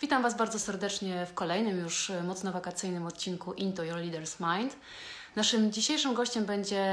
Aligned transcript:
Witam 0.00 0.22
Was 0.22 0.36
bardzo 0.36 0.58
serdecznie 0.58 1.26
w 1.26 1.34
kolejnym 1.34 1.78
już 1.78 2.12
mocno 2.24 2.52
wakacyjnym 2.52 3.06
odcinku 3.06 3.52
Into 3.52 3.84
Your 3.84 3.96
Leader's 3.96 4.58
Mind. 4.58 4.76
Naszym 5.36 5.72
dzisiejszym 5.72 6.14
gościem 6.14 6.44
będzie 6.44 6.84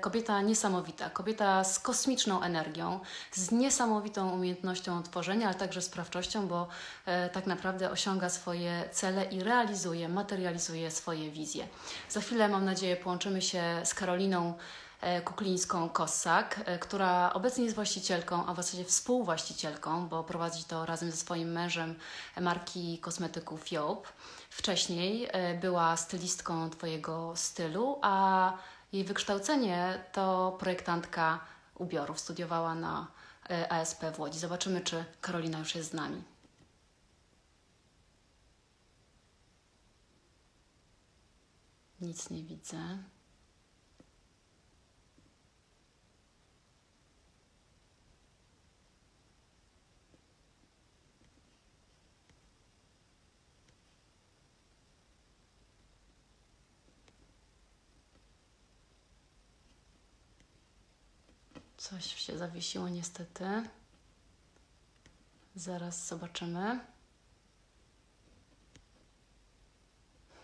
kobieta 0.00 0.40
niesamowita, 0.40 1.10
kobieta 1.10 1.64
z 1.64 1.78
kosmiczną 1.78 2.42
energią, 2.42 3.00
z 3.32 3.50
niesamowitą 3.50 4.30
umiejętnością 4.30 5.02
tworzenia, 5.02 5.46
ale 5.46 5.54
także 5.54 5.82
sprawczością, 5.82 6.48
bo 6.48 6.68
e, 7.06 7.28
tak 7.28 7.46
naprawdę 7.46 7.90
osiąga 7.90 8.30
swoje 8.30 8.88
cele 8.92 9.24
i 9.24 9.42
realizuje, 9.42 10.08
materializuje 10.08 10.90
swoje 10.90 11.30
wizje. 11.30 11.66
Za 12.08 12.20
chwilę, 12.20 12.48
mam 12.48 12.64
nadzieję, 12.64 12.96
połączymy 12.96 13.42
się 13.42 13.62
z 13.84 13.94
Karoliną 13.94 14.54
e, 15.02 15.22
Kuklińską-Kossak, 15.22 16.62
e, 16.64 16.78
która 16.78 17.32
obecnie 17.32 17.64
jest 17.64 17.76
właścicielką, 17.76 18.46
a 18.46 18.52
w 18.52 18.56
zasadzie 18.56 18.84
współwłaścicielką, 18.84 20.08
bo 20.08 20.24
prowadzi 20.24 20.64
to 20.64 20.86
razem 20.86 21.10
ze 21.10 21.16
swoim 21.16 21.52
mężem 21.52 21.94
marki 22.40 22.98
kosmetyków 22.98 23.72
Job. 23.72 24.08
Wcześniej 24.50 25.28
e, 25.32 25.54
była 25.54 25.96
stylistką 25.96 26.70
Twojego 26.70 27.32
stylu, 27.36 27.98
a 28.02 28.52
jej 28.92 29.04
wykształcenie 29.04 30.04
to 30.12 30.56
projektantka 30.60 31.40
ubiorów. 31.74 32.20
Studiowała 32.20 32.74
na 32.74 33.06
ASP 33.68 34.04
w 34.14 34.20
Łodzi. 34.20 34.38
Zobaczymy, 34.38 34.80
czy 34.80 35.04
Karolina 35.20 35.58
już 35.58 35.74
jest 35.74 35.90
z 35.90 35.94
nami. 35.94 36.22
Nic 42.02 42.30
nie 42.30 42.42
widzę. 42.42 42.78
Coś 61.82 62.14
się 62.14 62.38
zawiesiło 62.38 62.88
niestety. 62.88 63.44
Zaraz 65.54 66.06
zobaczymy. 66.06 66.80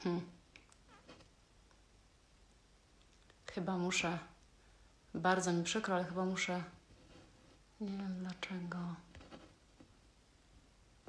Hmm. 0.02 0.30
Chyba 3.46 3.78
muszę. 3.78 4.18
Bardzo 5.14 5.52
mi 5.52 5.64
przykro, 5.64 5.94
ale 5.94 6.04
chyba 6.04 6.24
muszę. 6.24 6.64
Nie 7.80 7.88
wiem 7.96 8.18
dlaczego. 8.18 8.78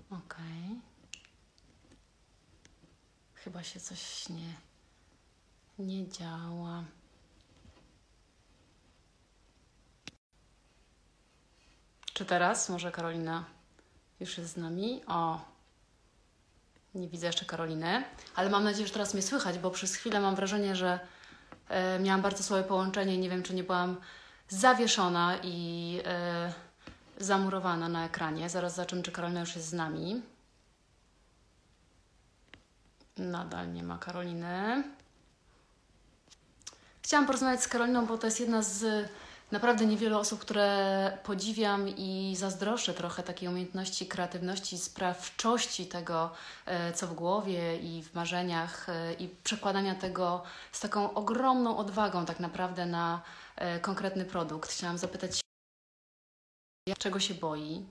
Ok. 0.10 0.38
Chyba 3.34 3.64
się 3.64 3.80
coś 3.80 4.30
nie, 4.30 4.56
nie 5.80 6.08
działa. 6.08 6.84
Czy 12.20 12.26
teraz 12.26 12.70
może 12.70 12.92
Karolina 12.92 13.44
już 14.20 14.38
jest 14.38 14.54
z 14.54 14.58
nami? 14.58 15.02
O, 15.08 15.42
nie 16.96 17.08
widzę 17.08 17.28
jeszcze 17.28 17.46
Karoliny, 17.46 18.04
ale 18.36 18.50
mam 18.50 18.64
nadzieję, 18.64 18.88
że 18.88 18.94
teraz 18.94 19.14
mnie 19.14 19.24
słychać, 19.24 19.60
bo 19.60 19.72
przez 19.72 19.96
chwilę 19.96 20.20
mam 20.20 20.36
wrażenie, 20.36 20.76
że 20.76 21.00
e, 21.70 22.00
miałam 22.00 22.22
bardzo 22.22 22.44
słabe 22.44 22.64
połączenie. 22.64 23.18
Nie 23.18 23.30
wiem, 23.30 23.44
czy 23.44 23.54
nie 23.54 23.64
byłam 23.64 23.98
zawieszona 24.50 25.38
i 25.44 26.00
e, 26.06 26.54
zamurowana 27.18 27.90
na 27.90 28.06
ekranie. 28.06 28.50
Zaraz 28.50 28.76
zobaczymy, 28.76 29.04
czy 29.04 29.12
Karolina 29.12 29.40
już 29.40 29.56
jest 29.56 29.68
z 29.68 29.74
nami. 29.74 30.22
Nadal 33.18 33.74
nie 33.74 33.84
ma 33.84 33.98
Karoliny. 33.98 34.84
Chciałam 37.02 37.26
porozmawiać 37.26 37.64
z 37.64 37.68
Karoliną, 37.68 38.06
bo 38.06 38.18
to 38.18 38.28
jest 38.28 38.40
jedna 38.40 38.62
z 38.62 39.10
naprawdę 39.52 39.86
niewiele 39.86 40.18
osób, 40.18 40.40
które 40.40 41.18
podziwiam 41.24 41.90
i 41.90 42.36
zazdroszczę 42.38 42.94
trochę 42.94 43.24
takiej 43.24 43.50
umiejętności 43.50 44.08
kreatywności, 44.08 44.78
sprawczości 44.78 45.86
tego, 45.86 46.32
e, 46.66 46.94
co 46.94 47.08
w 47.08 47.14
głowie 47.14 47.78
i 47.78 48.04
w 48.04 48.14
marzeniach, 48.14 48.90
e, 48.90 49.14
i 49.14 49.28
przekładania 49.28 49.96
tego 49.96 50.44
z 50.72 50.80
taką 50.80 51.14
ogromną 51.14 51.78
odwagą, 51.78 52.26
tak 52.26 52.40
naprawdę, 52.40 52.86
na 52.86 53.22
e, 53.56 53.80
konkretny 53.80 54.26
produkt. 54.26 54.72
Chciałam 54.72 54.98
zapytać, 54.98 55.42
czego 56.98 57.20
się 57.20 57.34
boi, 57.34 57.86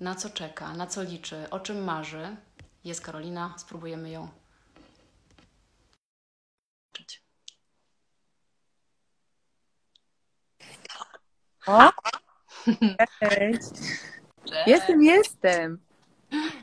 na 0.00 0.14
co 0.14 0.30
czeka, 0.30 0.72
na 0.72 0.86
co 0.86 1.02
liczy, 1.02 1.50
o 1.50 1.60
czym 1.60 1.84
marzy. 1.84 2.36
Jest 2.84 3.00
Karolina, 3.00 3.54
spróbujemy 3.58 4.10
ją 4.10 4.28
O, 11.66 11.90
cześć. 13.20 13.70
Cześć. 14.44 14.66
Jestem, 14.66 15.02
jestem. 15.02 15.78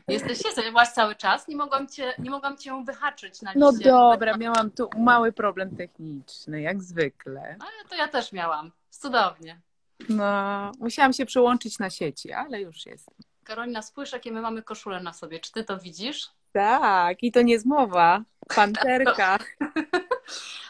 Jesteś, 0.08 0.46
jesteś, 0.46 0.66
byłaś 0.66 0.90
cały 0.90 1.16
czas. 1.16 1.47
Nie 1.47 1.56
mogłam 1.56 1.88
cię, 1.88 2.14
nie 2.19 2.30
mogłam 2.30 2.58
cię 2.58 2.84
wyhaczyć 2.86 3.42
na 3.42 3.52
No 3.56 3.69
liście. 3.72 3.90
dobra, 3.90 4.38
miałam 4.38 4.72
tu 4.72 4.90
mały 4.97 5.31
problem 5.31 5.75
techniczny, 5.75 6.62
jak 6.62 6.81
zwykle. 6.84 7.42
Ale 7.59 7.90
to 7.90 7.96
ja 7.96 8.08
też 8.08 8.31
miałam. 8.31 8.72
Cudownie. 8.90 9.62
No, 10.09 10.72
musiałam 10.80 11.13
się 11.13 11.25
przełączyć 11.25 11.80
na 11.80 11.90
sieci, 11.90 12.31
ale 12.34 12.62
już 12.62 12.86
jestem. 12.86 13.16
Karolina, 13.44 13.81
spójrz, 13.81 14.12
jakie 14.13 14.31
my 14.31 14.42
mamy 14.42 14.63
koszule 14.63 15.00
na 15.03 15.13
sobie. 15.13 15.40
Czy 15.40 15.52
ty 15.52 15.63
to 15.63 15.78
widzisz? 15.78 16.30
Tak, 16.53 17.24
i 17.24 17.31
to 17.31 17.42
nie 17.42 17.59
zmowa. 17.59 18.22
Panterka. 18.56 19.38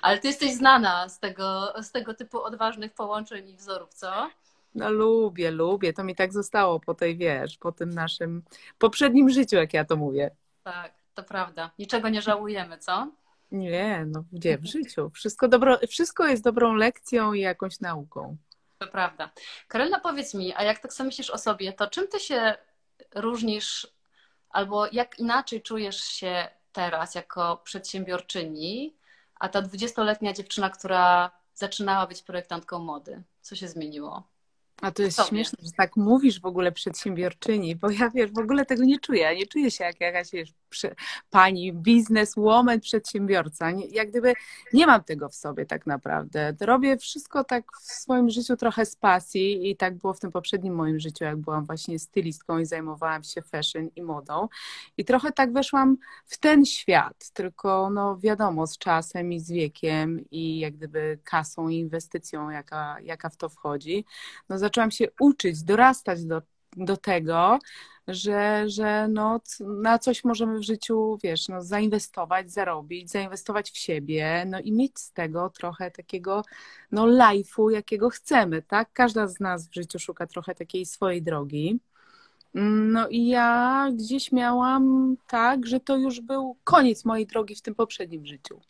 Ale 0.01 0.17
ty 0.17 0.27
jesteś 0.27 0.53
znana 0.53 1.09
z 1.09 1.19
tego, 1.19 1.73
z 1.81 1.91
tego 1.91 2.13
typu 2.13 2.41
odważnych 2.41 2.93
połączeń 2.93 3.49
i 3.49 3.55
wzorów, 3.55 3.93
co? 3.93 4.29
No 4.75 4.91
lubię, 4.91 5.51
lubię. 5.51 5.93
To 5.93 6.03
mi 6.03 6.15
tak 6.15 6.33
zostało 6.33 6.79
po 6.79 6.93
tej, 6.93 7.17
wiesz, 7.17 7.57
po 7.57 7.71
tym 7.71 7.89
naszym 7.89 8.43
poprzednim 8.77 9.29
życiu, 9.29 9.55
jak 9.55 9.73
ja 9.73 9.85
to 9.85 9.95
mówię. 9.95 10.31
Tak, 10.63 10.93
to 11.15 11.23
prawda. 11.23 11.71
Niczego 11.79 12.09
nie 12.09 12.21
żałujemy, 12.21 12.77
co? 12.77 13.11
Nie, 13.51 14.05
no 14.07 14.23
gdzie 14.31 14.57
w 14.57 14.65
życiu? 14.65 15.09
Wszystko, 15.09 15.47
dobro, 15.47 15.79
wszystko 15.89 16.27
jest 16.27 16.43
dobrą 16.43 16.75
lekcją 16.75 17.33
i 17.33 17.39
jakąś 17.39 17.79
nauką. 17.79 18.37
To 18.79 18.87
prawda. 18.87 19.31
Karolina, 19.67 19.99
powiedz 19.99 20.33
mi, 20.33 20.53
a 20.55 20.63
jak 20.63 20.79
tak 20.79 20.93
sobie 20.93 21.07
myślisz 21.07 21.29
o 21.29 21.37
sobie, 21.37 21.73
to 21.73 21.87
czym 21.87 22.07
ty 22.07 22.19
się 22.19 22.55
różnisz 23.15 23.87
albo 24.49 24.87
jak 24.91 25.19
inaczej 25.19 25.61
czujesz 25.61 25.97
się 25.97 26.47
teraz 26.71 27.15
jako 27.15 27.61
przedsiębiorczyni, 27.63 28.95
a 29.43 29.49
ta 29.49 29.61
dwudziestoletnia 29.61 30.33
dziewczyna, 30.33 30.69
która 30.69 31.31
zaczynała 31.53 32.07
być 32.07 32.21
projektantką 32.21 32.79
mody? 32.79 33.23
Co 33.41 33.55
się 33.55 33.67
zmieniło? 33.67 34.23
A 34.81 34.91
to 34.91 35.03
jest 35.03 35.27
śmieszne, 35.27 35.57
że 35.61 35.71
tak 35.71 35.97
mówisz 35.97 36.41
w 36.41 36.45
ogóle 36.45 36.71
przedsiębiorczyni, 36.71 37.75
bo 37.75 37.89
ja 37.89 38.09
wiesz, 38.09 38.31
w 38.31 38.39
ogóle 38.39 38.65
tego 38.65 38.83
nie 38.83 38.99
czuję. 38.99 39.21
Ja 39.21 39.33
nie 39.33 39.47
czuję 39.47 39.71
się 39.71 39.83
jak 39.83 40.01
jakaś 40.01 40.31
wiesz, 40.31 40.53
przy, 40.69 40.95
pani 41.29 41.73
bizneswoman, 41.73 42.79
przedsiębiorca. 42.79 43.71
Nie, 43.71 43.87
jak 43.87 44.09
gdyby 44.09 44.33
nie 44.73 44.87
mam 44.87 45.03
tego 45.03 45.29
w 45.29 45.35
sobie 45.35 45.65
tak 45.65 45.87
naprawdę. 45.87 46.55
Robię 46.61 46.97
wszystko 46.97 47.43
tak 47.43 47.65
w 47.81 47.91
swoim 47.91 48.29
życiu 48.29 48.57
trochę 48.57 48.85
z 48.85 48.95
pasji 48.95 49.69
i 49.69 49.75
tak 49.75 49.97
było 49.97 50.13
w 50.13 50.19
tym 50.19 50.31
poprzednim 50.31 50.75
moim 50.75 50.99
życiu, 50.99 51.23
jak 51.23 51.37
byłam 51.37 51.65
właśnie 51.65 51.99
stylistką 51.99 52.57
i 52.57 52.65
zajmowałam 52.65 53.23
się 53.23 53.41
fashion 53.41 53.89
i 53.95 54.01
modą. 54.01 54.47
I 54.97 55.05
trochę 55.05 55.31
tak 55.31 55.53
weszłam 55.53 55.97
w 56.25 56.37
ten 56.37 56.65
świat, 56.65 57.29
tylko 57.33 57.89
no 57.89 58.17
wiadomo, 58.17 58.67
z 58.67 58.77
czasem 58.77 59.33
i 59.33 59.39
z 59.39 59.51
wiekiem 59.51 60.25
i 60.31 60.59
jak 60.59 60.73
gdyby 60.75 61.19
kasą 61.23 61.69
i 61.69 61.77
inwestycją, 61.77 62.49
jaka, 62.49 62.97
jaka 63.01 63.29
w 63.29 63.37
to 63.37 63.49
wchodzi, 63.49 64.05
no 64.49 64.57
zaczęłam 64.63 64.91
się 64.91 65.07
uczyć, 65.19 65.63
dorastać 65.63 66.25
do, 66.25 66.41
do 66.77 66.97
tego, 66.97 67.59
że, 68.07 68.69
że 68.69 69.07
no, 69.07 69.41
na 69.59 69.99
coś 69.99 70.23
możemy 70.23 70.59
w 70.59 70.63
życiu, 70.63 71.17
wiesz, 71.23 71.47
no, 71.47 71.63
zainwestować, 71.63 72.51
zarobić, 72.51 73.11
zainwestować 73.11 73.71
w 73.71 73.77
siebie, 73.77 74.45
no 74.47 74.59
i 74.59 74.71
mieć 74.71 74.99
z 74.99 75.11
tego 75.11 75.49
trochę 75.49 75.91
takiego, 75.91 76.43
no, 76.91 77.05
life'u, 77.05 77.71
jakiego 77.71 78.09
chcemy, 78.09 78.61
tak? 78.61 78.89
Każda 78.93 79.27
z 79.27 79.39
nas 79.39 79.69
w 79.69 79.73
życiu 79.73 79.99
szuka 79.99 80.27
trochę 80.27 80.55
takiej 80.55 80.85
swojej 80.85 81.21
drogi. 81.21 81.79
No 82.93 83.07
i 83.07 83.27
ja 83.27 83.87
gdzieś 83.93 84.31
miałam 84.31 85.15
tak, 85.27 85.65
że 85.65 85.79
to 85.79 85.97
już 85.97 86.21
był 86.21 86.57
koniec 86.63 87.05
mojej 87.05 87.27
drogi 87.27 87.55
w 87.55 87.61
tym 87.61 87.75
poprzednim 87.75 88.25
życiu. 88.25 88.61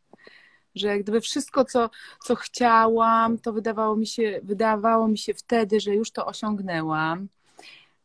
Że 0.75 0.87
jak 0.87 1.03
gdyby 1.03 1.21
wszystko, 1.21 1.65
co, 1.65 1.89
co 2.23 2.35
chciałam, 2.35 3.39
to 3.39 3.53
wydawało 3.53 3.95
mi 3.95 4.07
się, 4.07 4.39
wydawało 4.43 5.07
mi 5.07 5.17
się 5.17 5.33
wtedy, 5.33 5.79
że 5.79 5.95
już 5.95 6.11
to 6.11 6.25
osiągnęłam. 6.25 7.27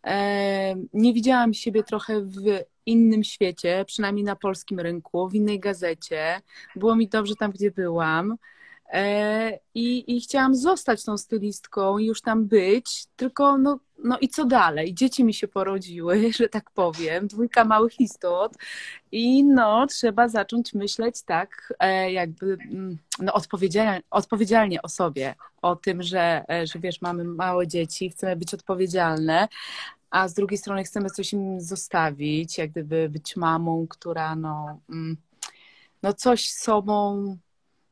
E, 0.05 0.75
Nie 0.93 1.13
widziałam 1.15 1.55
siebie 1.55 1.83
trochę 1.83 2.21
w 2.21 2.43
innym 2.87 3.25
świecie, 3.25 3.85
przynajmniej 3.87 4.25
na 4.25 4.37
polskim 4.37 4.81
rynku, 4.81 5.29
w 5.29 5.35
innej 5.35 5.61
gazecie. 5.61 6.41
Było 6.77 6.97
mi 6.97 7.09
dobrze 7.09 7.37
tam, 7.37 7.51
gdzie 7.51 7.71
byłam. 7.71 8.37
E, 8.93 9.59
I, 9.75 10.17
I 10.17 10.21
chciałam 10.21 10.55
zostać 10.55 11.05
tą 11.05 11.19
stylistką 11.19 11.99
i 11.99 12.07
już 12.07 12.21
tam 12.21 12.47
być, 12.47 13.07
tylko 13.17 13.59
no, 13.59 13.79
no 14.05 14.19
i 14.19 14.29
co 14.29 14.45
dalej? 14.45 14.95
Dzieci 14.95 15.25
mi 15.25 15.35
się 15.35 15.49
porodziły, 15.49 16.33
że 16.39 16.49
tak 16.49 16.71
powiem, 16.71 17.27
dwójka 17.29 17.65
małych 17.65 18.01
istot 18.01 18.57
i 19.13 19.45
no 19.45 19.87
trzeba 19.87 20.29
zacząć 20.29 20.75
myśleć 20.75 21.23
tak 21.23 21.75
e, 21.79 22.13
jakby 22.13 22.47
mm, 22.47 22.99
no, 23.19 23.33
odpowiedzialnie, 23.33 24.03
odpowiedzialnie 24.11 24.83
o 24.83 24.89
sobie, 24.89 25.35
o 25.63 25.77
tym, 25.77 26.03
że, 26.03 26.45
e, 26.51 26.67
że 26.67 26.79
wiesz, 26.79 27.01
mamy 27.01 27.25
małe 27.25 27.67
dzieci, 27.69 28.11
chcemy 28.11 28.37
być 28.37 28.55
odpowiedzialne, 28.55 29.49
a 30.11 30.29
z 30.29 30.35
drugiej 30.35 30.59
strony 30.59 30.85
chcemy 30.85 31.11
coś 31.11 31.33
im 31.33 31.61
zostawić, 31.61 32.59
jak 32.59 32.71
gdyby 32.71 33.09
być 33.09 33.37
mamą, 33.37 33.87
która 33.89 34.37
no, 34.37 34.81
mm, 34.91 35.17
no 36.03 36.13
coś 36.13 36.51
sobą 36.51 37.37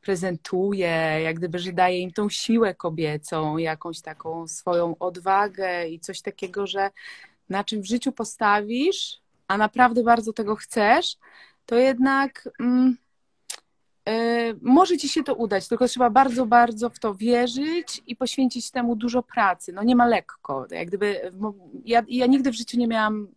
prezentuje, 0.01 1.21
jak 1.23 1.35
gdyby, 1.35 1.59
że 1.59 1.73
daje 1.73 1.99
im 1.99 2.11
tą 2.11 2.29
siłę 2.29 2.75
kobiecą, 2.75 3.57
jakąś 3.57 4.01
taką 4.01 4.47
swoją 4.47 4.97
odwagę 4.97 5.87
i 5.87 5.99
coś 5.99 6.21
takiego, 6.21 6.67
że 6.67 6.89
na 7.49 7.63
czym 7.63 7.81
w 7.81 7.87
życiu 7.87 8.11
postawisz, 8.11 9.19
a 9.47 9.57
naprawdę 9.57 10.03
bardzo 10.03 10.33
tego 10.33 10.55
chcesz, 10.55 11.17
to 11.65 11.75
jednak 11.75 12.49
mm, 12.59 12.97
y, 14.09 14.55
może 14.61 14.97
ci 14.97 15.09
się 15.09 15.23
to 15.23 15.35
udać, 15.35 15.67
tylko 15.67 15.87
trzeba 15.87 16.09
bardzo, 16.09 16.45
bardzo 16.45 16.89
w 16.89 16.99
to 16.99 17.15
wierzyć 17.15 18.01
i 18.07 18.15
poświęcić 18.15 18.71
temu 18.71 18.95
dużo 18.95 19.23
pracy. 19.23 19.73
No 19.73 19.83
nie 19.83 19.95
ma 19.95 20.07
lekko. 20.07 20.67
Jak 20.71 20.87
gdyby, 20.87 21.31
ja, 21.85 22.03
ja 22.07 22.25
nigdy 22.25 22.51
w 22.51 22.55
życiu 22.55 22.77
nie 22.77 22.87
miałam 22.87 23.27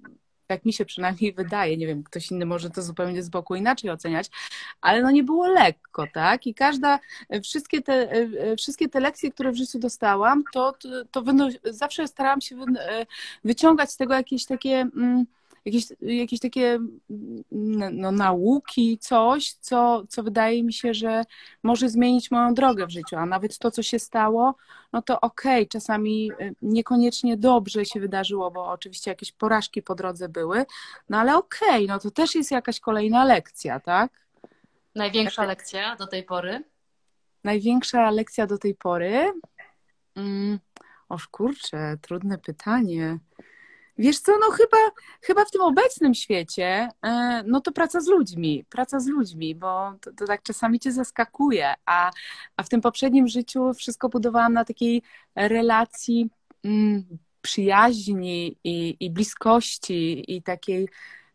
tak 0.50 0.64
mi 0.64 0.73
się 0.73 0.85
przynajmniej 0.85 1.32
wydaje, 1.32 1.76
nie 1.76 1.87
wiem, 1.87 2.02
ktoś 2.02 2.31
inny 2.31 2.47
może 2.47 2.70
to 2.70 2.82
zupełnie 2.82 3.23
z 3.23 3.29
boku 3.29 3.55
inaczej 3.55 3.91
oceniać, 3.91 4.31
ale 4.81 5.02
no 5.02 5.11
nie 5.11 5.25
było 5.25 5.47
lekko, 5.47 6.06
tak? 6.12 6.47
I 6.47 6.55
każda, 6.55 6.99
wszystkie 7.43 7.82
te, 7.82 8.08
wszystkie 8.56 8.88
te 8.88 9.00
lekcje, 9.00 9.31
które 9.32 9.52
w 9.52 9.56
życiu 9.56 9.79
dostałam, 9.79 10.44
to, 10.52 10.73
to, 11.12 11.23
to 11.23 11.49
zawsze 11.64 12.08
starałam 12.08 12.41
się 12.41 12.56
wyciągać 13.44 13.91
z 13.91 13.97
tego 13.97 14.14
jakieś 14.14 14.47
takie... 14.47 14.76
Mm, 14.97 15.26
jakieś, 15.64 15.84
jakieś 16.00 16.40
takie 16.40 16.78
no, 17.92 18.12
nauki, 18.12 18.98
coś, 18.98 19.52
co, 19.52 20.04
co 20.08 20.22
wydaje 20.22 20.62
mi 20.62 20.72
się, 20.72 20.94
że 20.94 21.24
może 21.62 21.88
zmienić 21.88 22.30
moją 22.30 22.54
drogę 22.54 22.86
w 22.86 22.90
życiu, 22.90 23.16
a 23.16 23.26
nawet 23.26 23.58
to, 23.58 23.70
co 23.70 23.82
się 23.82 23.98
stało, 23.98 24.54
no 24.92 25.02
to 25.02 25.20
okej, 25.20 25.62
okay, 25.62 25.66
czasami 25.66 26.32
y, 26.40 26.54
niekoniecznie 26.62 27.36
dobrze 27.36 27.84
się 27.84 28.00
wydarzyło, 28.00 28.50
bo 28.50 28.66
oczywiście 28.66 29.10
jakieś 29.10 29.32
porażki 29.32 29.82
po 29.82 29.94
drodze 29.94 30.28
były, 30.28 30.66
no 31.08 31.18
ale 31.18 31.36
okej, 31.36 31.68
okay, 31.68 31.86
no 31.86 31.98
to 31.98 32.10
też 32.10 32.34
jest 32.34 32.50
jakaś 32.50 32.80
kolejna 32.80 33.24
lekcja, 33.24 33.80
tak? 33.80 34.12
Największa 34.94 35.44
lekcja 35.44 35.96
do 35.96 36.06
tej 36.06 36.22
pory? 36.22 36.64
Największa 37.44 38.10
lekcja 38.10 38.46
do 38.46 38.58
tej 38.58 38.74
pory? 38.74 39.32
Mm, 40.16 40.58
oż 41.08 41.28
kurczę, 41.28 41.96
trudne 42.02 42.38
pytanie. 42.38 43.18
Wiesz 44.00 44.19
co, 44.20 44.32
no 44.38 44.50
chyba, 44.50 44.76
chyba 45.23 45.44
w 45.44 45.50
tym 45.50 45.61
obecnym 45.61 46.14
świecie, 46.14 46.88
e, 47.02 47.43
no 47.47 47.61
to 47.61 47.73
praca 47.73 48.00
z 48.00 48.06
ludźmi, 48.06 48.64
praca 48.69 49.00
z 49.00 49.06
ludźmi, 49.06 49.55
bo 49.55 49.93
to, 50.00 50.12
to, 50.12 50.26
tak 50.26 50.43
czasami 50.43 50.81
cię 50.81 50.93
zaskakuje, 50.93 51.75
a, 51.87 52.11
a 52.56 52.62
w 52.62 52.69
tym 52.69 52.81
poprzednim 52.81 53.29
życiu 53.29 53.75
wszystko 53.75 54.08
budowałam 54.08 54.52
na 54.52 54.64
takiej 54.64 55.02
relacji 55.37 56.31
mm, 56.64 57.05
przyjaźni 57.43 58.56
i, 58.64 58.97
i 59.00 59.11
bliskości 59.11 60.37
i 60.37 60.43
takiej 60.43 60.88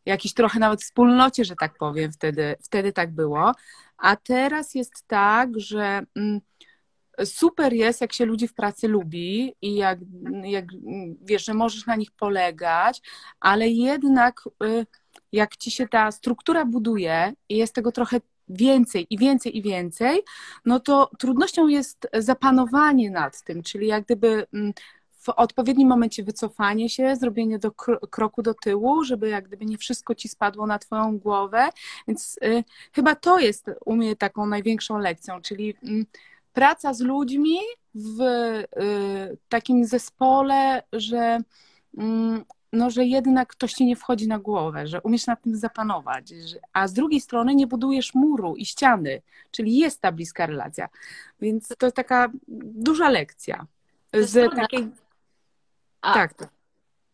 jakiejś 0.06 0.34
trochę 0.34 0.60
nawet 0.60 0.82
wspólnocie, 0.82 1.46
że 1.46 1.56
tak 1.56 1.78
powiem, 1.78 2.12
wtedy, 2.12 2.56
wtedy 2.64 2.94
tak 2.94 3.12
było. 3.12 3.52
A 3.98 4.16
teraz 4.16 4.76
jest 4.76 5.08
tak, 5.08 5.50
że 5.60 6.02
mm, 6.16 6.42
super 7.26 7.74
jest, 7.74 8.02
jak 8.02 8.14
się 8.14 8.26
ludzi 8.26 8.48
w 8.48 8.54
pracy 8.54 8.88
lubi 8.88 9.54
i 9.62 9.76
jak, 9.76 10.00
jak 10.44 10.66
wiesz, 11.22 11.46
że 11.46 11.54
możesz 11.54 11.86
na 11.86 11.96
nich 11.96 12.12
polegać, 12.12 13.02
ale 13.40 13.70
jednak 13.70 14.42
y, 14.64 14.86
jak 15.32 15.58
ci 15.58 15.72
się 15.72 15.88
ta 15.88 16.12
struktura 16.12 16.66
buduje 16.66 17.34
i 17.50 17.58
jest 17.58 17.76
tego 17.76 17.92
trochę 17.92 18.22
więcej 18.50 19.08
i 19.10 19.18
więcej 19.18 19.58
i 19.58 19.62
więcej, 19.62 20.22
no 20.66 20.80
to 20.80 21.10
trudnością 21.20 21.68
jest 21.68 22.08
zapanowanie 22.14 23.12
nad 23.12 23.44
tym, 23.44 23.64
czyli 23.64 23.88
jak 23.88 24.04
gdyby 24.04 24.48
mm, 24.54 24.74
w 25.26 25.30
odpowiednim 25.30 25.88
momencie 25.88 26.24
wycofanie 26.24 26.90
się, 26.90 27.16
zrobienie 27.16 27.60
do 27.60 27.72
kroku 28.12 28.42
do 28.42 28.54
tyłu, 28.54 29.04
żeby 29.04 29.30
jak 29.30 29.48
gdyby 29.48 29.66
nie 29.66 29.78
wszystko 29.78 30.16
ci 30.16 30.30
spadło 30.30 30.68
na 30.68 30.80
twoją 30.80 31.18
głowę. 31.18 31.70
Więc 32.08 32.40
y, 32.44 32.64
chyba 32.94 33.16
to 33.16 33.40
jest 33.40 33.66
u 33.86 33.96
mnie 33.96 34.16
taką 34.16 34.46
największą 34.46 34.98
lekcją, 34.98 35.42
czyli 35.42 35.70
y, 35.70 36.06
praca 36.56 36.94
z 36.94 37.02
ludźmi 37.02 37.60
w 37.96 38.22
y, 38.22 39.38
takim 39.50 39.86
zespole, 39.86 40.84
że, 40.94 41.40
mm, 41.98 42.46
no, 42.74 42.90
że 42.90 43.06
jednak 43.06 43.48
ktoś 43.50 43.74
ci 43.74 43.86
nie 43.86 43.96
wchodzi 43.96 44.28
na 44.28 44.40
głowę, 44.40 44.88
że 44.88 45.02
umiesz 45.02 45.28
nad 45.28 45.42
tym 45.42 45.56
zapanować, 45.56 46.34
a 46.74 46.88
z 46.88 46.94
drugiej 46.94 47.22
strony 47.22 47.56
nie 47.56 47.68
budujesz 47.68 48.14
muru 48.14 48.56
i 48.56 48.66
ściany, 48.66 49.22
czyli 49.52 49.78
jest 49.78 50.02
ta 50.02 50.12
bliska 50.12 50.46
relacja. 50.46 50.90
Więc 51.42 51.68
to 51.68 51.86
jest 51.86 51.96
taka 51.96 52.32
duża 52.64 53.10
lekcja. 53.10 53.66
Z 54.14 54.56
takiej. 54.56 54.92
A, 56.02 56.14
tak, 56.14 56.34
tak. 56.34 56.50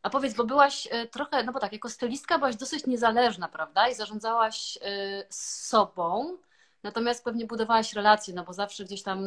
A 0.03 0.09
powiedz, 0.09 0.33
bo 0.33 0.43
byłaś 0.43 0.87
y, 0.87 1.07
trochę, 1.07 1.43
no 1.43 1.51
bo 1.51 1.59
tak, 1.59 1.73
jako 1.73 1.89
stylistka 1.89 2.37
byłaś 2.37 2.55
dosyć 2.55 2.85
niezależna, 2.87 3.47
prawda? 3.47 3.89
I 3.89 3.95
zarządzałaś 3.95 4.77
y, 4.77 4.79
sobą. 5.29 6.37
Natomiast 6.83 7.23
pewnie 7.23 7.45
budowałaś 7.45 7.93
relacje, 7.93 8.33
no 8.33 8.43
bo 8.43 8.53
zawsze 8.53 8.85
gdzieś 8.85 9.03
tam 9.03 9.23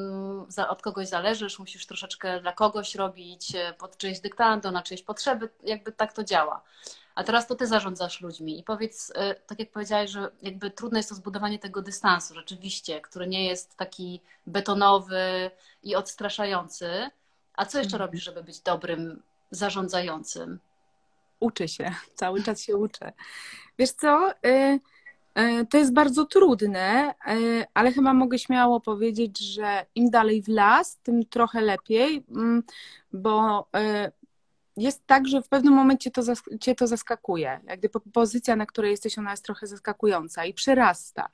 od 0.68 0.82
kogoś 0.82 1.08
zależysz, 1.08 1.58
musisz 1.58 1.86
troszeczkę 1.86 2.40
dla 2.40 2.52
kogoś 2.52 2.94
robić, 2.94 3.54
e, 3.54 3.72
pod 3.72 3.96
czyjeś 3.96 4.20
dyktando, 4.20 4.70
na 4.70 4.82
czyjeś 4.82 5.02
potrzeby, 5.02 5.48
jakby 5.62 5.92
tak 5.92 6.12
to 6.12 6.24
działa. 6.24 6.62
A 7.14 7.24
teraz 7.24 7.46
to 7.46 7.54
ty 7.54 7.66
zarządzasz 7.66 8.20
ludźmi 8.20 8.58
i 8.58 8.62
powiedz, 8.62 9.12
e, 9.14 9.34
tak 9.34 9.58
jak 9.58 9.70
powiedziałaś, 9.70 10.10
że 10.10 10.30
jakby 10.42 10.70
trudne 10.70 10.98
jest 10.98 11.08
to 11.08 11.14
zbudowanie 11.14 11.58
tego 11.58 11.82
dystansu 11.82 12.34
rzeczywiście, 12.34 13.00
który 13.00 13.26
nie 13.26 13.44
jest 13.46 13.76
taki 13.76 14.20
betonowy 14.46 15.50
i 15.82 15.96
odstraszający. 15.96 17.10
A 17.54 17.66
co 17.66 17.78
jeszcze 17.78 17.96
mhm. 17.96 18.08
robisz, 18.08 18.24
żeby 18.24 18.44
być 18.44 18.60
dobrym 18.60 19.22
zarządzającym? 19.50 20.58
Uczę 21.40 21.68
się, 21.68 21.94
cały 22.14 22.42
czas 22.42 22.62
się 22.62 22.76
uczę. 22.76 23.12
Wiesz 23.78 23.92
co? 23.92 24.30
Y 24.46 24.80
to 25.70 25.78
jest 25.78 25.92
bardzo 25.92 26.24
trudne, 26.24 27.14
e, 27.26 27.66
ale 27.74 27.92
chyba 27.92 28.14
mogę 28.14 28.38
śmiało 28.38 28.80
powiedzieć, 28.80 29.38
że 29.38 29.86
im 29.94 30.10
dalej 30.10 30.42
w 30.42 30.48
las, 30.48 30.98
tym 31.02 31.24
trochę 31.24 31.60
lepiej, 31.60 32.24
mm, 32.30 32.62
bo 33.12 33.66
e, 33.76 34.12
jest 34.76 35.06
tak, 35.06 35.28
że 35.28 35.42
w 35.42 35.48
pewnym 35.48 35.74
momencie 35.74 36.10
to, 36.10 36.22
cię 36.60 36.74
to 36.74 36.86
zaskakuje. 36.86 37.60
Jak 37.66 37.80
pozycja, 38.12 38.56
na 38.56 38.66
której 38.66 38.90
jesteś, 38.90 39.18
ona 39.18 39.30
jest 39.30 39.44
trochę 39.44 39.66
zaskakująca 39.66 40.44
i 40.44 40.54
przyrasta. 40.54 41.28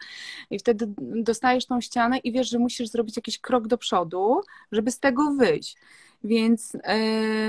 I 0.50 0.58
wtedy 0.58 0.86
dostajesz 0.98 1.66
tą 1.66 1.80
ścianę 1.80 2.18
i 2.18 2.32
wiesz, 2.32 2.50
że 2.50 2.58
musisz 2.58 2.88
zrobić 2.88 3.16
jakiś 3.16 3.38
krok 3.38 3.66
do 3.66 3.78
przodu, 3.78 4.40
żeby 4.72 4.90
z 4.90 5.00
tego 5.00 5.34
wyjść. 5.34 5.76
Więc 6.24 6.76
e, 6.84 6.98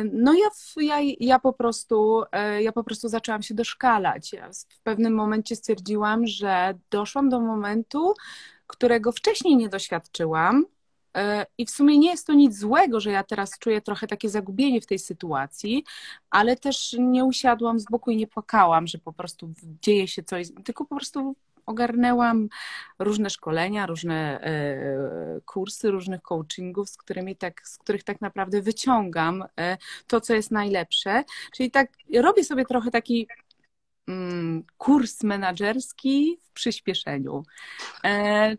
no 0.03 0.33
ja, 0.33 0.49
ja, 0.77 1.15
ja, 1.19 1.39
po 1.39 1.53
prostu, 1.53 2.23
e, 2.31 2.63
ja 2.63 2.71
po 2.71 2.83
prostu 2.83 3.09
zaczęłam 3.09 3.41
się 3.41 3.53
doszkalać. 3.53 4.33
Ja 4.33 4.49
w 4.69 4.81
pewnym 4.83 5.13
momencie 5.13 5.55
stwierdziłam, 5.55 6.27
że 6.27 6.73
doszłam 6.89 7.29
do 7.29 7.39
momentu, 7.39 8.13
którego 8.67 9.11
wcześniej 9.11 9.55
nie 9.55 9.69
doświadczyłam. 9.69 10.65
E, 11.17 11.45
I 11.57 11.65
w 11.65 11.69
sumie 11.69 11.97
nie 11.97 12.09
jest 12.09 12.27
to 12.27 12.33
nic 12.33 12.57
złego, 12.57 12.99
że 12.99 13.11
ja 13.11 13.23
teraz 13.23 13.59
czuję 13.59 13.81
trochę 13.81 14.07
takie 14.07 14.29
zagubienie 14.29 14.81
w 14.81 14.85
tej 14.85 14.99
sytuacji, 14.99 15.83
ale 16.29 16.55
też 16.55 16.95
nie 16.99 17.25
usiadłam 17.25 17.79
z 17.79 17.85
boku 17.85 18.11
i 18.11 18.17
nie 18.17 18.27
płakałam, 18.27 18.87
że 18.87 18.97
po 18.97 19.13
prostu 19.13 19.53
dzieje 19.81 20.07
się 20.07 20.23
coś, 20.23 20.47
tylko 20.63 20.85
po 20.85 20.95
prostu 20.95 21.35
ogarnęłam 21.65 22.49
różne 22.99 23.29
szkolenia, 23.29 23.85
różne 23.85 24.41
e, 24.41 25.41
kursy, 25.45 25.91
różnych 25.91 26.21
coachingów, 26.21 26.89
z, 26.89 26.97
którymi 26.97 27.35
tak, 27.35 27.67
z 27.67 27.77
których 27.77 28.03
tak 28.03 28.21
naprawdę 28.21 28.61
wyciągam 28.61 29.43
e, 29.59 29.77
to, 30.07 30.21
co 30.21 30.33
jest 30.33 30.51
najlepsze. 30.51 31.23
Czyli 31.53 31.71
tak 31.71 31.91
robię 32.15 32.43
sobie 32.43 32.65
trochę 32.65 32.91
taki 32.91 33.27
mm, 34.07 34.63
kurs 34.77 35.23
menedżerski 35.23 36.37
w 36.41 36.51
przyspieszeniu. 36.51 37.43
E, 38.03 38.55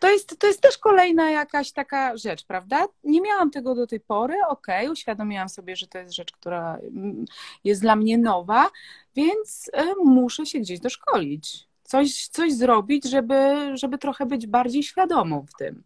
to 0.00 0.10
jest, 0.10 0.38
to 0.38 0.46
jest 0.46 0.60
też 0.60 0.78
kolejna 0.78 1.30
jakaś 1.30 1.72
taka 1.72 2.16
rzecz, 2.16 2.44
prawda? 2.44 2.86
Nie 3.04 3.20
miałam 3.20 3.50
tego 3.50 3.74
do 3.74 3.86
tej 3.86 4.00
pory, 4.00 4.34
okej, 4.48 4.80
okay, 4.80 4.92
uświadomiłam 4.92 5.48
sobie, 5.48 5.76
że 5.76 5.86
to 5.86 5.98
jest 5.98 6.14
rzecz, 6.14 6.32
która 6.32 6.76
mm, 6.76 7.24
jest 7.64 7.80
dla 7.80 7.96
mnie 7.96 8.18
nowa, 8.18 8.70
więc 9.16 9.70
muszę 10.04 10.46
się 10.46 10.58
gdzieś 10.58 10.80
doszkolić 10.80 11.71
coś, 11.92 12.28
coś 12.28 12.52
zrobić, 12.54 13.04
żeby, 13.04 13.70
żeby 13.74 13.98
trochę 13.98 14.26
być 14.26 14.46
bardziej 14.46 14.82
świadomą 14.82 15.46
w 15.46 15.58
tym. 15.58 15.82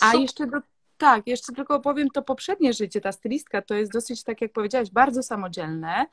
A 0.00 0.14
jeszcze 0.14 0.46
do, 0.46 0.60
tak, 0.98 1.26
jeszcze 1.26 1.52
tylko 1.52 1.80
powiem, 1.80 2.10
to 2.10 2.22
poprzednie 2.22 2.72
życie, 2.72 3.00
ta 3.00 3.12
stylistka, 3.12 3.62
to 3.62 3.74
jest 3.74 3.92
dosyć, 3.92 4.24
tak 4.24 4.40
jak 4.40 4.52
powiedziałaś, 4.52 4.90
bardzo 4.90 5.22
samodzielne 5.22 6.06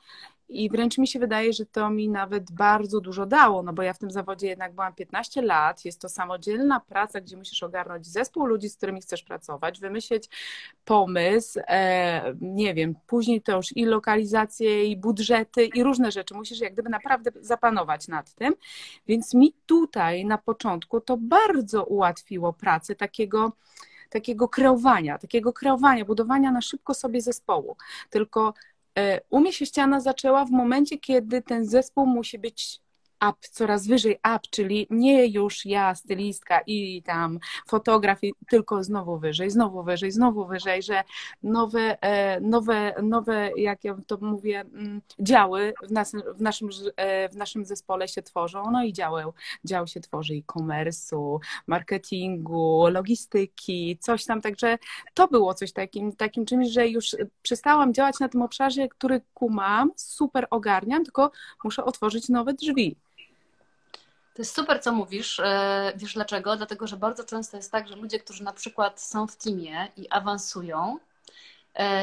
i 0.48 0.70
wręcz 0.70 0.98
mi 0.98 1.08
się 1.08 1.18
wydaje, 1.18 1.52
że 1.52 1.66
to 1.66 1.90
mi 1.90 2.08
nawet 2.08 2.52
bardzo 2.52 3.00
dużo 3.00 3.26
dało, 3.26 3.62
no 3.62 3.72
bo 3.72 3.82
ja 3.82 3.92
w 3.92 3.98
tym 3.98 4.10
zawodzie 4.10 4.46
jednak 4.46 4.74
byłam 4.74 4.94
15 4.94 5.42
lat, 5.42 5.84
jest 5.84 6.00
to 6.00 6.08
samodzielna 6.08 6.80
praca, 6.80 7.20
gdzie 7.20 7.36
musisz 7.36 7.62
ogarnąć 7.62 8.06
zespół 8.06 8.46
ludzi, 8.46 8.68
z 8.68 8.76
którymi 8.76 9.00
chcesz 9.00 9.22
pracować, 9.22 9.80
wymyślić 9.80 10.28
pomysł, 10.84 11.60
e, 11.68 12.34
nie 12.40 12.74
wiem, 12.74 12.94
później 13.06 13.42
to 13.42 13.56
już 13.56 13.76
i 13.76 13.84
lokalizacje, 13.84 14.84
i 14.84 14.96
budżety, 14.96 15.64
i 15.64 15.82
różne 15.82 16.12
rzeczy, 16.12 16.34
musisz 16.34 16.60
jak 16.60 16.72
gdyby 16.72 16.90
naprawdę 16.90 17.30
zapanować 17.40 18.08
nad 18.08 18.34
tym, 18.34 18.54
więc 19.06 19.34
mi 19.34 19.54
tutaj 19.66 20.24
na 20.24 20.38
początku 20.38 21.00
to 21.00 21.16
bardzo 21.16 21.84
ułatwiło 21.84 22.52
pracę 22.52 22.94
takiego 22.94 23.52
takiego 24.14 24.48
kreowania, 24.48 25.18
takiego 25.18 25.52
kreowania, 25.52 26.04
budowania 26.04 26.52
na 26.52 26.60
szybko 26.60 26.94
sobie 26.94 27.20
zespołu. 27.20 27.76
Tylko 28.10 28.54
e, 28.98 29.20
u 29.30 29.40
mnie 29.40 29.52
się 29.52 29.66
ściana 29.66 30.00
zaczęła 30.00 30.44
w 30.44 30.50
momencie, 30.50 30.98
kiedy 30.98 31.42
ten 31.42 31.64
zespół 31.64 32.06
musi 32.06 32.38
być 32.38 32.80
up, 33.30 33.38
coraz 33.50 33.86
wyżej 33.86 34.14
up, 34.14 34.40
czyli 34.50 34.86
nie 34.90 35.26
już 35.26 35.66
ja, 35.66 35.94
stylistka 35.94 36.60
i 36.66 37.02
tam 37.02 37.38
fotograf, 37.68 38.18
tylko 38.48 38.84
znowu 38.84 39.18
wyżej, 39.18 39.50
znowu 39.50 39.82
wyżej, 39.82 40.10
znowu 40.10 40.46
wyżej, 40.46 40.82
że 40.82 41.04
nowe, 41.42 42.02
e, 42.02 42.40
nowe, 42.40 42.94
nowe 43.02 43.50
jak 43.56 43.84
ja 43.84 43.96
to 44.06 44.18
mówię, 44.20 44.60
mm, 44.60 45.00
działy 45.20 45.74
w, 45.82 45.92
nas, 45.92 46.12
w, 46.36 46.40
naszym, 46.40 46.68
e, 46.96 47.28
w 47.28 47.36
naszym 47.36 47.64
zespole 47.64 48.08
się 48.08 48.22
tworzą, 48.22 48.70
no 48.70 48.84
i 48.84 48.92
działy, 48.92 49.24
dział 49.64 49.86
się 49.86 50.00
tworzy 50.00 50.34
e-commerce'u, 50.34 51.38
marketingu, 51.66 52.86
logistyki, 52.88 53.98
coś 54.00 54.24
tam, 54.24 54.40
także 54.40 54.78
to 55.14 55.28
było 55.28 55.54
coś 55.54 55.72
takim, 55.72 56.12
takim 56.12 56.46
czymś, 56.46 56.68
że 56.68 56.88
już 56.88 57.16
przestałam 57.42 57.94
działać 57.94 58.20
na 58.20 58.28
tym 58.28 58.42
obszarze, 58.42 58.88
który 58.88 59.20
kumam, 59.34 59.90
super 59.96 60.46
ogarniam, 60.50 61.04
tylko 61.04 61.30
muszę 61.64 61.84
otworzyć 61.84 62.28
nowe 62.28 62.54
drzwi. 62.54 62.96
To 64.34 64.42
jest 64.42 64.54
super, 64.54 64.82
co 64.82 64.92
mówisz. 64.92 65.40
E, 65.40 65.92
wiesz 65.96 66.14
dlaczego? 66.14 66.56
Dlatego, 66.56 66.86
że 66.86 66.96
bardzo 66.96 67.24
często 67.24 67.56
jest 67.56 67.72
tak, 67.72 67.88
że 67.88 67.96
ludzie, 67.96 68.18
którzy 68.18 68.44
na 68.44 68.52
przykład 68.52 69.00
są 69.00 69.26
w 69.26 69.36
teamie 69.36 69.88
i 69.96 70.08
awansują, 70.10 70.98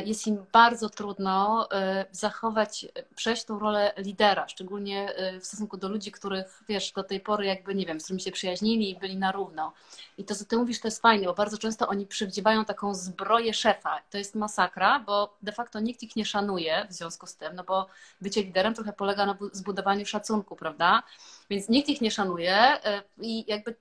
jest 0.05 0.27
im 0.27 0.45
bardzo 0.51 0.89
trudno 0.89 1.67
e, 1.71 2.05
zachować, 2.11 2.85
przejść 3.15 3.43
tą 3.43 3.59
rolę 3.59 3.93
lidera, 3.97 4.47
szczególnie 4.47 5.15
e, 5.15 5.39
w 5.39 5.45
stosunku 5.45 5.77
do 5.77 5.89
ludzi, 5.89 6.11
których, 6.11 6.63
wiesz, 6.69 6.91
do 6.91 7.03
tej 7.03 7.19
pory 7.19 7.45
jakby, 7.45 7.75
nie 7.75 7.85
wiem, 7.85 7.99
z 7.99 8.03
którymi 8.03 8.21
się 8.21 8.31
przyjaźnili 8.31 8.89
i 8.89 8.95
byli 8.95 9.17
na 9.17 9.31
równo. 9.31 9.73
I 10.17 10.23
to, 10.23 10.35
co 10.35 10.45
ty 10.45 10.57
mówisz, 10.57 10.79
to 10.79 10.87
jest 10.87 11.01
fajne, 11.01 11.25
bo 11.25 11.33
bardzo 11.33 11.57
często 11.57 11.87
oni 11.87 12.07
przywdziewają 12.07 12.65
taką 12.65 12.95
zbroję 12.95 13.53
szefa. 13.53 14.01
To 14.09 14.17
jest 14.17 14.35
masakra, 14.35 14.99
bo 14.99 15.37
de 15.41 15.51
facto 15.51 15.79
nikt 15.79 16.03
ich 16.03 16.15
nie 16.15 16.25
szanuje 16.25 16.87
w 16.89 16.93
związku 16.93 17.27
z 17.27 17.35
tym, 17.35 17.55
no 17.55 17.63
bo 17.63 17.87
bycie 18.21 18.43
liderem 18.43 18.73
trochę 18.73 18.93
polega 18.93 19.25
na 19.25 19.37
zbudowaniu 19.51 20.05
szacunku, 20.05 20.55
prawda? 20.55 21.03
Więc 21.49 21.69
nikt 21.69 21.89
ich 21.89 22.01
nie 22.01 22.11
szanuje 22.11 22.77
i 23.21 23.45
jakby 23.47 23.75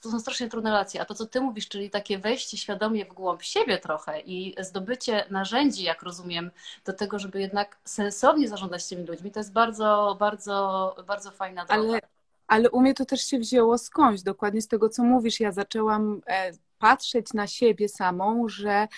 to 0.00 0.10
są 0.10 0.20
strasznie 0.20 0.48
trudne 0.48 0.70
relacje. 0.70 1.00
A 1.00 1.04
to, 1.04 1.14
co 1.14 1.26
ty 1.26 1.40
mówisz, 1.40 1.68
czyli 1.68 1.90
takie 1.90 2.18
wejście 2.18 2.56
świadomie 2.56 3.04
w 3.04 3.12
głąb 3.12 3.42
siebie 3.42 3.78
trochę 3.78 4.20
i 4.20 4.54
zdobycie 4.60 5.24
narzędzi, 5.30 5.84
jak 5.84 6.02
rozumiem, 6.02 6.50
do 6.84 6.92
tego, 6.92 7.18
żeby 7.18 7.40
jednak 7.40 7.78
sensownie 7.84 8.48
zarządzać 8.48 8.88
tymi 8.88 9.06
ludźmi, 9.06 9.30
to 9.30 9.40
jest 9.40 9.52
bardzo, 9.52 10.16
bardzo, 10.20 10.96
bardzo 11.06 11.30
fajna 11.30 11.64
droga. 11.64 11.82
Ale, 11.82 12.00
ale 12.46 12.70
u 12.70 12.80
mnie 12.80 12.94
to 12.94 13.04
też 13.04 13.26
się 13.26 13.38
wzięło 13.38 13.78
skądś, 13.78 14.22
dokładnie 14.22 14.62
z 14.62 14.68
tego, 14.68 14.88
co 14.88 15.04
mówisz. 15.04 15.40
Ja 15.40 15.52
zaczęłam 15.52 16.20
e, 16.26 16.52
patrzeć 16.78 17.32
na 17.32 17.46
siebie 17.46 17.88
samą, 17.88 18.48
że 18.48 18.88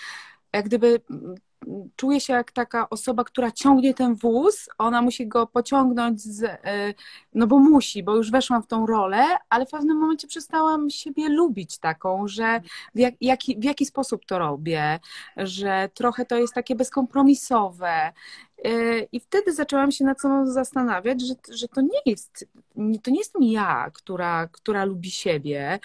jak 0.53 0.65
gdyby 0.65 1.01
czuję 1.95 2.21
się 2.21 2.33
jak 2.33 2.51
taka 2.51 2.89
osoba, 2.89 3.23
która 3.23 3.51
ciągnie 3.51 3.93
ten 3.93 4.15
wóz, 4.15 4.69
ona 4.77 5.01
musi 5.01 5.27
go 5.27 5.47
pociągnąć, 5.47 6.21
z, 6.21 6.43
e, 6.43 6.93
no 7.33 7.47
bo 7.47 7.59
musi, 7.59 8.03
bo 8.03 8.15
już 8.15 8.31
weszłam 8.31 8.63
w 8.63 8.67
tą 8.67 8.85
rolę, 8.85 9.25
ale 9.49 9.65
w 9.65 9.69
pewnym 9.69 9.97
momencie 9.97 10.27
przestałam 10.27 10.89
siebie 10.89 11.29
lubić 11.29 11.77
taką, 11.77 12.27
że 12.27 12.61
w, 12.95 12.99
jak, 12.99 13.13
jaki, 13.21 13.59
w 13.59 13.63
jaki 13.63 13.85
sposób 13.85 14.25
to 14.25 14.39
robię, 14.39 14.99
że 15.37 15.89
trochę 15.93 16.25
to 16.25 16.37
jest 16.37 16.53
takie 16.53 16.75
bezkompromisowe. 16.75 18.13
E, 18.63 18.99
I 18.99 19.19
wtedy 19.19 19.53
zaczęłam 19.53 19.91
się 19.91 20.05
nad 20.05 20.21
sobą 20.21 20.47
zastanawiać, 20.47 21.21
że, 21.21 21.33
że 21.51 21.67
to 21.67 21.81
nie 21.81 21.99
jest, 22.05 22.47
to 23.03 23.11
nie 23.11 23.19
jestem 23.19 23.43
ja, 23.43 23.91
która, 23.93 24.47
która 24.47 24.85
lubi 24.85 25.11
siebie, 25.11 25.79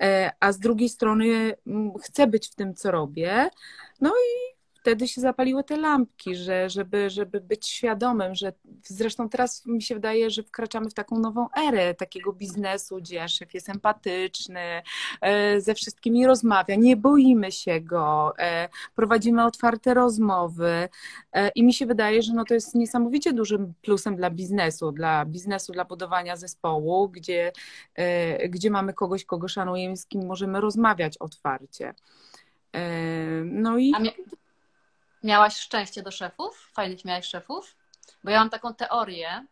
e, 0.00 0.30
a 0.40 0.52
z 0.52 0.58
drugiej 0.58 0.88
strony 0.88 1.54
mm, 1.66 1.92
chcę 1.98 2.26
być 2.26 2.48
w 2.48 2.54
tym, 2.54 2.74
co 2.74 2.90
robię. 2.90 3.50
No 4.00 4.10
i 4.10 4.53
wtedy 4.84 5.08
się 5.08 5.20
zapaliły 5.20 5.64
te 5.64 5.76
lampki, 5.76 6.36
że, 6.36 6.70
żeby, 6.70 7.10
żeby 7.10 7.40
być 7.40 7.68
świadomym, 7.68 8.34
że 8.34 8.52
zresztą 8.82 9.28
teraz 9.28 9.66
mi 9.66 9.82
się 9.82 9.94
wydaje, 9.94 10.30
że 10.30 10.42
wkraczamy 10.42 10.90
w 10.90 10.94
taką 10.94 11.18
nową 11.18 11.46
erę 11.68 11.94
takiego 11.94 12.32
biznesu, 12.32 12.96
gdzie 12.96 13.28
szef 13.28 13.54
jest 13.54 13.68
empatyczny, 13.68 14.82
e, 15.20 15.60
ze 15.60 15.74
wszystkimi 15.74 16.26
rozmawia, 16.26 16.74
nie 16.74 16.96
boimy 16.96 17.52
się 17.52 17.80
go, 17.80 18.32
e, 18.38 18.68
prowadzimy 18.94 19.44
otwarte 19.44 19.94
rozmowy 19.94 20.88
e, 21.32 21.48
i 21.48 21.64
mi 21.64 21.74
się 21.74 21.86
wydaje, 21.86 22.22
że 22.22 22.32
no 22.32 22.44
to 22.44 22.54
jest 22.54 22.74
niesamowicie 22.74 23.32
dużym 23.32 23.74
plusem 23.82 24.16
dla 24.16 24.30
biznesu, 24.30 24.92
dla 24.92 25.24
biznesu, 25.24 25.72
dla 25.72 25.84
budowania 25.84 26.36
zespołu, 26.36 27.08
gdzie, 27.08 27.52
gdzie 28.48 28.70
mamy 28.70 28.94
kogoś, 28.94 29.24
kogo 29.24 29.48
szanujemy, 29.48 29.96
z 29.96 30.06
kim 30.06 30.26
możemy 30.26 30.60
rozmawiać 30.60 31.18
otwarcie. 31.18 31.94
No 33.44 33.78
i 33.78 33.92
Miałaś 35.24 35.56
szczęście 35.56 36.02
do 36.02 36.10
szefów? 36.10 36.70
Fajnych 36.72 37.04
miałaś 37.04 37.26
szefów? 37.26 37.76
Bo 38.24 38.30
ja 38.30 38.38
mam 38.38 38.50
taką 38.50 38.74
teorię, 38.74 39.46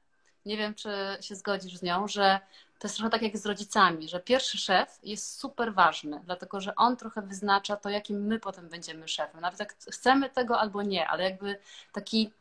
nie 0.47 0.57
wiem, 0.57 0.75
czy 0.75 0.91
się 1.21 1.35
zgodzisz 1.35 1.76
z 1.76 1.83
nią, 1.83 2.09
że 2.09 2.41
to 2.79 2.88
jest 2.88 2.97
trochę 2.97 3.11
tak 3.11 3.23
jak 3.23 3.37
z 3.37 3.47
rodzicami, 3.47 4.09
że 4.09 4.21
pierwszy 4.21 4.59
szef 4.59 4.99
jest 5.02 5.38
super 5.38 5.75
ważny, 5.75 6.21
dlatego 6.25 6.61
że 6.61 6.75
on 6.75 6.97
trochę 6.97 7.23
wyznacza 7.23 7.76
to, 7.76 7.91
jakim 7.91 8.26
my 8.26 8.41
potem 8.41 8.69
będziemy 8.69 9.09
szefem. 9.09 9.41
Nawet 9.41 9.61
jak 9.61 9.75
chcemy 9.93 10.31
tego 10.31 10.61
albo 10.61 10.83
nie, 10.83 11.09
ale 11.09 11.25
jakby 11.25 11.59
taki 11.93 12.33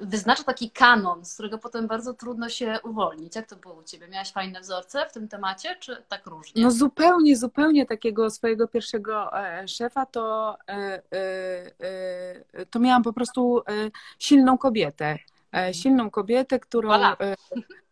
wyznacza 0.00 0.42
taki 0.42 0.70
kanon, 0.70 1.24
z 1.24 1.34
którego 1.34 1.58
potem 1.58 1.86
bardzo 1.86 2.14
trudno 2.14 2.48
się 2.48 2.78
uwolnić. 2.82 3.36
Jak 3.36 3.46
to 3.46 3.56
było 3.56 3.74
u 3.74 3.82
Ciebie? 3.82 4.08
Miałaś 4.08 4.32
fajne 4.32 4.60
wzorce 4.60 5.06
w 5.08 5.12
tym 5.12 5.28
temacie, 5.28 5.76
czy 5.80 6.02
tak 6.08 6.26
różnie? 6.26 6.62
No 6.62 6.70
zupełnie, 6.70 7.36
zupełnie 7.36 7.86
takiego 7.86 8.30
swojego 8.30 8.68
pierwszego 8.68 9.38
e, 9.38 9.68
szefa 9.68 10.06
to, 10.06 10.56
e, 10.68 11.02
e, 11.12 12.66
to 12.66 12.78
miałam 12.78 13.02
po 13.02 13.12
prostu 13.12 13.62
silną 14.18 14.58
kobietę. 14.58 15.18
Silną 15.72 16.10
kobietę, 16.10 16.60
którą... 16.60 16.88
Voilà. 16.88 17.16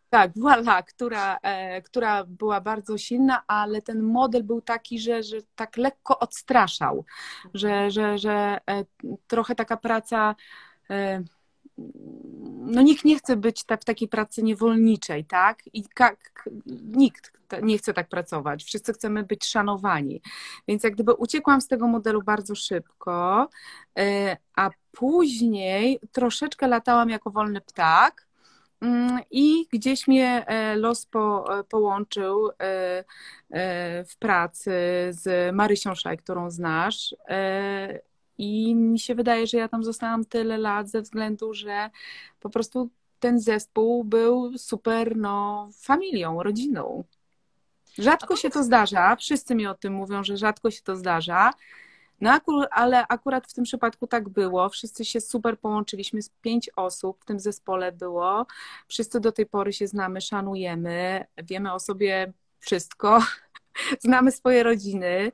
Tak, 0.09 0.31
voilà, 0.33 0.83
która, 0.83 1.37
która 1.85 2.23
była 2.23 2.61
bardzo 2.61 2.97
silna, 2.97 3.43
ale 3.47 3.81
ten 3.81 4.03
model 4.03 4.43
był 4.43 4.61
taki, 4.61 4.99
że, 4.99 5.23
że 5.23 5.37
tak 5.55 5.77
lekko 5.77 6.19
odstraszał, 6.19 7.05
że, 7.53 7.91
że, 7.91 8.17
że 8.17 8.57
trochę 9.27 9.55
taka 9.55 9.77
praca 9.77 10.35
no 12.65 12.81
nikt 12.81 13.05
nie 13.05 13.17
chce 13.17 13.35
być 13.35 13.63
w 13.81 13.85
takiej 13.85 14.07
pracy 14.07 14.43
niewolniczej, 14.43 15.25
tak? 15.25 15.59
I 15.73 15.83
jak, 15.99 16.49
nikt 16.83 17.31
nie 17.61 17.77
chce 17.77 17.93
tak 17.93 18.09
pracować. 18.09 18.63
Wszyscy 18.63 18.93
chcemy 18.93 19.23
być 19.23 19.45
szanowani. 19.45 20.21
Więc 20.67 20.83
jak 20.83 20.93
gdyby 20.93 21.13
uciekłam 21.13 21.61
z 21.61 21.67
tego 21.67 21.87
modelu 21.87 22.21
bardzo 22.21 22.55
szybko, 22.55 23.49
e, 23.99 24.37
a 24.55 24.69
później 24.91 25.99
troszeczkę 26.11 26.67
latałam 26.67 27.09
jako 27.09 27.31
wolny 27.31 27.61
ptak. 27.61 28.27
Mm, 28.81 29.19
I 29.31 29.67
gdzieś 29.73 30.07
mnie 30.07 30.45
e, 30.47 30.75
los 30.75 31.05
po, 31.05 31.45
połączył 31.69 32.49
e, 32.49 32.53
w 34.05 34.17
pracy 34.19 34.71
z 35.09 35.55
Marysią 35.55 35.95
Szaj, 35.95 36.17
którą 36.17 36.51
znasz. 36.51 37.15
I 38.37 38.75
mi 38.75 38.99
się 38.99 39.15
wydaje, 39.15 39.47
że 39.47 39.57
ja 39.57 39.67
tam 39.67 39.83
zostałam 39.83 40.25
tyle 40.25 40.57
lat 40.57 40.89
ze 40.89 41.01
względu, 41.01 41.53
że 41.53 41.89
po 42.39 42.49
prostu 42.49 42.89
ten 43.19 43.39
zespół 43.39 44.03
był 44.03 44.57
super, 44.57 45.17
no, 45.17 45.69
familią, 45.73 46.43
rodziną. 46.43 47.03
Rzadko 47.97 48.35
się 48.35 48.49
to 48.49 48.63
zdarza, 48.63 49.15
wszyscy 49.15 49.55
mi 49.55 49.67
o 49.67 49.73
tym 49.73 49.93
mówią, 49.93 50.23
że 50.23 50.37
rzadko 50.37 50.71
się 50.71 50.81
to 50.81 50.95
zdarza. 50.95 51.51
No, 52.21 52.39
ale 52.71 53.07
akurat 53.07 53.47
w 53.47 53.53
tym 53.53 53.63
przypadku 53.63 54.07
tak 54.07 54.29
było. 54.29 54.69
Wszyscy 54.69 55.05
się 55.05 55.21
super 55.21 55.59
połączyliśmy, 55.59 56.21
z 56.21 56.29
pięć 56.29 56.69
osób 56.75 57.21
w 57.21 57.25
tym 57.25 57.39
zespole 57.39 57.91
było. 57.91 58.45
Wszyscy 58.87 59.19
do 59.19 59.31
tej 59.31 59.45
pory 59.45 59.73
się 59.73 59.87
znamy, 59.87 60.21
szanujemy, 60.21 61.25
wiemy 61.43 61.73
o 61.73 61.79
sobie 61.79 62.33
wszystko, 62.59 63.19
znamy 64.05 64.31
swoje 64.31 64.63
rodziny. 64.63 65.31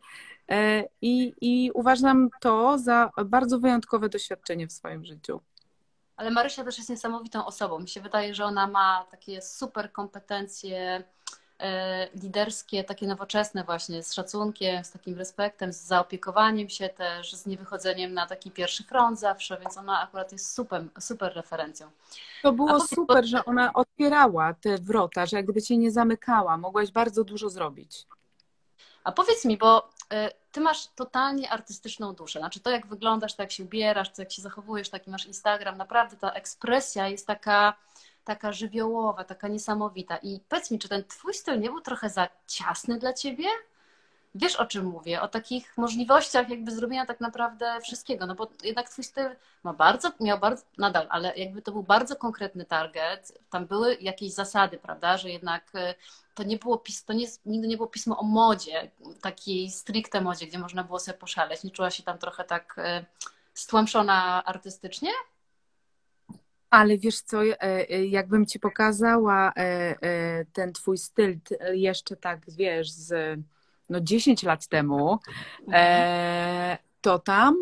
E, 0.50 0.84
I, 1.02 1.34
I 1.42 1.72
uważam 1.72 2.30
to 2.40 2.78
za 2.78 3.12
bardzo 3.26 3.60
wyjątkowe 3.60 4.10
doświadczenie 4.10 4.68
w 4.68 4.72
swoim 4.72 5.06
życiu. 5.06 5.42
Ale 6.18 6.32
Marysia 6.32 6.64
też 6.64 6.78
jest 6.78 6.90
niesamowitą 6.90 7.46
osobą. 7.46 7.80
Mi 7.80 7.88
się 7.88 8.02
wydaje, 8.02 8.36
że 8.36 8.46
ona 8.46 8.68
ma 8.68 9.06
takie 9.12 9.42
super 9.42 9.92
kompetencje 9.92 11.04
e, 11.60 12.08
liderskie, 12.16 12.84
takie 12.84 13.08
nowoczesne 13.08 13.64
właśnie, 13.64 14.04
z 14.04 14.14
szacunkiem, 14.14 14.84
z 14.84 14.92
takim 14.92 15.18
respektem, 15.18 15.74
z 15.74 15.78
zaopiekowaniem 15.78 16.70
się 16.70 16.90
też, 16.90 17.34
z 17.34 17.46
niewychodzeniem 17.46 18.14
na 18.14 18.28
taki 18.28 18.52
pierwszy 18.52 18.84
front 18.84 19.20
zawsze, 19.20 19.58
więc 19.58 19.78
ona 19.78 20.02
akurat 20.02 20.32
jest 20.32 20.54
super, 20.54 20.84
super 21.00 21.34
referencją. 21.36 21.88
To 22.44 22.52
było 22.52 22.80
super, 22.80 23.26
że 23.26 23.46
ona 23.46 23.74
otwierała 23.74 24.54
te 24.54 24.78
wrota, 24.78 25.26
że 25.26 25.38
jak 25.38 25.46
gdyby 25.46 25.62
cię 25.62 25.78
nie 25.78 25.92
zamykała, 25.92 26.58
mogłaś 26.58 26.92
bardzo 26.92 27.24
dużo 27.24 27.50
zrobić. 27.50 28.08
A 29.04 29.12
powiedz 29.12 29.46
mi, 29.46 29.58
bo 29.58 29.90
ty 30.52 30.62
masz 30.62 30.88
totalnie 30.88 31.50
artystyczną 31.52 32.14
duszę. 32.14 32.40
Znaczy 32.40 32.60
to, 32.60 32.70
jak 32.70 32.88
wyglądasz, 32.88 33.36
to 33.36 33.44
jak 33.44 33.52
się 33.52 33.64
ubierasz, 33.64 34.10
to 34.10 34.22
jak 34.22 34.32
się 34.32 34.42
zachowujesz, 34.42 34.90
taki 34.90 35.10
masz 35.10 35.26
Instagram, 35.26 35.78
naprawdę 35.78 36.18
ta 36.18 36.32
ekspresja 36.32 37.08
jest 37.08 37.28
taka, 37.28 37.74
taka 38.24 38.52
żywiołowa, 38.52 39.24
taka 39.24 39.48
niesamowita. 39.48 40.18
I 40.18 40.40
powiedz 40.50 40.72
mi, 40.72 40.80
czy 40.80 40.90
ten 40.90 41.04
twój 41.04 41.34
styl 41.34 41.60
nie 41.60 41.70
był 41.70 41.82
trochę 41.82 42.10
za 42.10 42.28
ciasny 42.48 43.00
dla 43.00 43.14
ciebie? 43.14 43.46
Wiesz 44.36 44.56
o 44.56 44.66
czym 44.66 44.86
mówię? 44.86 45.22
O 45.22 45.28
takich 45.28 45.78
możliwościach 45.78 46.50
jakby 46.50 46.72
zrobienia 46.72 47.06
tak 47.06 47.20
naprawdę 47.20 47.82
wszystkiego, 47.82 48.26
no 48.26 48.36
bo 48.36 48.48
jednak 48.64 48.90
twój 48.90 49.04
styl 49.04 49.30
ma 49.64 49.74
bardzo, 49.74 50.12
miał 50.20 50.40
bardzo, 50.40 50.64
nadal, 50.78 51.08
ale 51.10 51.38
jakby 51.38 51.62
to 51.62 51.72
był 51.72 51.84
bardzo 51.84 52.16
konkretny 52.16 52.66
target, 52.66 53.38
tam 53.50 53.66
były 53.66 53.98
jakieś 54.02 54.34
zasady, 54.34 54.78
prawda, 54.78 55.18
że 55.18 55.30
jednak 55.30 55.76
y, 55.76 55.96
to 56.36 56.44
nie 56.44 56.58
było, 56.58 56.78
pis, 56.78 57.06
to 57.06 57.14
nie, 57.14 57.28
nigdy 57.46 57.68
nie 57.68 57.78
było 57.78 57.88
pismo 57.88 58.20
o 58.20 58.24
modzie, 58.24 58.92
takiej 59.22 59.70
stricte 59.70 60.22
modzie, 60.22 60.48
gdzie 60.48 60.60
można 60.60 60.84
było 60.84 61.00
sobie 61.00 61.18
poszaleć. 61.18 61.64
Nie 61.64 61.72
czuła 61.72 61.92
się 61.92 62.04
tam 62.04 62.18
trochę 62.18 62.44
tak 62.44 62.76
y, 62.78 63.06
stłamszona 63.54 64.44
artystycznie? 64.46 65.10
Ale 66.70 66.98
wiesz 66.98 67.22
co, 67.22 67.42
e, 67.44 68.06
jakbym 68.06 68.46
ci 68.46 68.60
pokazała 68.60 69.54
ten 70.54 70.74
twój 70.74 70.98
styl 70.98 71.40
jeszcze 71.74 72.16
tak, 72.16 72.40
wiesz, 72.48 72.92
z 72.92 73.40
no 73.90 74.00
10 74.02 74.44
lat 74.44 74.68
temu, 74.68 75.20
e, 75.74 76.78
to 77.02 77.20
tam 77.20 77.56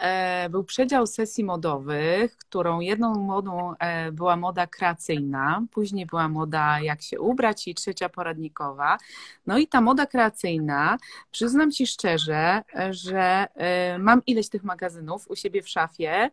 e, 0.00 0.48
był 0.50 0.64
przedział 0.64 1.06
sesji 1.06 1.44
modowych, 1.44 2.36
którą 2.36 2.80
jedną 2.80 3.14
modą 3.14 3.74
e, 3.78 4.12
była 4.12 4.36
moda 4.36 4.66
kreacyjna, 4.66 5.62
później 5.70 6.06
była 6.06 6.28
moda 6.28 6.80
jak 6.80 7.02
się 7.02 7.20
ubrać 7.20 7.68
i 7.68 7.74
trzecia 7.74 8.08
poradnikowa. 8.08 8.98
No 9.46 9.58
i 9.58 9.66
ta 9.66 9.80
moda 9.80 10.06
kreacyjna, 10.06 10.98
przyznam 11.30 11.70
ci 11.70 11.86
szczerze, 11.86 12.62
że 12.90 13.46
e, 13.54 13.98
mam 13.98 14.22
ileś 14.26 14.48
tych 14.48 14.64
magazynów 14.64 15.30
u 15.30 15.36
siebie 15.36 15.62
w 15.62 15.68
szafie 15.68 16.30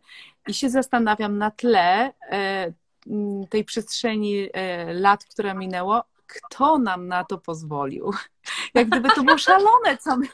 i 0.48 0.54
się 0.54 0.70
zastanawiam 0.70 1.38
na 1.38 1.50
tle 1.50 2.12
e, 2.30 2.72
tej 3.50 3.64
przestrzeni 3.64 4.48
e, 4.52 4.94
lat, 4.94 5.24
która 5.24 5.54
minęło, 5.54 6.04
kto 6.30 6.78
nam 6.78 7.08
na 7.08 7.24
to 7.24 7.38
pozwolił. 7.38 8.10
Jak 8.74 8.88
gdyby 8.88 9.08
to 9.14 9.22
było 9.22 9.38
szalone, 9.38 9.96
co 10.00 10.16
my, 10.16 10.26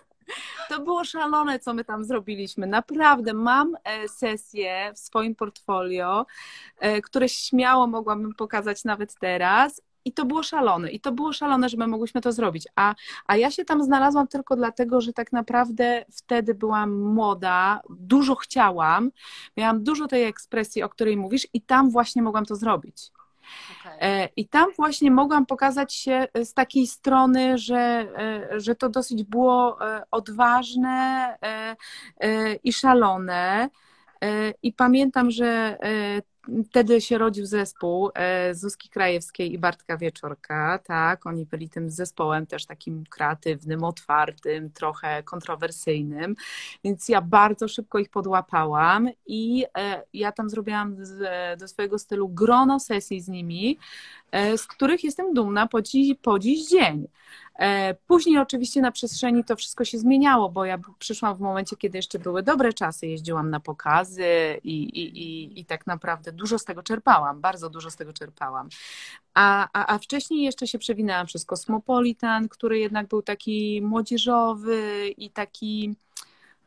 to 0.68 0.80
było 0.80 1.04
szalone, 1.04 1.58
co 1.58 1.74
my 1.74 1.84
tam 1.84 2.04
zrobiliśmy. 2.04 2.66
Naprawdę 2.66 3.34
mam 3.34 3.76
e, 3.84 4.08
sesje 4.08 4.92
w 4.94 4.98
swoim 4.98 5.34
portfolio, 5.34 6.26
e, 6.78 7.02
które 7.02 7.28
śmiało 7.28 7.86
mogłabym 7.86 8.34
pokazać 8.34 8.84
nawet 8.84 9.14
teraz. 9.14 9.82
I 10.04 10.12
to 10.12 10.24
było 10.24 10.42
szalone. 10.42 10.90
I 10.90 11.00
to 11.00 11.12
było 11.12 11.32
szalone, 11.32 11.68
że 11.68 11.76
my 11.76 11.86
mogłyśmy 11.86 12.20
to 12.20 12.32
zrobić. 12.32 12.68
A, 12.76 12.94
a 13.26 13.36
ja 13.36 13.50
się 13.50 13.64
tam 13.64 13.84
znalazłam 13.84 14.28
tylko 14.28 14.56
dlatego, 14.56 15.00
że 15.00 15.12
tak 15.12 15.32
naprawdę 15.32 16.04
wtedy 16.12 16.54
byłam 16.54 17.00
młoda, 17.02 17.80
dużo 17.90 18.34
chciałam, 18.34 19.10
miałam 19.56 19.84
dużo 19.84 20.06
tej 20.06 20.24
ekspresji, 20.24 20.82
o 20.82 20.88
której 20.88 21.16
mówisz, 21.16 21.46
i 21.52 21.60
tam 21.60 21.90
właśnie 21.90 22.22
mogłam 22.22 22.44
to 22.44 22.56
zrobić. 22.56 23.10
Okay. 23.80 24.28
I 24.36 24.48
tam 24.48 24.66
właśnie 24.76 25.10
mogłam 25.10 25.46
pokazać 25.46 25.94
się 25.94 26.28
z 26.44 26.54
takiej 26.54 26.86
strony, 26.86 27.58
że, 27.58 27.76
e, 27.76 28.60
że 28.60 28.74
to 28.74 28.88
dosyć 28.88 29.24
było 29.24 29.86
e, 29.88 30.02
odważne 30.10 31.36
e, 31.42 32.54
i 32.54 32.72
szalone. 32.72 33.68
I 34.62 34.72
pamiętam, 34.72 35.30
że 35.30 35.78
wtedy 36.68 37.00
się 37.00 37.18
rodził 37.18 37.46
zespół 37.46 38.10
e, 38.14 38.54
Zuzki 38.54 38.88
Krajewskiej 38.88 39.52
i 39.52 39.58
Bartka 39.58 39.96
Wieczorka, 39.96 40.78
tak, 40.84 41.26
oni 41.26 41.46
byli 41.46 41.68
tym 41.68 41.90
zespołem 41.90 42.46
też 42.46 42.66
takim 42.66 43.04
kreatywnym, 43.10 43.84
otwartym, 43.84 44.70
trochę 44.70 45.22
kontrowersyjnym, 45.22 46.36
więc 46.84 47.08
ja 47.08 47.20
bardzo 47.20 47.68
szybko 47.68 47.98
ich 47.98 48.10
podłapałam 48.10 49.08
i 49.26 49.64
e, 49.78 50.02
ja 50.12 50.32
tam 50.32 50.50
zrobiłam 50.50 50.96
do 51.58 51.68
swojego 51.68 51.98
stylu 51.98 52.28
grono 52.28 52.80
sesji 52.80 53.20
z 53.20 53.28
nimi, 53.28 53.78
e, 54.30 54.58
z 54.58 54.66
których 54.66 55.04
jestem 55.04 55.34
dumna 55.34 55.66
po 55.66 55.82
dziś, 55.82 56.16
po 56.22 56.38
dziś 56.38 56.68
dzień. 56.68 57.06
E, 57.58 57.94
później 57.94 58.38
oczywiście 58.38 58.80
na 58.80 58.92
przestrzeni 58.92 59.44
to 59.44 59.56
wszystko 59.56 59.84
się 59.84 59.98
zmieniało, 59.98 60.48
bo 60.48 60.64
ja 60.64 60.78
przyszłam 60.98 61.36
w 61.36 61.40
momencie, 61.40 61.76
kiedy 61.76 61.98
jeszcze 61.98 62.18
były 62.18 62.42
dobre 62.42 62.72
czasy, 62.72 63.06
jeździłam 63.06 63.50
na 63.50 63.60
pokazy 63.60 64.60
i, 64.64 64.82
i, 64.82 65.18
i, 65.18 65.60
i 65.60 65.64
tak 65.64 65.86
naprawdę 65.86 66.32
dużo 66.32 66.58
z 66.58 66.64
tego 66.64 66.82
czerpałam, 66.82 67.40
bardzo 67.40 67.70
dużo 67.70 67.90
z 67.90 67.96
tego 67.96 68.12
czerpałam. 68.12 68.68
A, 69.34 69.68
a, 69.72 69.94
a 69.94 69.98
wcześniej 69.98 70.42
jeszcze 70.42 70.66
się 70.66 70.78
przewinęłam 70.78 71.26
przez 71.26 71.44
Kosmopolitan, 71.44 72.48
który 72.48 72.78
jednak 72.78 73.08
był 73.08 73.22
taki 73.22 73.82
młodzieżowy 73.82 75.08
i 75.16 75.30
taki 75.30 75.96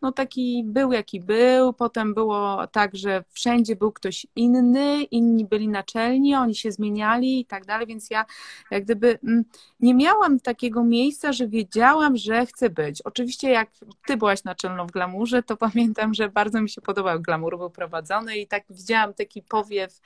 no 0.02 0.12
taki 0.12 0.64
był 0.66 0.92
jaki 0.92 1.20
był, 1.20 1.74
potem 1.74 2.14
było 2.14 2.68
tak, 2.68 2.96
że 2.96 3.24
wszędzie 3.30 3.76
był 3.76 3.92
ktoś 3.92 4.28
inny, 4.36 5.04
inni 5.04 5.46
byli 5.46 5.68
naczelni, 5.68 6.36
oni 6.36 6.56
się 6.56 6.72
zmieniali 6.72 7.40
i 7.40 7.46
tak 7.46 7.66
dalej, 7.66 7.88
więc 7.88 8.10
ja 8.10 8.26
jak 8.72 8.84
gdyby 8.84 9.20
mm, 9.24 9.44
nie 9.80 9.94
miałam 9.94 10.40
takiego 10.40 10.84
miejsca, 10.84 11.34
że 11.34 11.48
wiedziałam, 11.48 12.18
że 12.18 12.46
chcę 12.46 12.70
być. 12.70 13.02
Oczywiście 13.02 13.50
jak 13.50 13.70
ty 14.08 14.18
byłaś 14.18 14.44
naczelną 14.44 14.88
w 14.88 14.92
glamurze, 14.92 15.44
to 15.44 15.58
pamiętam, 15.68 16.14
że 16.14 16.30
bardzo 16.30 16.62
mi 16.62 16.70
się 16.70 16.82
podobał 16.82 17.22
glamur, 17.22 17.58
był 17.58 17.70
prowadzony 17.70 18.38
i 18.38 18.48
tak 18.48 18.64
widziałam 18.70 19.14
taki 19.14 19.42
powiew, 19.42 20.02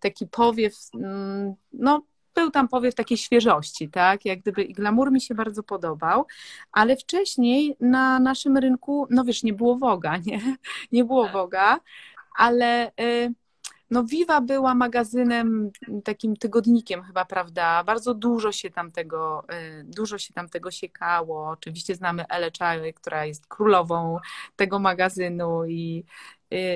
taki 0.00 0.26
powiew, 0.26 0.74
mm, 0.94 1.54
no 1.72 2.02
był 2.34 2.50
tam 2.50 2.68
powiew 2.68 2.94
takiej 2.94 3.18
świeżości, 3.18 3.88
tak? 3.88 4.24
Jak 4.24 4.40
gdyby 4.40 4.62
i 4.62 4.72
glamour 4.72 5.12
mi 5.12 5.20
się 5.20 5.34
bardzo 5.34 5.62
podobał, 5.62 6.26
ale 6.72 6.96
wcześniej 6.96 7.76
na 7.80 8.18
naszym 8.18 8.56
rynku, 8.56 9.06
no 9.10 9.24
wiesz, 9.24 9.42
nie 9.42 9.52
było 9.52 9.76
Woga, 9.78 10.16
nie? 10.26 10.40
Nie 10.92 11.04
było 11.04 11.28
Woga, 11.28 11.80
ale 12.36 12.92
y, 13.00 13.34
no 13.90 14.04
Viva 14.04 14.40
była 14.40 14.74
magazynem, 14.74 15.70
takim 16.04 16.36
tygodnikiem 16.36 17.02
chyba, 17.02 17.24
prawda? 17.24 17.84
Bardzo 17.84 18.14
dużo 18.14 18.52
się 18.52 18.70
tam 18.70 18.92
tego, 18.92 19.44
y, 19.80 19.84
dużo 19.84 20.18
się 20.18 20.34
tam 20.34 20.48
tego 20.48 20.70
siekało. 20.70 21.48
Oczywiście 21.48 21.94
znamy 21.94 22.24
Ele 22.28 22.50
Chai, 22.58 22.94
która 22.94 23.26
jest 23.26 23.46
królową 23.46 24.18
tego 24.56 24.78
magazynu 24.78 25.64
i 25.66 26.04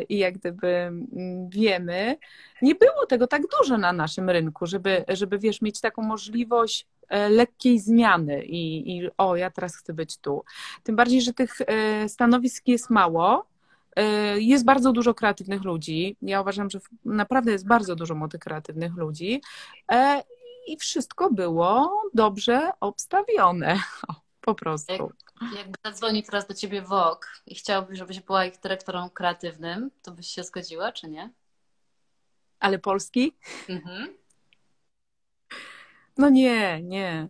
i 0.09 0.19
jak 0.19 0.39
gdyby 0.39 0.69
mm, 0.69 1.49
wiemy, 1.49 2.17
nie 2.63 2.75
było 2.75 3.07
tego 3.07 3.27
tak 3.27 3.43
dużo 3.59 3.79
na 3.79 3.93
naszym 3.93 4.31
rynku, 4.31 4.67
żeby, 4.67 5.05
żeby 5.09 5.39
wiesz, 5.39 5.63
mieć 5.63 5.81
taką 5.81 6.03
możliwość 6.03 6.87
e, 7.09 7.29
lekkiej 7.29 7.79
zmiany 7.79 8.45
i, 8.45 8.97
i 8.97 9.11
o, 9.19 9.37
ja 9.37 9.51
teraz 9.51 9.77
chcę 9.77 9.93
być 9.93 10.19
tu. 10.19 10.45
Tym 10.83 10.97
bardziej, 10.97 11.23
że 11.23 11.33
tych 11.33 11.61
e, 11.61 12.09
stanowisk 12.09 12.69
jest 12.69 12.91
mało, 12.91 13.47
e, 13.97 14.41
jest 14.41 14.65
bardzo 14.65 14.93
dużo 14.93 15.15
kreatywnych 15.15 15.65
ludzi. 15.65 16.17
Ja 16.23 16.41
uważam, 16.41 16.71
że 16.71 16.79
naprawdę 17.05 17.53
jest 17.53 17.67
bardzo 17.67 17.97
dużo 17.97 18.15
młodych 18.15 18.41
kreatywnych 18.41 18.97
ludzi 18.97 19.43
i 20.67 20.77
wszystko 20.77 21.31
było 21.31 22.03
dobrze 22.15 22.71
obstawione. 22.81 23.79
Po 24.49 24.55
prostu. 24.55 25.13
Jak, 25.43 25.53
jakby 25.57 25.75
zadzwoni 25.85 26.23
teraz 26.23 26.47
do 26.47 26.55
ciebie 26.55 26.83
WOK 26.83 27.43
i 27.47 27.55
chciałby, 27.55 27.97
żebyś 27.97 28.21
była 28.21 28.45
ich 28.45 28.61
dyrektorą 28.61 29.11
kreatywnym, 29.11 29.91
to 30.03 30.13
byś 30.13 30.27
się 30.27 30.45
zgodziła, 30.45 30.93
czy 30.93 31.09
nie? 31.09 31.31
Ale 32.61 32.79
polski? 32.79 33.37
Mhm. 33.69 34.09
No 36.17 36.29
nie, 36.31 36.83
nie. 36.83 37.29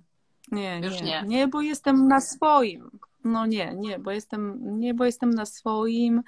Nie, 0.50 0.80
Już 0.84 0.94
nie. 0.94 1.02
nie. 1.02 1.22
Nie, 1.26 1.48
bo 1.48 1.60
jestem 1.60 2.08
na 2.08 2.20
swoim. 2.20 2.90
No 3.24 3.46
nie, 3.46 3.74
nie, 3.74 3.98
bo 3.98 4.10
jestem, 4.10 4.60
nie, 4.80 4.94
bo 4.94 5.04
jestem 5.04 5.30
na 5.30 5.46
swoim. 5.46 6.22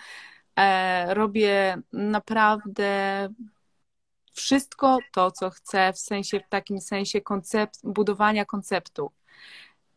E, 0.56 1.14
robię 1.14 1.82
naprawdę 1.92 3.28
wszystko 4.32 4.98
to, 5.12 5.30
co 5.30 5.50
chcę, 5.50 5.92
w 5.92 5.98
sensie, 5.98 6.40
w 6.40 6.48
takim 6.48 6.80
sensie 6.80 7.20
koncept, 7.20 7.80
budowania 7.84 8.44
konceptu. 8.44 9.12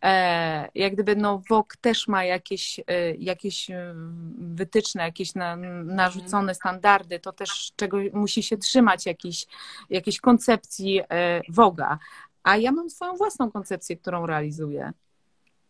E, 0.03 0.69
jak 0.75 0.93
gdyby 0.93 1.15
no 1.15 1.41
WOK 1.49 1.75
też 1.75 2.07
ma 2.07 2.23
jakieś, 2.23 2.79
e, 2.79 3.15
jakieś 3.15 3.69
e, 3.69 3.93
wytyczne, 4.37 5.03
jakieś 5.03 5.35
na, 5.35 5.55
narzucone 5.83 6.55
standardy, 6.55 7.19
to 7.19 7.33
też 7.33 7.71
czego 7.75 7.97
musi 8.13 8.43
się 8.43 8.57
trzymać, 8.57 9.05
jakiejś, 9.05 9.45
jakiejś 9.89 10.19
koncepcji 10.19 11.01
WOGA. 11.49 11.99
A 12.43 12.57
ja 12.57 12.71
mam 12.71 12.89
swoją 12.89 13.15
własną 13.15 13.51
koncepcję, 13.51 13.97
którą 13.97 14.25
realizuję. 14.25 14.93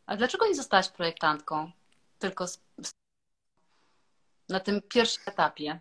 A 0.06 0.17
dlaczego 0.17 0.48
nie 0.48 0.56
zostałaś 0.56 0.89
projektantką? 0.89 1.72
Tylko 2.19 2.46
na 4.50 4.60
tym 4.60 4.82
pierwszym 4.89 5.24
etapie. 5.26 5.80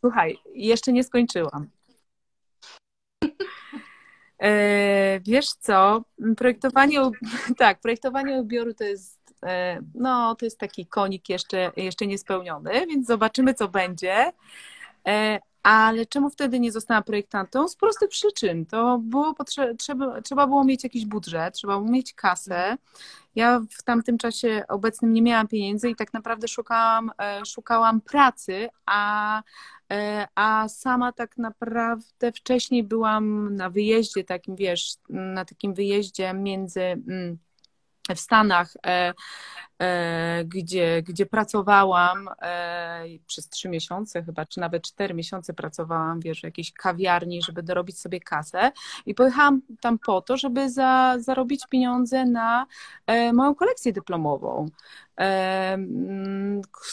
Słuchaj, 0.00 0.38
jeszcze 0.54 0.92
nie 0.92 1.04
skończyłam. 1.04 1.70
E, 4.42 5.20
wiesz 5.20 5.48
co, 5.48 6.02
projektowanie, 6.36 6.98
tak, 7.58 7.80
projektowanie 7.80 8.40
ubioru 8.40 8.74
to 8.74 8.84
jest, 8.84 9.34
e, 9.42 9.80
no, 9.94 10.34
to 10.34 10.44
jest 10.44 10.58
taki 10.58 10.86
konik 10.86 11.28
jeszcze, 11.28 11.72
jeszcze 11.76 12.06
niespełniony, 12.06 12.86
więc 12.86 13.06
zobaczymy, 13.06 13.54
co 13.54 13.68
będzie. 13.68 14.32
Ale 15.68 16.06
czemu 16.06 16.30
wtedy 16.30 16.60
nie 16.60 16.72
zostałam 16.72 17.02
projektantą? 17.02 17.68
Z 17.68 17.76
prostych 17.76 18.08
przyczyn. 18.08 18.66
To 18.66 18.98
było 18.98 19.34
potrze- 19.34 19.76
trzeba, 19.76 20.22
trzeba 20.22 20.46
było 20.46 20.64
mieć 20.64 20.84
jakiś 20.84 21.06
budżet, 21.06 21.54
trzeba 21.54 21.78
było 21.78 21.90
mieć 21.90 22.14
kasę. 22.14 22.76
Ja 23.34 23.60
w 23.78 23.82
tamtym 23.82 24.18
czasie 24.18 24.64
obecnym 24.68 25.12
nie 25.12 25.22
miałam 25.22 25.48
pieniędzy 25.48 25.90
i 25.90 25.96
tak 25.96 26.12
naprawdę 26.12 26.48
szukałam, 26.48 27.10
e, 27.22 27.46
szukałam 27.46 28.00
pracy, 28.00 28.68
a, 28.86 29.42
e, 29.92 30.28
a 30.34 30.68
sama 30.68 31.12
tak 31.12 31.38
naprawdę 31.38 32.32
wcześniej 32.32 32.84
byłam 32.84 33.56
na 33.56 33.70
wyjeździe 33.70 34.24
takim, 34.24 34.56
wiesz, 34.56 34.96
na 35.08 35.44
takim 35.44 35.74
wyjeździe 35.74 36.34
między 36.34 36.80
mm, 36.80 37.38
w 38.14 38.20
Stanach, 38.20 38.74
e, 38.86 39.14
e, 39.78 40.44
gdzie, 40.44 41.02
gdzie 41.02 41.26
pracowałam 41.26 42.28
e, 42.42 43.04
przez 43.26 43.48
trzy 43.48 43.68
miesiące 43.68 44.22
chyba, 44.22 44.46
czy 44.46 44.60
nawet 44.60 44.82
cztery 44.82 45.14
miesiące 45.14 45.54
pracowałam, 45.54 46.20
wiesz, 46.20 46.40
w 46.40 46.44
jakiejś 46.44 46.72
kawiarni, 46.72 47.42
żeby 47.42 47.62
dorobić 47.62 48.00
sobie 48.00 48.20
kasę 48.20 48.72
i 49.06 49.14
pojechałam 49.14 49.60
tam 49.80 49.98
po 49.98 50.22
to, 50.22 50.36
żeby 50.36 50.70
za, 50.70 51.16
zarobić 51.18 51.66
pieniądze 51.70 52.24
na 52.24 52.66
moją 53.32 53.54
kolekcję 53.54 53.92
dyplomową, 53.92 54.66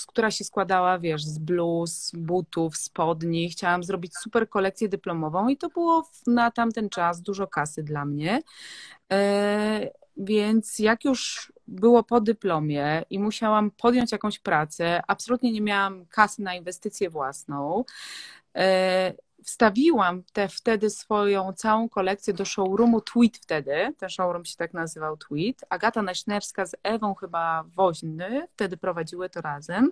która 0.08 0.32
się 0.32 0.43
składała, 0.43 0.99
wiesz, 0.99 1.23
z 1.23 1.39
bluz, 1.39 2.12
butów, 2.13 2.78
spodni. 2.78 3.49
Chciałam 3.49 3.84
zrobić 3.84 4.17
super 4.17 4.49
kolekcję 4.49 4.89
dyplomową 4.89 5.47
i 5.47 5.58
to 5.58 5.69
było 5.69 6.10
na 6.28 6.51
tamten 6.51 6.89
czas 6.89 7.21
dużo 7.21 7.47
kasy 7.47 7.84
dla 7.84 8.06
mnie. 8.06 8.41
Więc 10.17 10.80
jak 10.80 11.06
już 11.06 11.54
było 11.67 12.04
po 12.04 12.21
dyplomie 12.21 13.04
i 13.10 13.19
musiałam 13.19 13.71
podjąć 13.71 14.12
jakąś 14.12 14.39
pracę, 14.39 15.01
absolutnie 15.08 15.51
nie 15.51 15.62
miałam 15.62 16.06
kasy 16.06 16.41
na 16.41 16.56
inwestycję 16.56 17.10
własną. 17.10 17.86
E, 18.56 19.13
wstawiłam 19.45 20.23
te, 20.34 20.47
wtedy 20.47 20.89
swoją 20.89 21.54
całą 21.54 21.89
kolekcję 21.89 22.34
do 22.34 22.45
showroomu 22.45 23.01
Tweet 23.01 23.38
wtedy. 23.38 23.93
Ten 23.97 24.10
showroom 24.10 24.45
się 24.45 24.56
tak 24.56 24.73
nazywał 24.73 25.17
Tweet. 25.17 25.65
Agata 25.69 26.01
Naśnewska 26.01 26.65
z 26.65 26.75
Ewą 26.84 27.15
chyba 27.15 27.63
Woźny 27.75 28.47
wtedy 28.54 28.78
prowadziły 28.78 29.30
to 29.30 29.41
razem. 29.41 29.91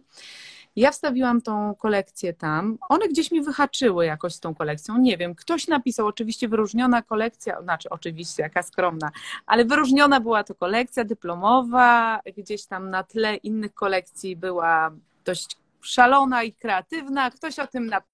Ja 0.75 0.91
wstawiłam 0.91 1.41
tą 1.41 1.75
kolekcję 1.75 2.33
tam. 2.33 2.77
One 2.89 3.07
gdzieś 3.07 3.31
mi 3.31 3.41
wyhaczyły 3.41 4.05
jakoś 4.05 4.33
z 4.35 4.39
tą 4.39 4.55
kolekcją. 4.55 4.97
Nie 4.97 5.17
wiem, 5.17 5.35
ktoś 5.35 5.67
napisał, 5.67 6.07
oczywiście 6.07 6.47
wyróżniona 6.47 7.01
kolekcja, 7.01 7.61
znaczy 7.61 7.89
oczywiście, 7.89 8.43
jaka 8.43 8.63
skromna, 8.63 9.11
ale 9.45 9.65
wyróżniona 9.65 10.19
była 10.19 10.43
to 10.43 10.55
kolekcja 10.55 11.03
dyplomowa. 11.03 12.19
Gdzieś 12.37 12.65
tam 12.65 12.89
na 12.89 13.03
tle 13.03 13.35
innych 13.35 13.73
kolekcji 13.73 14.35
była 14.35 14.91
dość 15.25 15.57
szalona 15.81 16.43
i 16.43 16.53
kreatywna. 16.53 17.31
Ktoś 17.31 17.59
o 17.59 17.67
tym 17.67 17.85
napisał. 17.85 18.13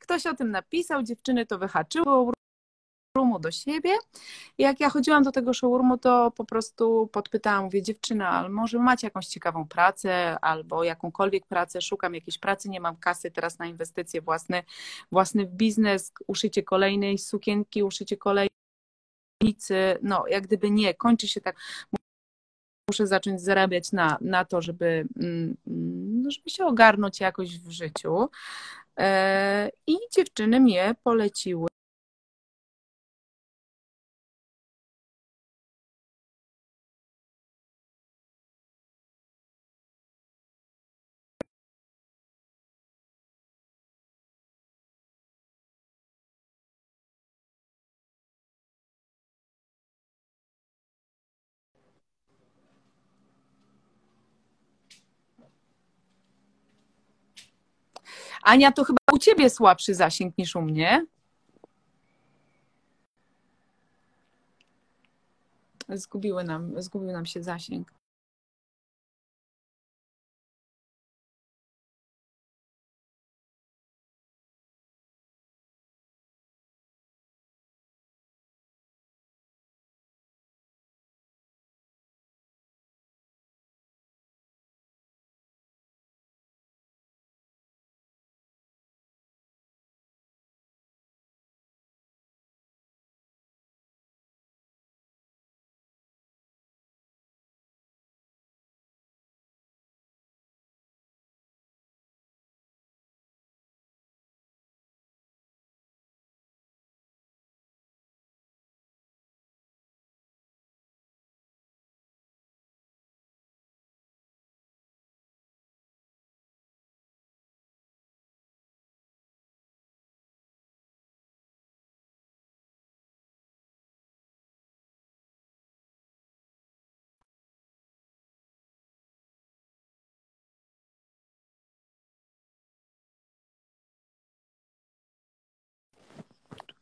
Ktoś 0.00 0.26
o 0.26 0.34
tym 0.34 0.50
napisał, 0.50 1.02
dziewczyny 1.02 1.46
to 1.46 1.58
wyhaczyło, 1.58 2.32
showroomu 3.16 3.38
do 3.38 3.50
siebie. 3.50 3.90
Jak 4.58 4.80
ja 4.80 4.90
chodziłam 4.90 5.22
do 5.22 5.32
tego 5.32 5.54
showroomu, 5.54 5.98
to 5.98 6.30
po 6.30 6.44
prostu 6.44 7.08
podpytałam, 7.12 7.64
mówię, 7.64 7.82
dziewczyna, 7.82 8.48
może 8.48 8.78
macie 8.78 9.06
jakąś 9.06 9.26
ciekawą 9.26 9.68
pracę 9.68 10.38
albo 10.40 10.84
jakąkolwiek 10.84 11.46
pracę, 11.46 11.80
szukam 11.80 12.14
jakiejś 12.14 12.38
pracy, 12.38 12.68
nie 12.68 12.80
mam 12.80 12.96
kasy 12.96 13.30
teraz 13.30 13.58
na 13.58 13.66
inwestycje 13.66 14.20
własne, 14.20 14.62
własny 15.12 15.46
biznes, 15.46 16.12
uszycie 16.26 16.62
kolejnej 16.62 17.18
sukienki, 17.18 17.82
uszycie 17.82 18.16
kolejnej 18.16 18.50
no 20.02 20.24
jak 20.28 20.46
gdyby 20.46 20.70
nie, 20.70 20.94
kończy 20.94 21.28
się 21.28 21.40
tak, 21.40 21.56
muszę 22.90 23.06
zacząć 23.06 23.42
zarabiać 23.42 23.92
na, 23.92 24.18
na 24.20 24.44
to, 24.44 24.62
żeby, 24.62 25.06
mm, 25.16 25.56
no, 26.22 26.30
żeby 26.30 26.50
się 26.50 26.64
ogarnąć 26.64 27.20
jakoś 27.20 27.58
w 27.58 27.70
życiu. 27.70 28.28
E, 28.98 29.70
I 29.86 29.96
dziewczyny 30.16 30.60
mnie 30.60 30.94
poleciły 31.02 31.68
Ania, 58.46 58.72
to 58.72 58.84
chyba 58.84 58.98
u 59.12 59.18
ciebie 59.18 59.50
słabszy 59.50 59.94
zasięg 59.94 60.38
niż 60.38 60.56
u 60.56 60.62
mnie. 60.62 61.06
Zgubiły 65.88 66.44
nam, 66.44 66.82
zgubił 66.82 67.12
nam 67.12 67.26
się 67.26 67.42
zasięg. 67.42 67.92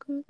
gucken. 0.05 0.23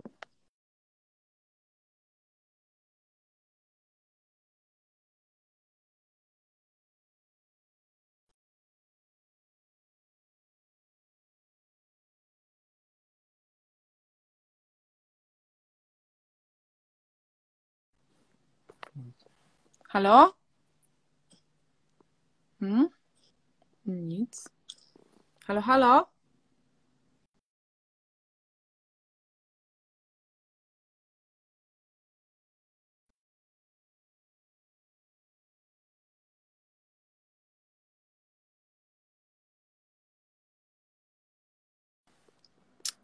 Hallo? 19.90 20.36
Hm? 22.60 22.88
Nichts. 23.86 24.52
Hallo, 25.48 25.66
hallo? 25.66 26.08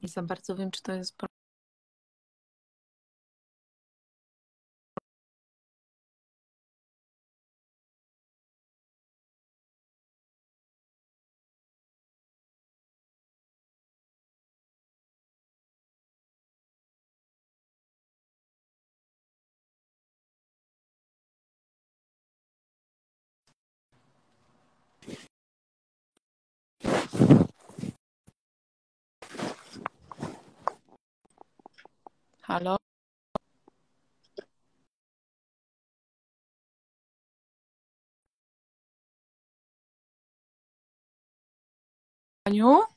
Nie 0.01 0.09
za 0.09 0.23
bardzo 0.23 0.55
wiem, 0.55 0.71
czy 0.71 0.81
to 0.81 0.93
jest 0.93 1.17
hello 32.51 32.75
hello 42.45 42.87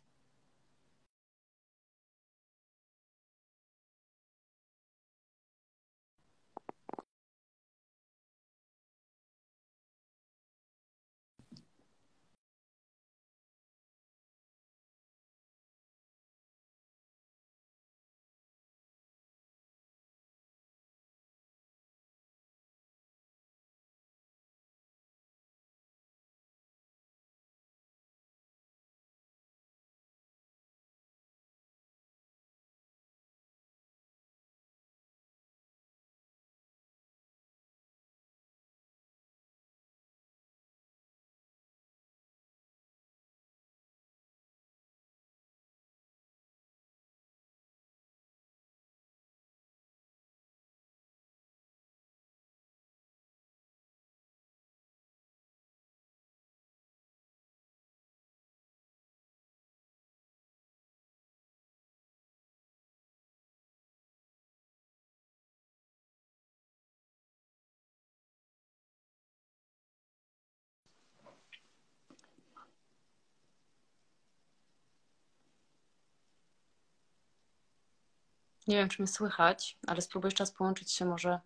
Nie 78.66 78.76
wiem, 78.76 78.88
czy 78.88 79.02
mnie 79.02 79.08
słychać, 79.08 79.78
ale 79.86 80.00
spróbuję 80.00 80.28
jeszcze 80.28 80.42
raz 80.42 80.50
połączyć 80.50 80.92
się 80.92 81.04
może 81.04 81.40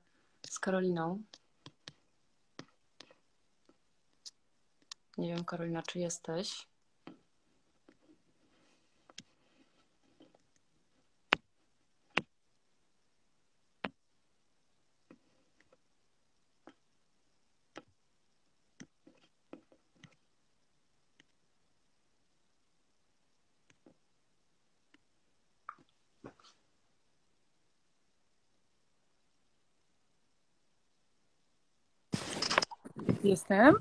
z 0.50 0.58
Karoliną. 0.58 1.22
Nie 5.18 5.34
wiem, 5.34 5.44
Karolina, 5.44 5.82
czy 5.82 5.98
jesteś? 5.98 6.68
Jestem. 33.28 33.74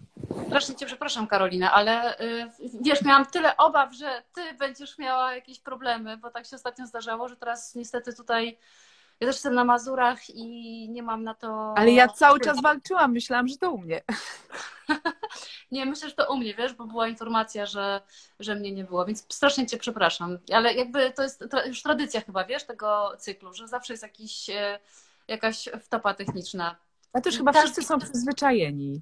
Strasznie 0.47 0.75
Cię 0.75 0.85
przepraszam, 0.85 1.27
Karolina, 1.27 1.71
ale 1.71 2.19
y, 2.19 2.49
wiesz, 2.81 3.01
miałam 3.01 3.25
tyle 3.25 3.57
obaw, 3.57 3.93
że 3.93 4.23
Ty 4.33 4.53
będziesz 4.53 4.97
miała 4.97 5.35
jakieś 5.35 5.59
problemy, 5.59 6.17
bo 6.17 6.31
tak 6.31 6.45
się 6.45 6.55
ostatnio 6.55 6.87
zdarzało, 6.87 7.27
że 7.27 7.35
teraz 7.35 7.75
niestety 7.75 8.13
tutaj. 8.13 8.57
Ja 9.19 9.27
też 9.27 9.35
jestem 9.35 9.53
na 9.53 9.65
Mazurach 9.65 10.29
i 10.29 10.89
nie 10.89 11.03
mam 11.03 11.23
na 11.23 11.33
to. 11.33 11.73
Ale 11.77 11.91
ja 11.91 12.07
cały 12.07 12.39
czas 12.39 12.61
walczyłam, 12.61 13.11
myślałam, 13.11 13.47
że 13.47 13.57
to 13.57 13.71
u 13.71 13.77
mnie. 13.77 14.01
Nie, 15.71 15.85
myślę, 15.85 16.09
że 16.09 16.15
to 16.15 16.33
u 16.33 16.37
mnie, 16.37 16.53
wiesz, 16.53 16.73
bo 16.73 16.85
była 16.85 17.07
informacja, 17.07 17.65
że, 17.65 18.01
że 18.39 18.55
mnie 18.55 18.71
nie 18.71 18.83
było, 18.83 19.05
więc 19.05 19.25
strasznie 19.33 19.67
Cię 19.67 19.77
przepraszam. 19.77 20.37
Ale 20.53 20.73
jakby 20.73 21.11
to 21.11 21.23
jest 21.23 21.43
już 21.67 21.81
tradycja 21.81 22.21
chyba, 22.21 22.43
wiesz, 22.43 22.63
tego 22.63 23.11
cyklu, 23.17 23.53
że 23.53 23.67
zawsze 23.67 23.93
jest 23.93 24.03
jakiś, 24.03 24.49
e, 24.49 24.79
jakaś 25.27 25.69
wtopa 25.81 26.13
techniczna. 26.13 26.75
A 27.13 27.21
też 27.21 27.37
chyba 27.37 27.53
Każdy- 27.53 27.67
wszyscy 27.67 27.83
są 27.87 27.99
przyzwyczajeni. 27.99 29.01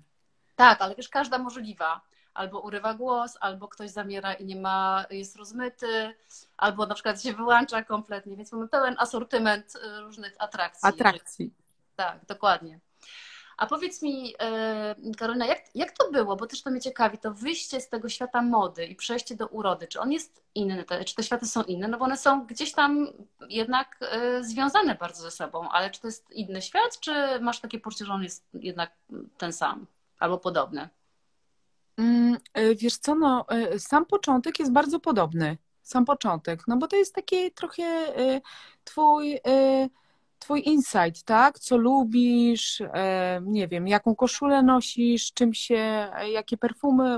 Tak, 0.56 0.82
ale 0.82 0.96
wiesz, 0.96 1.10
każda 1.10 1.38
możliwa. 1.38 2.02
Albo 2.34 2.60
urywa 2.60 2.94
głos, 2.94 3.38
albo 3.40 3.68
ktoś 3.68 3.90
zamiera 3.90 4.34
i 4.34 4.46
nie 4.46 4.56
ma, 4.56 5.06
jest 5.10 5.36
rozmyty, 5.36 6.16
albo 6.58 6.86
na 6.86 6.94
przykład 6.94 7.24
się 7.24 7.34
wyłącza 7.34 7.84
kompletnie, 7.84 8.38
więc 8.38 8.52
mamy 8.52 8.68
pełen 8.68 8.96
asortyment 9.00 9.76
y, 9.76 10.02
różnych 10.02 10.36
atrakcji. 10.40 10.90
Atrakcji. 10.90 11.54
Tak, 11.96 12.26
dokładnie. 12.26 12.80
A 13.58 13.66
powiedz 13.66 14.02
mi, 14.02 14.34
e, 14.40 14.96
Karolina, 15.18 15.46
jak, 15.46 15.60
jak 15.76 15.92
to 15.92 16.12
było? 16.12 16.36
Bo 16.36 16.48
też 16.48 16.62
to 16.62 16.72
mnie 16.72 16.82
ciekawi, 16.82 17.18
to 17.18 17.34
wyjście 17.34 17.82
z 17.82 17.90
tego 17.90 18.10
świata 18.10 18.42
mody 18.42 18.86
i 18.86 18.96
przejście 18.96 19.36
do 19.36 19.48
urody, 19.48 19.88
czy 19.88 20.00
on 20.00 20.12
jest 20.12 20.44
inny, 20.56 20.84
te, 20.84 21.06
czy 21.06 21.16
te 21.16 21.24
światy 21.24 21.48
są 21.48 21.64
inne? 21.64 21.88
No 21.88 21.98
bo 21.98 22.06
one 22.06 22.18
są 22.18 22.46
gdzieś 22.46 22.72
tam 22.72 23.08
jednak 23.50 23.98
e, 24.02 24.44
związane 24.44 24.96
bardzo 24.96 25.24
ze 25.24 25.32
sobą, 25.32 25.70
ale 25.70 25.92
czy 25.92 26.02
to 26.02 26.08
jest 26.08 26.32
inny 26.32 26.62
świat, 26.62 27.00
czy 27.00 27.40
masz 27.42 27.60
takie 27.60 27.80
poczucie, 27.80 28.06
że 28.06 28.14
on 28.14 28.24
jest 28.24 28.48
jednak 28.54 28.92
ten 29.38 29.54
sam 29.54 29.88
albo 30.20 30.38
podobny? 30.38 30.90
Mm, 31.98 32.38
y, 32.58 32.76
Wiesz 32.76 32.98
co, 32.98 33.16
no, 33.16 33.46
y, 33.74 33.80
sam 33.80 34.06
początek 34.06 34.60
jest 34.60 34.72
bardzo 34.72 35.00
podobny. 35.00 35.58
Sam 35.82 36.06
początek, 36.06 36.68
no 36.68 36.78
bo 36.78 36.88
to 36.88 36.96
jest 36.96 37.16
taki 37.16 37.52
trochę 37.52 37.84
y, 38.20 38.42
twój, 38.84 39.40
twój 40.46 40.62
insight, 40.66 41.24
tak? 41.24 41.60
Co 41.60 41.78
lubisz, 41.78 42.82
y, 42.82 42.88
nie 43.42 43.68
wiem, 43.68 43.88
jaką 43.88 44.16
koszulę 44.16 44.64
nosisz, 44.64 45.34
czym 45.34 45.54
się, 45.54 46.12
jakie 46.32 46.58
perfumy 46.58 47.18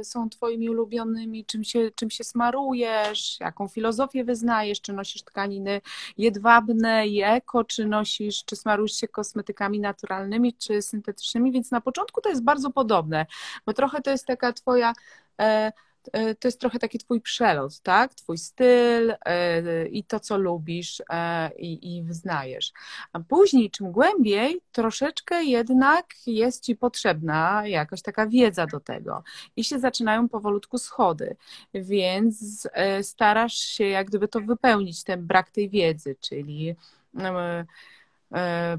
y, 0.00 0.04
są 0.04 0.28
twoimi 0.28 0.70
ulubionymi, 0.70 1.44
czym 1.44 1.64
się, 1.64 1.90
czym 1.94 2.10
się 2.10 2.24
smarujesz, 2.24 3.40
jaką 3.40 3.68
filozofię 3.68 4.24
wyznajesz, 4.24 4.80
czy 4.80 4.92
nosisz 4.92 5.22
tkaniny 5.22 5.80
jedwabne 6.18 7.06
i 7.06 7.22
eko, 7.22 7.64
czy 7.64 7.86
nosisz, 7.86 8.44
czy 8.44 8.56
smarujesz 8.56 8.92
się 8.92 9.08
kosmetykami 9.08 9.80
naturalnymi, 9.80 10.54
czy 10.54 10.82
syntetycznymi, 10.82 11.52
więc 11.52 11.70
na 11.70 11.80
początku 11.80 12.20
to 12.20 12.28
jest 12.28 12.44
bardzo 12.44 12.70
podobne 12.70 13.26
bo 13.66 13.72
trochę 13.72 14.00
to 14.02 14.10
jest 14.10 14.26
taka 14.26 14.52
twoja, 14.52 14.92
e, 15.40 15.44
e, 15.44 15.72
to 16.12 16.48
jest 16.48 16.60
trochę 16.60 16.78
taki 16.78 16.98
twój 16.98 17.20
przelot, 17.20 17.80
tak? 17.80 18.14
Twój 18.14 18.38
styl 18.38 19.14
e, 19.24 19.86
i 19.88 20.04
to, 20.04 20.20
co 20.20 20.38
lubisz 20.38 21.02
e, 21.10 21.50
i, 21.58 21.96
i 21.96 22.02
wyznajesz. 22.02 22.72
A 23.12 23.20
później, 23.20 23.70
czym 23.70 23.92
głębiej, 23.92 24.60
troszeczkę 24.72 25.44
jednak 25.44 26.06
jest 26.26 26.64
ci 26.64 26.76
potrzebna 26.76 27.62
jakaś 27.66 28.02
taka 28.02 28.26
wiedza 28.26 28.66
do 28.66 28.80
tego 28.80 29.22
i 29.56 29.64
się 29.64 29.78
zaczynają 29.78 30.28
powolutku 30.28 30.78
schody, 30.78 31.36
więc 31.74 32.68
starasz 33.02 33.54
się 33.54 33.84
jak 33.84 34.06
gdyby 34.06 34.28
to 34.28 34.40
wypełnić, 34.40 35.04
ten 35.04 35.26
brak 35.26 35.50
tej 35.50 35.70
wiedzy, 35.70 36.16
czyli 36.20 36.76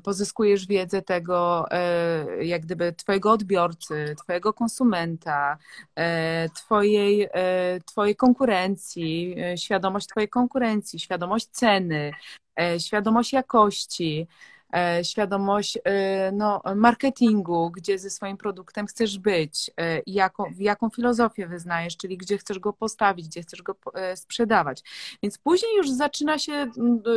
pozyskujesz 0.04 0.68
wiedzę 0.68 1.02
tego, 1.02 1.66
e, 1.72 2.46
jak 2.46 2.62
gdyby 2.62 2.94
twojego 2.94 3.32
odbiorcy, 3.32 4.16
twojego 4.24 4.54
konsumenta, 4.54 5.58
e, 5.96 6.50
twojej, 6.50 7.28
e, 7.34 7.80
twojej 7.86 8.16
konkurencji, 8.16 9.36
e, 9.40 9.58
świadomość 9.58 10.08
twojej 10.08 10.30
konkurencji, 10.30 11.00
świadomość 11.00 11.48
ceny, 11.52 12.12
e, 12.60 12.80
świadomość 12.80 13.34
jakości, 13.34 14.28
e, 14.28 14.59
świadomość 15.04 15.78
e, 15.84 16.32
no, 16.32 16.62
marketingu, 16.76 17.72
gdzie 17.72 18.00
ze 18.00 18.10
swoim 18.10 18.38
produktem 18.38 18.88
chcesz 18.88 19.20
być, 19.20 19.72
e, 19.78 20.02
jaką, 20.08 20.44
jaką 20.58 20.90
filozofię 20.90 21.48
wyznajesz, 21.48 21.98
czyli 21.98 22.18
gdzie 22.18 22.38
chcesz 22.38 22.60
go 22.60 22.74
postawić, 22.74 23.28
gdzie 23.28 23.42
chcesz 23.42 23.62
go 23.62 23.76
e, 23.94 24.18
sprzedawać. 24.18 24.84
Więc 25.24 25.38
później 25.38 25.78
już 25.78 25.90
zaczyna 25.90 26.40
się 26.40 26.72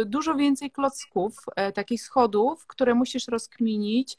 dużo 0.07 0.35
więcej 0.35 0.71
klocków, 0.71 1.37
e, 1.57 1.73
takich 1.73 2.03
schodów, 2.03 2.67
które 2.67 2.95
musisz 2.95 3.29
rozkminić, 3.29 4.17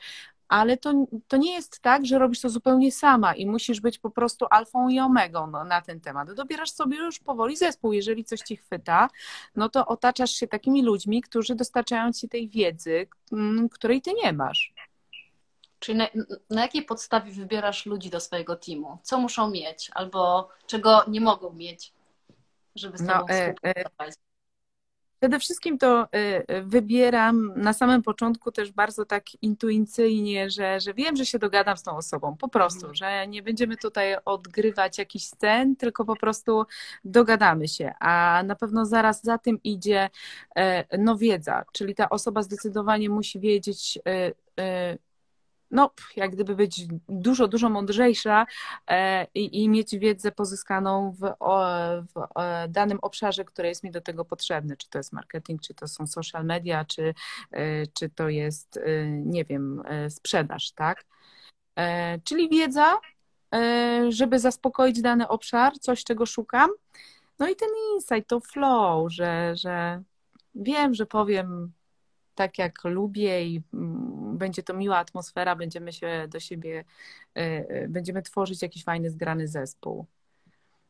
ale 0.53 0.77
to, 0.77 0.93
to 1.27 1.37
nie 1.37 1.53
jest 1.53 1.79
tak, 1.79 2.05
że 2.05 2.19
robisz 2.19 2.41
to 2.41 2.49
zupełnie 2.49 2.91
sama 2.91 3.35
i 3.35 3.45
musisz 3.45 3.81
być 3.81 3.99
po 3.99 4.09
prostu 4.09 4.45
alfą 4.49 4.89
i 4.89 4.99
omegą 4.99 5.47
no, 5.47 5.63
na 5.63 5.81
ten 5.81 6.01
temat. 6.01 6.33
Dobierasz 6.33 6.71
sobie 6.71 6.97
już 6.97 7.19
powoli 7.19 7.57
zespół. 7.57 7.93
Jeżeli 7.93 8.23
coś 8.23 8.39
ci 8.39 8.57
chwyta, 8.57 9.09
no 9.55 9.69
to 9.69 9.85
otaczasz 9.85 10.31
się 10.31 10.47
takimi 10.47 10.83
ludźmi, 10.83 11.21
którzy 11.21 11.55
dostarczają 11.55 12.11
ci 12.11 12.29
tej 12.29 12.49
wiedzy, 12.49 13.07
mm, 13.31 13.69
której 13.69 14.01
ty 14.01 14.13
nie 14.23 14.33
masz. 14.33 14.73
Czyli 15.79 15.97
na, 15.97 16.07
na 16.49 16.61
jakiej 16.61 16.83
podstawie 16.83 17.31
wybierasz 17.31 17.85
ludzi 17.85 18.09
do 18.09 18.19
swojego 18.19 18.55
teamu? 18.55 18.97
Co 19.03 19.19
muszą 19.19 19.49
mieć 19.49 19.91
albo 19.93 20.49
czego 20.67 21.03
nie 21.07 21.21
mogą 21.21 21.53
mieć, 21.53 21.93
żeby 22.75 22.97
z 22.97 23.01
No, 23.01 23.13
tobą 23.13 23.27
e, 23.27 23.33
e, 23.33 23.53
współpracować? 23.53 24.13
Przede 25.23 25.39
wszystkim 25.39 25.77
to 25.77 26.03
y, 26.03 26.07
y, 26.55 26.63
wybieram 26.63 27.53
na 27.55 27.73
samym 27.73 28.01
początku 28.01 28.51
też 28.51 28.71
bardzo 28.71 29.05
tak 29.05 29.23
intuicyjnie, 29.41 30.49
że, 30.49 30.79
że 30.79 30.93
wiem, 30.93 31.15
że 31.15 31.25
się 31.25 31.39
dogadam 31.39 31.77
z 31.77 31.83
tą 31.83 31.97
osobą, 31.97 32.37
po 32.37 32.47
prostu, 32.47 32.79
Mhm. 32.79 32.95
że 32.95 33.27
nie 33.27 33.43
będziemy 33.43 33.77
tutaj 33.77 34.15
odgrywać 34.25 34.97
jakichś 34.97 35.25
scen, 35.25 35.75
tylko 35.75 36.05
po 36.05 36.15
prostu 36.15 36.65
dogadamy 37.05 37.67
się. 37.67 37.93
A 37.99 38.43
na 38.45 38.55
pewno 38.55 38.85
zaraz 38.85 39.23
za 39.23 39.37
tym 39.37 39.59
idzie 39.63 40.09
e, 40.55 40.97
no 40.97 41.17
wiedza, 41.17 41.65
czyli 41.71 41.95
ta 41.95 42.09
osoba 42.09 42.41
zdecydowanie 42.43 43.09
musi 43.09 43.39
wiedzieć, 43.39 43.99
e, 44.07 44.31
e, 44.59 44.97
no, 45.73 45.91
jak 46.15 46.31
gdyby 46.31 46.55
być 46.55 46.85
dużo, 47.09 47.47
dużo 47.47 47.69
mądrzejsza 47.69 48.45
e, 48.87 49.27
i, 49.35 49.63
i 49.63 49.69
mieć 49.69 49.97
wiedzę 49.97 50.31
pozyskaną 50.31 51.11
w, 51.11 51.19
w 52.13 52.39
e, 52.39 52.67
danym 52.69 52.99
obszarze, 53.01 53.45
który 53.45 53.67
jest 53.67 53.83
mi 53.83 53.91
do 53.91 54.01
tego 54.01 54.25
potrzebny. 54.25 54.77
Czy 54.77 54.89
to 54.89 54.97
jest 54.99 55.13
marketing, 55.13 55.61
czy 55.61 55.73
to 55.73 55.87
są 55.87 56.07
social 56.07 56.45
media, 56.45 56.85
czy, 56.85 57.13
e, 57.51 57.87
czy 57.87 58.09
to 58.09 58.29
jest, 58.29 58.79
nie 59.09 59.45
wiem, 59.45 59.83
sprzedaż, 60.09 60.71
tak? 60.71 61.05
Czyli 62.23 62.49
wiedza, 62.49 62.99
żeby 64.09 64.39
zaspokoić 64.39 65.01
dany 65.01 65.27
obszar, 65.27 65.73
coś, 65.79 66.03
czego 66.03 66.25
szukam. 66.25 66.69
No 67.39 67.49
i 67.49 67.55
ten 67.55 67.69
insight, 67.95 68.29
to 68.29 68.39
flow, 68.39 69.13
że, 69.13 69.55
że 69.55 70.03
wiem, 70.55 70.93
że 70.93 71.05
powiem 71.05 71.71
tak 72.35 72.57
jak 72.57 72.83
lubię 72.83 73.45
i 73.45 73.61
mm, 73.73 74.37
będzie 74.37 74.63
to 74.63 74.73
miła 74.73 74.97
atmosfera, 74.97 75.55
będziemy 75.55 75.93
się 75.93 76.25
do 76.29 76.39
siebie, 76.39 76.83
y, 77.37 77.41
y, 77.41 77.87
będziemy 77.89 78.21
tworzyć 78.21 78.61
jakiś 78.61 78.83
fajny, 78.83 79.09
zgrany 79.09 79.47
zespół. 79.47 80.05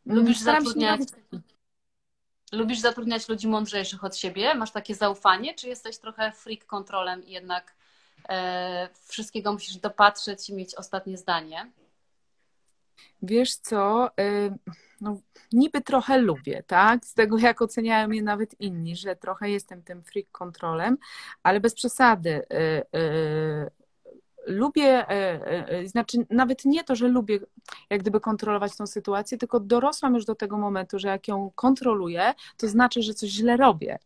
Mm, 0.08 0.18
Lubisz 0.20 0.40
Staram 0.40 0.64
zatrudniać- 0.64 1.14
Lubisz 2.52 2.80
zatrudniać 2.80 3.30
ludzi 3.30 3.48
mądrzejszych 3.48 4.04
od 4.04 4.18
siebie? 4.18 4.56
Masz 4.56 4.72
takie 4.72 4.96
zaufanie, 4.96 5.56
czy 5.56 5.68
jesteś 5.68 5.98
trochę 5.98 6.32
freak 6.32 6.66
kontrolem 6.66 7.26
i 7.26 7.32
jednak 7.32 7.76
e, 8.30 8.90
wszystkiego 9.08 9.54
musisz 9.54 9.78
dopatrzeć 9.78 10.50
i 10.50 10.54
mieć 10.54 10.76
ostatnie 10.76 11.18
zdanie? 11.18 11.72
Wiesz 13.22 13.56
co, 13.56 14.10
y, 14.20 14.54
no, 15.02 15.18
niby 15.54 15.82
trochę 15.82 16.18
lubię, 16.18 16.64
tak? 16.68 17.06
Z 17.06 17.14
tego 17.14 17.38
jak 17.38 17.62
oceniają 17.62 18.08
mnie 18.08 18.24
nawet 18.24 18.62
inni, 18.62 18.96
że 18.96 19.16
trochę 19.16 19.50
jestem 19.50 19.84
tym 19.84 20.04
freak 20.04 20.32
kontrolem, 20.32 20.98
ale 21.44 21.60
bez 21.60 21.74
przesady. 21.74 22.30
Y, 22.30 22.98
y, 23.00 23.84
Lubię, 24.48 25.06
znaczy 25.86 26.18
nawet 26.30 26.66
nie 26.66 26.84
to, 26.84 26.96
że 26.96 27.08
lubię 27.08 27.40
jak 27.90 28.02
gdyby 28.02 28.20
kontrolować 28.20 28.76
tą 28.78 28.88
sytuację, 28.88 29.38
tylko 29.38 29.60
dorosłam 29.60 30.16
już 30.16 30.26
do 30.26 30.36
tego 30.36 30.58
momentu, 30.58 31.00
że 31.00 31.08
jak 31.08 31.28
ją 31.28 31.52
kontroluję, 31.56 32.34
to 32.58 32.68
znaczy, 32.68 33.02
że 33.02 33.14
coś 33.14 33.30
źle 33.30 33.58
robię. 33.58 34.00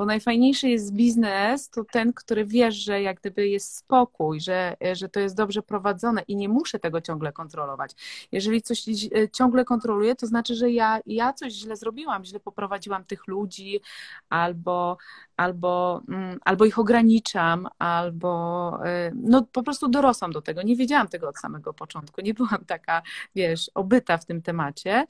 Bo 0.00 0.06
najfajniejszy 0.06 0.68
jest 0.68 0.92
biznes, 0.92 1.70
to 1.70 1.84
ten, 1.84 2.12
który 2.12 2.44
wiesz, 2.44 2.74
że 2.74 3.02
jak 3.02 3.20
gdyby 3.20 3.48
jest 3.48 3.76
spokój, 3.76 4.40
że, 4.40 4.76
że 4.92 5.08
to 5.08 5.20
jest 5.20 5.36
dobrze 5.36 5.62
prowadzone 5.62 6.22
i 6.28 6.36
nie 6.36 6.48
muszę 6.48 6.78
tego 6.78 7.00
ciągle 7.00 7.32
kontrolować. 7.32 7.90
Jeżeli 8.32 8.62
coś 8.62 8.88
e, 8.88 9.28
ciągle 9.32 9.64
kontroluję, 9.64 10.14
to 10.14 10.26
znaczy, 10.26 10.54
że 10.54 10.70
ja, 10.70 11.00
ja 11.06 11.32
coś 11.32 11.52
źle 11.52 11.76
zrobiłam, 11.76 12.24
źle 12.24 12.40
poprowadziłam 12.40 13.04
tych 13.04 13.26
ludzi, 13.26 13.80
albo, 14.28 14.96
albo, 15.36 16.02
mm, 16.08 16.38
albo 16.44 16.64
ich 16.64 16.78
ograniczam, 16.78 17.68
albo 17.78 18.78
e, 18.84 19.12
no 19.14 19.46
po 19.52 19.62
prostu 19.62 19.88
dorosłam 19.88 20.32
do 20.32 20.42
tego. 20.42 20.62
Nie 20.62 20.76
wiedziałam 20.76 21.08
tego 21.08 21.28
od 21.28 21.38
samego 21.38 21.74
początku. 21.74 22.20
Nie 22.20 22.34
byłam 22.34 22.64
taka, 22.66 23.02
wiesz, 23.34 23.70
obyta 23.74 24.18
w 24.18 24.26
tym 24.26 24.42
temacie, 24.42 25.06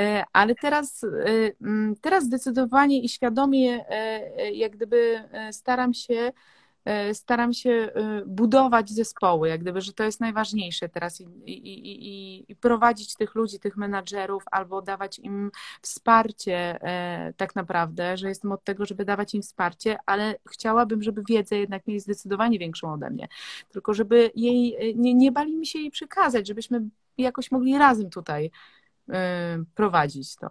E, 0.00 0.24
ale 0.32 0.54
teraz, 0.54 1.06
mm, 1.60 1.96
teraz 2.00 2.24
zdecydowanie 2.24 3.00
i 3.00 3.08
świadomie 3.08 3.84
jak 4.52 4.72
gdyby 4.72 5.24
e, 5.32 5.52
staram 5.52 5.94
się 5.94 6.32
e, 6.84 7.14
staram 7.14 7.52
się 7.52 7.70
e, 7.70 8.22
budować 8.26 8.90
zespoły, 8.90 9.48
jak 9.48 9.60
gdyby, 9.60 9.80
że 9.80 9.92
to 9.92 10.04
jest 10.04 10.20
najważniejsze 10.20 10.88
teraz 10.88 11.20
i, 11.20 11.24
i, 11.46 11.68
i, 11.68 12.50
i- 12.52 12.56
prowadzić 12.56 13.14
tych 13.16 13.34
ludzi, 13.34 13.58
tych 13.60 13.76
menadżerów, 13.76 14.44
albo 14.50 14.82
dawać 14.82 15.18
im 15.18 15.50
wsparcie 15.82 16.54
e, 16.82 17.32
tak 17.36 17.54
naprawdę, 17.56 18.16
że 18.16 18.28
jestem 18.28 18.52
od 18.52 18.64
tego, 18.64 18.86
żeby 18.86 19.04
dawać 19.04 19.34
im 19.34 19.42
wsparcie, 19.42 19.96
ale 20.06 20.36
chciałabym, 20.52 21.02
żeby 21.02 21.22
wiedzę 21.28 21.56
jednak 21.56 21.86
mieli 21.86 22.00
zdecydowanie 22.00 22.58
większą 22.58 22.92
ode 22.92 23.10
mnie, 23.10 23.28
tylko 23.68 23.94
żeby 23.94 24.30
jej, 24.34 24.76
e, 24.90 24.94
nie, 24.94 25.14
nie 25.14 25.32
bali 25.32 25.56
mi 25.56 25.66
się 25.66 25.78
jej 25.78 25.90
przekazać, 25.90 26.46
żebyśmy 26.48 26.80
jakoś 27.18 27.50
mogli 27.50 27.78
razem 27.78 28.10
tutaj 28.10 28.50
e, 29.12 29.64
prowadzić 29.74 30.36
to. 30.36 30.48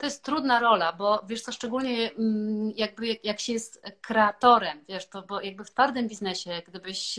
To 0.00 0.06
jest 0.06 0.24
trudna 0.24 0.60
rola, 0.60 0.92
bo 0.92 1.22
wiesz 1.26 1.42
co, 1.42 1.52
szczególnie 1.52 2.10
mm, 2.12 2.72
jakby 2.76 3.06
jak, 3.06 3.24
jak 3.24 3.40
się 3.40 3.52
jest 3.52 3.82
kreatorem, 4.00 4.84
wiesz, 4.88 5.06
to 5.08 5.22
bo 5.22 5.40
jakby 5.40 5.64
w 5.64 5.70
twardym 5.70 6.08
biznesie, 6.08 6.62
gdybyś 6.66 7.18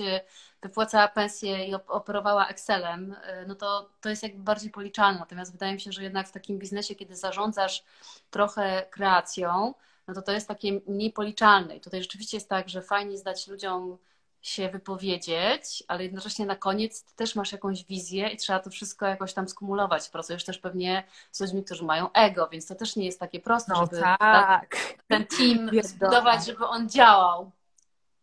wypłacała 0.62 1.08
pensję 1.08 1.68
i 1.68 1.76
op- 1.76 1.88
operowała 1.88 2.48
Excelem, 2.48 3.16
e, 3.24 3.46
no 3.46 3.56
to 3.56 3.90
to 4.02 4.10
jest 4.10 4.24
jakby 4.24 4.44
bardziej 4.44 4.72
policzalne. 4.72 5.20
Natomiast 5.20 5.52
wydaje 5.52 5.74
mi 5.74 5.82
się, 5.82 5.92
że 5.92 6.04
jednak 6.04 6.28
w 6.28 6.32
takim 6.32 6.60
biznesie, 6.60 6.96
kiedy 6.96 7.16
zarządzasz 7.16 7.84
trochę 8.32 8.88
kreacją, 8.92 9.74
no 10.08 10.14
to 10.14 10.22
to 10.22 10.32
jest 10.32 10.48
takie 10.48 10.82
mniej 10.88 11.12
policzalne. 11.14 11.76
I 11.76 11.82
tutaj 11.82 12.02
rzeczywiście 12.02 12.38
jest 12.38 12.50
tak, 12.50 12.70
że 12.70 12.82
fajnie 12.82 13.12
jest 13.12 13.26
dać 13.26 13.48
ludziom 13.48 13.98
się 14.42 14.70
wypowiedzieć, 14.70 15.84
ale 15.88 16.04
jednocześnie 16.04 16.46
na 16.46 16.56
koniec 16.56 17.04
ty 17.04 17.16
też 17.16 17.36
masz 17.36 17.52
jakąś 17.52 17.86
wizję 17.86 18.28
i 18.28 18.38
trzeba 18.38 18.60
to 18.60 18.70
wszystko 18.70 19.06
jakoś 19.06 19.34
tam 19.34 19.48
skumulować. 19.50 20.10
Pracujesz 20.10 20.46
też 20.46 20.58
pewnie 20.58 21.04
z 21.32 21.42
ludźmi, 21.42 21.64
którzy 21.64 21.84
mają 21.86 22.12
ego, 22.12 22.50
więc 22.52 22.68
to 22.68 22.76
też 22.76 22.96
nie 22.96 23.06
jest 23.06 23.20
takie 23.20 23.40
proste, 23.40 23.74
No 23.74 23.86
żeby 23.86 24.02
tak. 24.02 24.76
ten 25.08 25.26
team 25.26 25.58
Wiadomo. 25.72 25.84
zbudować, 25.84 26.46
żeby 26.46 26.66
on 26.66 26.90
działał. 26.90 27.52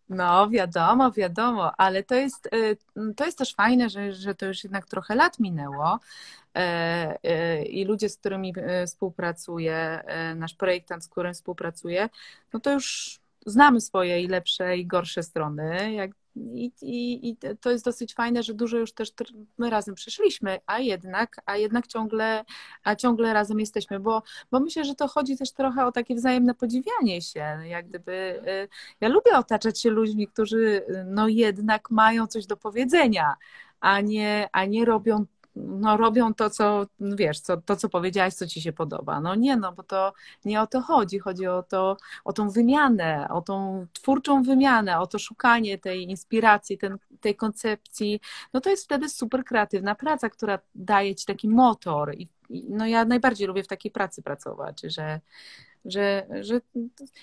No, 0.08 0.50
wiadomo, 0.50 1.12
wiadomo, 1.12 1.72
ale 1.76 2.02
to 2.02 2.14
jest, 2.14 2.48
y, 2.54 2.76
to 3.16 3.24
jest 3.24 3.38
też 3.38 3.54
fajne, 3.54 3.90
że, 3.90 4.12
że 4.12 4.34
to 4.34 4.46
już 4.46 4.64
jednak 4.64 4.86
trochę 4.86 5.14
lat 5.14 5.38
minęło 5.38 5.98
e, 6.54 7.18
e, 7.22 7.62
i 7.62 7.84
ludzie, 7.84 8.08
z 8.08 8.16
którymi 8.16 8.54
współpracuję, 8.86 10.02
nasz 10.36 10.54
projektant, 10.54 11.04
z 11.04 11.08
którym 11.08 11.34
współpracuję, 11.34 12.08
no 12.52 12.60
to 12.60 12.72
już 12.72 13.20
znamy 13.48 13.80
swoje 13.80 14.22
i 14.22 14.28
lepsze 14.28 14.76
i 14.76 14.86
gorsze 14.86 15.22
strony. 15.22 15.92
Jak, 15.92 16.10
i, 16.36 16.72
i, 16.82 17.28
I 17.28 17.36
to 17.60 17.70
jest 17.70 17.84
dosyć 17.84 18.14
fajne, 18.14 18.42
że 18.42 18.54
dużo 18.54 18.78
już 18.78 18.92
też 18.92 19.12
my 19.58 19.70
razem 19.70 19.94
przeszliśmy, 19.94 20.58
a 20.66 20.78
jednak, 20.78 21.36
a 21.46 21.56
jednak 21.56 21.86
ciągle, 21.86 22.44
a 22.84 22.96
ciągle 22.96 23.32
razem 23.32 23.60
jesteśmy, 23.60 24.00
bo, 24.00 24.22
bo 24.50 24.60
myślę, 24.60 24.84
że 24.84 24.94
to 24.94 25.08
chodzi 25.08 25.36
też 25.36 25.52
trochę 25.52 25.86
o 25.86 25.92
takie 25.92 26.14
wzajemne 26.14 26.54
podziwianie 26.54 27.22
się, 27.22 27.58
jak 27.64 27.88
gdyby 27.88 28.12
y, 28.12 28.68
ja 29.00 29.08
lubię 29.08 29.36
otaczać 29.36 29.80
się 29.80 29.90
ludźmi, 29.90 30.28
którzy 30.28 30.58
y, 30.58 31.04
no 31.06 31.28
jednak 31.28 31.90
mają 31.90 32.26
coś 32.26 32.46
do 32.46 32.56
powiedzenia, 32.56 33.36
a 33.80 34.00
nie, 34.00 34.48
a 34.52 34.64
nie 34.64 34.84
robią, 34.84 35.26
no 35.66 35.96
robią 35.96 36.34
to, 36.34 36.50
co 36.50 36.86
wiesz, 37.00 37.40
co, 37.40 37.56
to, 37.56 37.76
co 37.76 37.88
powiedziałaś, 37.88 38.34
co 38.34 38.46
ci 38.46 38.60
się 38.60 38.72
podoba. 38.72 39.20
No 39.20 39.34
nie, 39.34 39.56
no 39.56 39.72
bo 39.72 39.82
to 39.82 40.12
nie 40.44 40.60
o 40.60 40.66
to 40.66 40.80
chodzi. 40.80 41.18
Chodzi 41.18 41.46
o 41.46 41.62
to, 41.62 41.96
o 42.24 42.32
tą 42.32 42.50
wymianę, 42.50 43.28
o 43.30 43.42
tą 43.42 43.86
twórczą 43.92 44.42
wymianę, 44.42 45.00
o 45.00 45.06
to 45.06 45.18
szukanie 45.18 45.78
tej 45.78 46.10
inspiracji, 46.10 46.78
ten, 46.78 46.98
tej 47.20 47.36
koncepcji. 47.36 48.20
No 48.52 48.60
to 48.60 48.70
jest 48.70 48.84
wtedy 48.84 49.08
super 49.08 49.44
kreatywna 49.44 49.94
praca, 49.94 50.30
która 50.30 50.58
daje 50.74 51.14
ci 51.14 51.26
taki 51.26 51.48
motor. 51.48 52.14
I, 52.14 52.28
no 52.50 52.86
ja 52.86 53.04
najbardziej 53.04 53.46
lubię 53.46 53.62
w 53.62 53.68
takiej 53.68 53.92
pracy 53.92 54.22
pracować, 54.22 54.80
że, 54.84 55.20
że, 55.84 56.26
że 56.40 56.60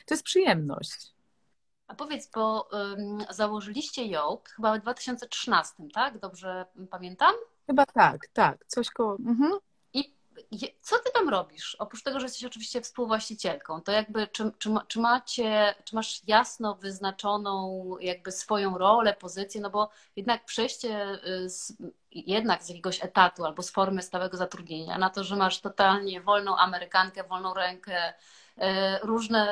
to 0.06 0.14
jest 0.14 0.24
przyjemność. 0.24 1.16
A 1.88 1.96
powiedz, 1.96 2.30
bo 2.36 2.70
ym, 2.94 3.26
założyliście 3.30 4.06
ją 4.06 4.38
chyba 4.56 4.78
w 4.78 4.82
2013, 4.82 5.74
tak? 5.94 6.20
Dobrze 6.20 6.66
pamiętam? 6.90 7.36
Chyba 7.68 7.86
tak, 7.86 8.28
tak, 8.34 8.66
coś 8.66 8.90
koło. 8.90 9.16
Mhm. 9.16 9.52
I 9.96 10.16
co 10.82 11.00
ty 11.00 11.12
tam 11.14 11.30
robisz? 11.30 11.76
Oprócz 11.76 12.04
tego, 12.04 12.20
że 12.20 12.26
jesteś 12.26 12.46
oczywiście 12.46 12.82
współwłaścicielką, 12.82 13.82
to 13.82 13.92
jakby 13.92 14.28
czy, 14.28 14.52
czy, 14.58 14.70
czy 14.88 15.00
macie, 15.00 15.76
czy 15.84 15.96
masz 15.96 16.22
jasno 16.28 16.76
wyznaczoną 16.76 17.86
jakby 18.00 18.32
swoją 18.32 18.78
rolę, 18.78 19.14
pozycję, 19.14 19.62
no 19.62 19.70
bo 19.70 19.90
jednak 20.16 20.46
przejście 20.46 21.20
y, 21.28 21.50
z, 21.50 21.74
jednak 22.12 22.64
z 22.64 22.70
jakiegoś 22.70 23.04
etatu 23.04 23.46
albo 23.46 23.64
z 23.64 23.70
formy 23.70 24.02
stałego 24.02 24.38
zatrudnienia 24.38 24.98
na 24.98 25.10
to, 25.10 25.24
że 25.24 25.36
masz 25.36 25.62
totalnie 25.62 26.22
wolną 26.22 26.58
Amerykankę, 26.58 27.24
wolną 27.24 27.54
rękę, 27.54 28.14
y, 28.14 28.62
różne 29.02 29.48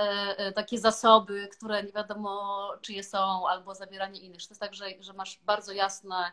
y, 0.50 0.52
takie 0.52 0.80
zasoby, 0.80 1.48
które 1.58 1.84
nie 1.84 1.92
wiadomo 1.92 2.70
czyje 2.82 3.04
są, 3.04 3.48
albo 3.48 3.76
zabieranie 3.76 4.20
innych. 4.20 4.42
Czy 4.42 4.48
to 4.48 4.52
jest 4.52 4.62
tak, 4.62 4.74
że, 4.74 4.86
że 5.00 5.14
masz 5.14 5.40
bardzo 5.46 5.72
jasne 5.72 6.32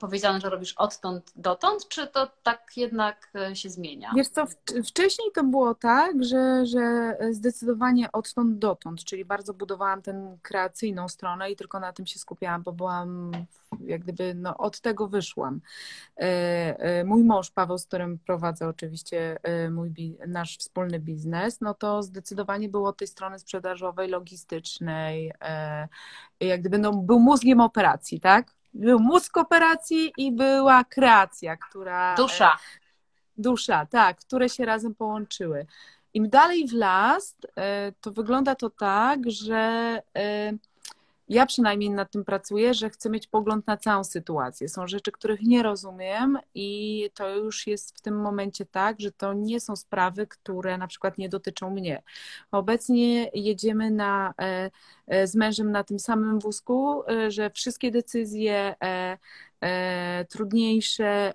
powiedziane, 0.00 0.40
że 0.40 0.50
robisz 0.50 0.74
odtąd 0.76 1.32
dotąd, 1.36 1.88
czy 1.88 2.06
to 2.06 2.30
tak 2.42 2.72
jednak 2.76 3.30
e, 3.34 3.56
się 3.56 3.70
zmienia? 3.70 4.10
Wiesz 4.16 4.28
co, 4.28 4.46
wcześniej 4.86 5.28
to 5.34 5.44
było 5.44 5.74
tak, 5.74 6.24
że, 6.24 6.66
że 6.66 7.16
zdecydowanie 7.30 8.12
odtąd 8.12 8.58
dotąd, 8.58 9.04
czyli 9.04 9.24
bardzo 9.24 9.54
budowałam 9.54 10.02
tę 10.02 10.36
kreacyjną 10.42 11.08
stronę 11.08 11.50
i 11.50 11.56
tylko 11.56 11.80
na 11.80 11.92
tym 11.92 12.06
się 12.06 12.18
skupiałam, 12.18 12.62
bo 12.62 12.72
byłam 12.72 13.32
jak 13.80 14.02
gdyby 14.02 14.34
no, 14.34 14.56
od 14.56 14.80
tego 14.80 15.08
wyszłam. 15.08 15.60
E, 16.16 16.24
e, 16.78 17.04
mój 17.04 17.24
mąż 17.24 17.50
Paweł, 17.50 17.78
z 17.78 17.86
którym 17.86 18.18
prowadzę 18.18 18.68
oczywiście 18.68 19.38
mój, 19.70 20.16
nasz 20.26 20.58
wspólny 20.58 20.98
biznes, 20.98 21.60
no 21.60 21.74
to 21.74 22.02
zdecydowanie 22.02 22.68
było 22.68 22.88
od 22.88 22.96
tej 22.96 23.08
strony 23.08 23.38
sprzedażowej, 23.38 24.08
logistycznej, 24.08 25.32
jak 26.46 26.60
gdyby 26.60 26.78
no, 26.78 26.92
był 26.92 27.20
mózgiem 27.20 27.60
operacji, 27.60 28.20
tak? 28.20 28.52
Był 28.74 28.98
mózg 28.98 29.36
operacji 29.36 30.12
i 30.16 30.32
była 30.32 30.84
kreacja, 30.84 31.56
która. 31.56 32.14
Dusza. 32.14 32.58
Dusza, 33.36 33.86
tak, 33.86 34.16
które 34.18 34.48
się 34.48 34.64
razem 34.64 34.94
połączyły. 34.94 35.66
Im 36.14 36.28
dalej 36.28 36.68
w 36.68 36.72
las, 36.72 37.36
e, 37.56 37.92
to 38.00 38.10
wygląda 38.10 38.54
to 38.54 38.70
tak, 38.70 39.30
że 39.30 40.02
e, 40.16 40.52
ja 41.28 41.46
przynajmniej 41.46 41.90
nad 41.90 42.10
tym 42.10 42.24
pracuję, 42.24 42.74
że 42.74 42.90
chcę 42.90 43.10
mieć 43.10 43.26
pogląd 43.26 43.66
na 43.66 43.76
całą 43.76 44.04
sytuację. 44.04 44.68
Są 44.68 44.86
rzeczy, 44.86 45.12
których 45.12 45.42
nie 45.42 45.62
rozumiem 45.62 46.38
i 46.54 47.10
to 47.14 47.36
już 47.36 47.66
jest 47.66 47.98
w 47.98 48.00
tym 48.00 48.20
momencie 48.20 48.66
tak, 48.66 49.00
że 49.00 49.12
to 49.12 49.32
nie 49.32 49.60
są 49.60 49.76
sprawy, 49.76 50.26
które 50.26 50.78
na 50.78 50.86
przykład 50.86 51.18
nie 51.18 51.28
dotyczą 51.28 51.70
mnie. 51.70 52.02
Obecnie 52.50 53.30
jedziemy 53.34 53.90
na, 53.90 54.34
e, 54.40 54.70
e, 55.06 55.26
z 55.26 55.34
mężem 55.34 55.70
na 55.70 55.84
tym 55.84 55.98
samym 55.98 56.38
wózku, 56.38 57.02
e, 57.08 57.30
że 57.30 57.50
wszystkie 57.50 57.90
decyzje 57.90 58.74
trudniejsze 60.28 61.32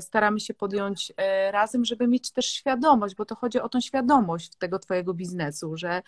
staramy 0.00 0.40
się 0.40 0.54
podjąć 0.54 1.12
razem, 1.50 1.84
żeby 1.84 2.08
mieć 2.08 2.30
też 2.30 2.46
świadomość, 2.46 3.14
bo 3.14 3.24
to 3.24 3.34
chodzi 3.34 3.60
o 3.60 3.68
tą 3.68 3.80
świadomość 3.80 4.56
tego 4.56 4.78
twojego 4.78 5.14
biznesu, 5.14 5.76
że 5.76 6.02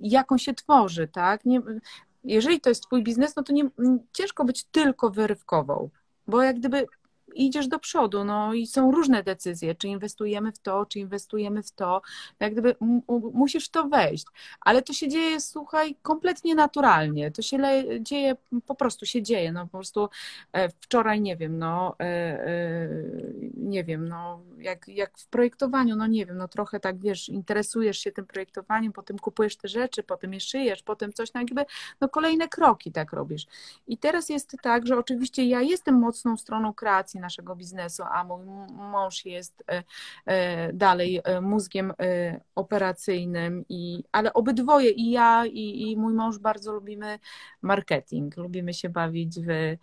jak 0.00 0.32
on 0.32 0.38
się 0.38 0.54
tworzy, 0.54 1.08
tak? 1.08 1.44
Nie, 1.44 1.60
jeżeli 2.24 2.60
to 2.60 2.68
jest 2.68 2.82
twój 2.82 3.02
biznes, 3.02 3.36
no 3.36 3.42
to 3.42 3.52
nie, 3.52 3.70
ciężko 4.12 4.44
być 4.44 4.64
tylko 4.64 5.10
wyrywkową, 5.10 5.90
bo 6.26 6.42
jak 6.42 6.58
gdyby 6.58 6.86
idziesz 7.34 7.68
do 7.68 7.78
przodu, 7.78 8.24
no 8.24 8.54
i 8.54 8.66
są 8.66 8.92
różne 8.92 9.22
decyzje, 9.22 9.74
czy 9.74 9.88
inwestujemy 9.88 10.52
w 10.52 10.58
to, 10.58 10.86
czy 10.86 10.98
inwestujemy 10.98 11.62
w 11.62 11.70
to, 11.72 12.02
jak 12.40 12.52
gdyby 12.52 12.76
musisz 13.32 13.68
to 13.68 13.88
wejść, 13.88 14.26
ale 14.60 14.82
to 14.82 14.92
się 14.92 15.08
dzieje, 15.08 15.40
słuchaj, 15.40 15.96
kompletnie 16.02 16.54
naturalnie, 16.54 17.30
to 17.30 17.42
się 17.42 17.58
dzieje, 18.00 18.36
po 18.66 18.74
prostu 18.74 19.06
się 19.06 19.22
dzieje, 19.22 19.52
no 19.52 19.64
po 19.66 19.78
prostu 19.78 20.08
e, 20.52 20.68
wczoraj, 20.68 21.20
nie 21.20 21.36
wiem, 21.36 21.58
no 21.58 21.96
e, 22.00 22.04
e, 22.04 22.88
nie 23.56 23.84
wiem, 23.84 24.08
no 24.08 24.40
jak, 24.58 24.88
jak 24.88 25.18
w 25.18 25.28
projektowaniu, 25.28 25.96
no 25.96 26.06
nie 26.06 26.26
wiem, 26.26 26.36
no 26.36 26.48
trochę 26.48 26.80
tak, 26.80 26.98
wiesz, 26.98 27.28
interesujesz 27.28 27.98
się 27.98 28.12
tym 28.12 28.26
projektowaniem, 28.26 28.92
potem 28.92 29.18
kupujesz 29.18 29.56
te 29.56 29.68
rzeczy, 29.68 30.02
potem 30.02 30.32
je 30.34 30.40
szyjesz, 30.40 30.82
potem 30.82 31.12
coś, 31.12 31.34
no 31.34 31.40
jakby, 31.40 31.64
no 32.00 32.08
kolejne 32.08 32.48
kroki 32.48 32.92
tak 32.92 33.12
robisz. 33.12 33.46
I 33.86 33.98
teraz 33.98 34.28
jest 34.28 34.56
tak, 34.62 34.86
że 34.86 34.98
oczywiście 34.98 35.44
ja 35.44 35.60
jestem 35.60 35.94
mocną 35.94 36.36
stroną 36.36 36.74
kreacji 36.74 37.20
naszego 37.24 37.56
biznesu, 37.56 38.02
a 38.12 38.24
mój 38.24 38.46
mąż 38.72 39.24
jest 39.24 39.64
e, 39.70 39.82
e, 40.26 40.72
dalej 40.72 41.20
e, 41.24 41.40
mózgiem 41.40 41.92
operacyjnym, 42.54 43.64
i, 43.68 44.04
ale 44.12 44.32
obydwoje, 44.32 44.90
i 44.90 45.10
ja, 45.10 45.46
i, 45.46 45.90
i 45.90 45.96
mój 45.96 46.14
mąż 46.14 46.38
bardzo 46.38 46.72
lubimy 46.72 47.18
marketing, 47.62 48.36
lubimy 48.36 48.74
się 48.74 48.88
bawić 48.88 49.40
w 49.40 49.76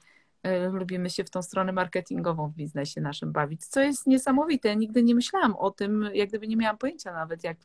lubimy 0.71 1.09
się 1.09 1.23
w 1.23 1.29
tą 1.29 1.41
stronę 1.41 1.71
marketingową 1.71 2.49
w 2.49 2.55
biznesie 2.55 3.01
naszym 3.01 3.31
bawić, 3.31 3.65
co 3.65 3.81
jest 3.81 4.07
niesamowite. 4.07 4.75
Nigdy 4.75 5.03
nie 5.03 5.15
myślałam 5.15 5.55
o 5.55 5.71
tym, 5.71 6.09
jak 6.13 6.29
gdyby 6.29 6.47
nie 6.47 6.57
miałam 6.57 6.77
pojęcia 6.77 7.13
nawet, 7.13 7.43
jak 7.43 7.57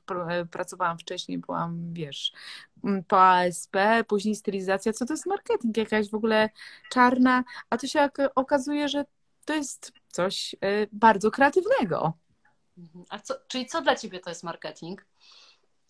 pracowałam 0.50 0.98
wcześniej, 0.98 1.38
byłam, 1.38 1.92
wiesz, 1.92 2.32
po 3.08 3.22
ASP, 3.22 3.76
później 4.08 4.34
stylizacja, 4.34 4.92
co 4.92 5.06
to 5.06 5.12
jest 5.12 5.26
marketing, 5.26 5.76
jakaś 5.76 6.10
w 6.10 6.14
ogóle 6.14 6.50
czarna, 6.90 7.44
a 7.70 7.76
to 7.76 7.86
się 7.86 8.08
okazuje, 8.34 8.88
że 8.88 9.04
to 9.46 9.54
jest 9.54 9.92
coś 10.08 10.54
y, 10.54 10.88
bardzo 10.92 11.30
kreatywnego. 11.30 12.12
Mhm. 12.78 13.04
A 13.10 13.18
co, 13.18 13.34
czyli 13.48 13.66
co 13.66 13.82
dla 13.82 13.96
ciebie 13.96 14.20
to 14.20 14.30
jest 14.30 14.44
marketing? 14.44 15.06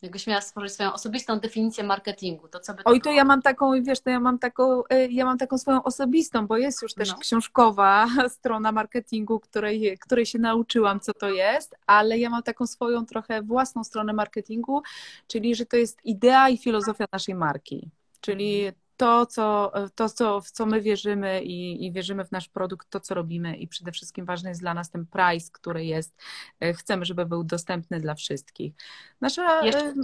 Jakbyś 0.03 0.27
miała 0.27 0.41
stworzyć 0.41 0.73
swoją 0.73 0.93
osobistą 0.93 1.41
definicję 1.41 1.85
marketingu, 1.85 2.49
to 2.49 2.61
co 2.61 2.75
by 2.75 2.83
to 2.83 2.91
Oj, 2.91 3.01
to 3.01 3.05
było? 3.05 3.15
ja 3.15 3.25
mam 3.25 3.43
taką, 3.43 3.83
wiesz, 3.83 4.01
to 4.01 4.11
ja 4.11 4.21
mam 4.21 4.39
taką, 4.39 4.81
y, 4.93 5.09
ja 5.11 5.25
mam 5.25 5.39
taką 5.39 5.59
swoją 5.59 5.83
osobistą, 5.83 6.47
bo 6.47 6.57
jest 6.57 6.83
już 6.83 6.95
też 6.95 7.09
no. 7.09 7.19
książkowa 7.19 8.07
strona 8.39 8.73
marketingu, 8.73 9.41
której, 9.41 9.99
której 10.01 10.27
się 10.27 10.39
nauczyłam, 10.39 11.01
co 11.01 11.13
to 11.15 11.29
jest, 11.29 11.75
ale 11.87 12.19
ja 12.19 12.31
mam 12.31 12.43
taką 12.43 12.67
swoją 12.67 13.07
trochę 13.07 13.43
własną 13.43 13.85
stronę 13.85 14.13
marketingu, 14.13 14.83
czyli 15.27 15.55
że 15.55 15.67
to 15.67 15.77
jest 15.77 16.05
idea 16.05 16.49
i 16.49 16.59
filozofia 16.59 17.07
naszej 17.13 17.35
marki. 17.35 17.91
Czyli 18.21 18.59
mhm 18.59 18.86
to, 18.97 19.27
co, 19.27 19.73
to 19.95 20.09
co, 20.09 20.41
w 20.41 20.51
co 20.51 20.67
my 20.67 20.81
wierzymy 20.81 21.43
i, 21.43 21.87
i, 21.87 21.93
wierzymy 21.93 22.25
w 22.25 22.33
nasz 22.33 22.49
produkt, 22.49 22.91
to, 22.91 23.01
co 23.01 23.15
robimy 23.15 23.57
i 23.57 23.69
przede 23.69 23.93
wszystkim 23.93 24.27
ważny 24.27 24.49
jest 24.49 24.61
dla 24.61 24.75
nas 24.75 24.91
ten 24.91 25.07
price, 25.07 25.51
który 25.53 25.85
jest, 25.85 26.17
e, 26.61 26.75
chcemy, 26.75 27.05
żeby 27.05 27.27
był 27.27 27.45
dostępny 27.45 28.01
dla 28.01 28.15
wszystkich. 28.15 28.75
Nasza... 29.21 29.63
Jeszcze, 29.63 29.81
e, 29.81 29.95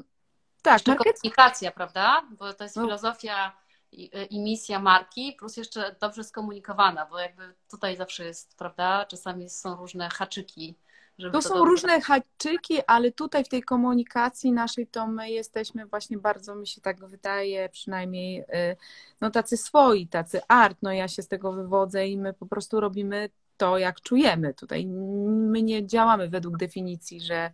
tak, 0.63 0.75
jeszcze 0.75 0.91
market... 0.91 1.21
komunikacja, 1.21 1.73
prawda? 1.73 2.23
Bo 2.39 2.53
to 2.53 2.65
jest 2.65 2.77
no. 2.77 2.83
filozofia 2.83 3.57
i, 3.93 4.11
e, 4.13 4.25
i, 4.25 4.41
misja 4.41 4.79
marki, 4.79 5.37
plus 5.39 5.57
jeszcze 5.57 5.97
dobrze 6.01 6.25
skomunikowana, 6.25 7.07
bo 7.07 7.19
jakby 7.19 7.55
tutaj 7.71 7.97
zawsze 7.97 8.25
jest, 8.25 8.59
prawda, 8.59 9.05
czasami 9.05 9.51
są 9.51 9.77
różne 9.77 10.09
haczyki, 10.09 10.79
to, 11.21 11.31
to 11.31 11.43
są 11.43 11.55
dobrze... 11.55 11.71
różne 11.71 12.01
haczyki, 12.01 12.79
ale 12.87 13.13
tutaj 13.13 13.45
w 13.45 13.49
tej 13.49 13.63
komunikacji 13.63 14.53
naszej 14.53 14.87
to 14.87 15.07
my 15.07 15.31
jesteśmy 15.31 15.87
właśnie 15.87 16.19
bardzo, 16.19 16.55
mi 16.55 16.67
się 16.67 16.81
tak 16.81 17.07
wydaje, 17.07 17.69
przynajmniej 17.69 18.41
y, 18.41 18.77
no 19.21 19.31
tacy 19.31 19.57
swoi, 19.57 20.07
tacy 20.07 20.41
art, 20.49 20.79
no 20.83 20.93
ja 20.93 21.09
się 21.09 21.23
z 21.23 21.29
tego 21.29 21.53
wywodzę 21.53 22.09
i 22.09 22.19
my 22.19 22.33
po 22.33 22.47
prostu 22.47 22.81
robimy 22.81 23.31
to, 23.57 23.79
jak 23.79 24.01
czujemy 24.01 24.55
tutaj. 24.55 24.87
My 24.87 25.63
nie 25.63 25.87
działamy 25.87 26.29
według 26.29 26.57
definicji, 26.57 27.21
że, 27.21 27.51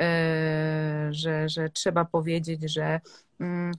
y, 0.00 0.04
że, 1.10 1.48
że 1.48 1.70
trzeba 1.70 2.04
powiedzieć, 2.04 2.72
że 2.72 3.00
mm, 3.40 3.72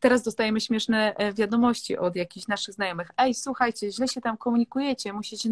teraz 0.00 0.22
dostajemy 0.22 0.60
śmieszne 0.60 1.14
e, 1.16 1.32
wiadomości 1.32 1.98
od 1.98 2.16
jakichś 2.16 2.46
naszych 2.46 2.74
znajomych. 2.74 3.10
Ej, 3.16 3.34
słuchajcie, 3.34 3.92
źle 3.92 4.08
się 4.08 4.20
tam 4.20 4.36
komunikujecie, 4.36 5.12
musicie 5.12 5.50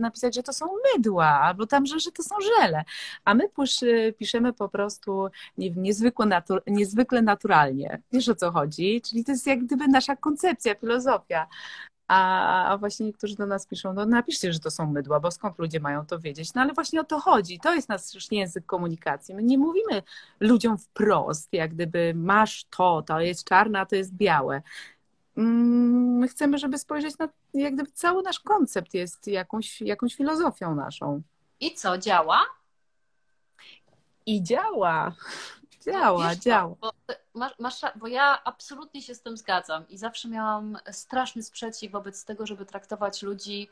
napisać, 0.00 0.34
że 0.34 0.42
to 0.42 0.52
są 0.52 0.66
mydła, 0.94 1.26
albo 1.26 1.66
tam, 1.66 1.86
że, 1.86 2.00
że 2.00 2.12
to 2.12 2.22
są 2.22 2.34
żele. 2.40 2.84
A 3.24 3.34
my 3.34 3.44
piszemy 4.18 4.52
po 4.52 4.68
prostu 4.68 5.28
nie 5.58 5.70
wiem, 5.70 5.82
niezwykle, 5.82 6.42
niezwykle 6.66 7.22
naturalnie. 7.22 8.02
Wiesz 8.12 8.28
o 8.28 8.34
co 8.34 8.50
chodzi? 8.50 9.02
Czyli 9.08 9.24
to 9.24 9.32
jest 9.32 9.46
jak 9.46 9.64
gdyby 9.64 9.88
nasza 9.88 10.16
koncepcja, 10.16 10.74
filozofia. 10.74 11.46
A, 12.08 12.64
a 12.64 12.78
właśnie 12.78 13.06
niektórzy 13.06 13.36
do 13.36 13.46
nas 13.46 13.66
piszą, 13.66 13.92
no 13.92 14.06
napiszcie, 14.06 14.52
że 14.52 14.60
to 14.60 14.70
są 14.70 14.86
mydła, 14.86 15.20
bo 15.20 15.30
skąd 15.30 15.58
ludzie 15.58 15.80
mają 15.80 16.06
to 16.06 16.18
wiedzieć? 16.18 16.54
No 16.54 16.62
ale 16.62 16.72
właśnie 16.72 17.00
o 17.00 17.04
to 17.04 17.20
chodzi. 17.20 17.60
To 17.60 17.74
jest 17.74 17.88
nasz 17.88 18.32
język 18.32 18.66
komunikacji. 18.66 19.34
My 19.34 19.42
nie 19.42 19.58
mówimy 19.58 20.02
ludziom 20.40 20.78
wprost, 20.78 21.52
jak 21.52 21.74
gdyby 21.74 22.12
masz 22.16 22.64
to, 22.64 23.02
to 23.02 23.20
jest 23.20 23.44
czarne, 23.44 23.80
a 23.80 23.86
to 23.86 23.96
jest 23.96 24.14
białe. 24.14 24.62
Mm, 25.36 26.18
my 26.18 26.28
chcemy, 26.28 26.58
żeby 26.58 26.78
spojrzeć 26.78 27.18
na, 27.18 27.28
jak 27.54 27.74
gdyby 27.74 27.90
cały 27.90 28.22
nasz 28.22 28.40
koncept 28.40 28.94
jest 28.94 29.26
jakąś, 29.26 29.80
jakąś 29.80 30.14
filozofią 30.14 30.74
naszą. 30.74 31.22
I 31.60 31.74
co, 31.74 31.98
działa? 31.98 32.40
I 34.26 34.42
działa. 34.42 35.14
Działa, 35.86 36.28
no, 36.28 36.36
działa. 36.36 36.76
Masz, 37.34 37.58
masz, 37.58 37.80
bo 37.96 38.06
ja 38.06 38.44
absolutnie 38.44 39.02
się 39.02 39.14
z 39.14 39.20
tym 39.20 39.36
zgadzam 39.36 39.88
i 39.88 39.98
zawsze 39.98 40.28
miałam 40.28 40.78
straszny 40.90 41.42
sprzeciw 41.42 41.92
wobec 41.92 42.24
tego, 42.24 42.46
żeby 42.46 42.66
traktować 42.66 43.22
ludzi 43.22 43.68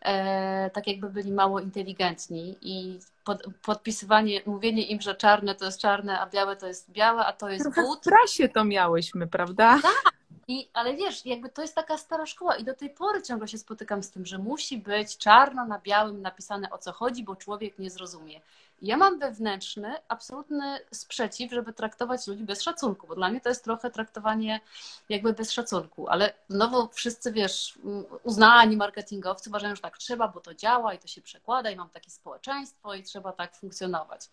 e, 0.00 0.70
tak, 0.70 0.86
jakby 0.86 1.10
byli 1.10 1.32
mało 1.32 1.60
inteligentni 1.60 2.56
i 2.62 2.98
pod, 3.24 3.42
podpisywanie, 3.62 4.42
mówienie 4.46 4.86
im, 4.86 5.00
że 5.00 5.14
czarne 5.14 5.54
to 5.54 5.64
jest 5.64 5.80
czarne, 5.80 6.20
a 6.20 6.26
białe 6.26 6.56
to 6.56 6.66
jest 6.66 6.90
białe, 6.90 7.26
a 7.26 7.32
to 7.32 7.48
jest 7.48 7.64
Trochę 7.64 7.82
but. 7.82 8.00
w 8.00 8.04
prasie 8.04 8.48
to 8.48 8.64
miałyśmy, 8.64 9.26
prawda? 9.26 9.78
Tak, 9.82 10.12
i, 10.48 10.68
ale 10.72 10.94
wiesz, 10.94 11.26
jakby 11.26 11.48
to 11.48 11.62
jest 11.62 11.74
taka 11.74 11.98
stara 11.98 12.26
szkoła 12.26 12.56
i 12.56 12.64
do 12.64 12.74
tej 12.74 12.90
pory 12.90 13.22
ciągle 13.22 13.48
się 13.48 13.58
spotykam 13.58 14.02
z 14.02 14.10
tym, 14.10 14.26
że 14.26 14.38
musi 14.38 14.78
być 14.78 15.18
czarno 15.18 15.66
na 15.66 15.78
białym 15.78 16.22
napisane 16.22 16.70
o 16.70 16.78
co 16.78 16.92
chodzi, 16.92 17.24
bo 17.24 17.36
człowiek 17.36 17.78
nie 17.78 17.90
zrozumie. 17.90 18.40
Ja 18.82 18.96
mam 18.96 19.18
wewnętrzny, 19.18 19.94
absolutny 20.08 20.78
sprzeciw, 20.92 21.52
żeby 21.52 21.72
traktować 21.72 22.26
ludzi 22.26 22.44
bez 22.44 22.62
szacunku, 22.62 23.06
bo 23.06 23.14
dla 23.14 23.28
mnie 23.28 23.40
to 23.40 23.48
jest 23.48 23.64
trochę 23.64 23.90
traktowanie 23.90 24.60
jakby 25.08 25.32
bez 25.32 25.52
szacunku, 25.52 26.08
ale 26.08 26.32
znowu 26.48 26.88
wszyscy, 26.88 27.32
wiesz, 27.32 27.78
uznani 28.22 28.76
marketingowcy 28.76 29.50
uważają, 29.50 29.74
że 29.76 29.82
tak 29.82 29.98
trzeba, 29.98 30.28
bo 30.28 30.40
to 30.40 30.54
działa 30.54 30.94
i 30.94 30.98
to 30.98 31.06
się 31.08 31.22
przekłada 31.22 31.70
i 31.70 31.76
mam 31.76 31.90
takie 31.90 32.10
społeczeństwo 32.10 32.94
i 32.94 33.02
trzeba 33.02 33.32
tak 33.32 33.56
funkcjonować. 33.56 34.28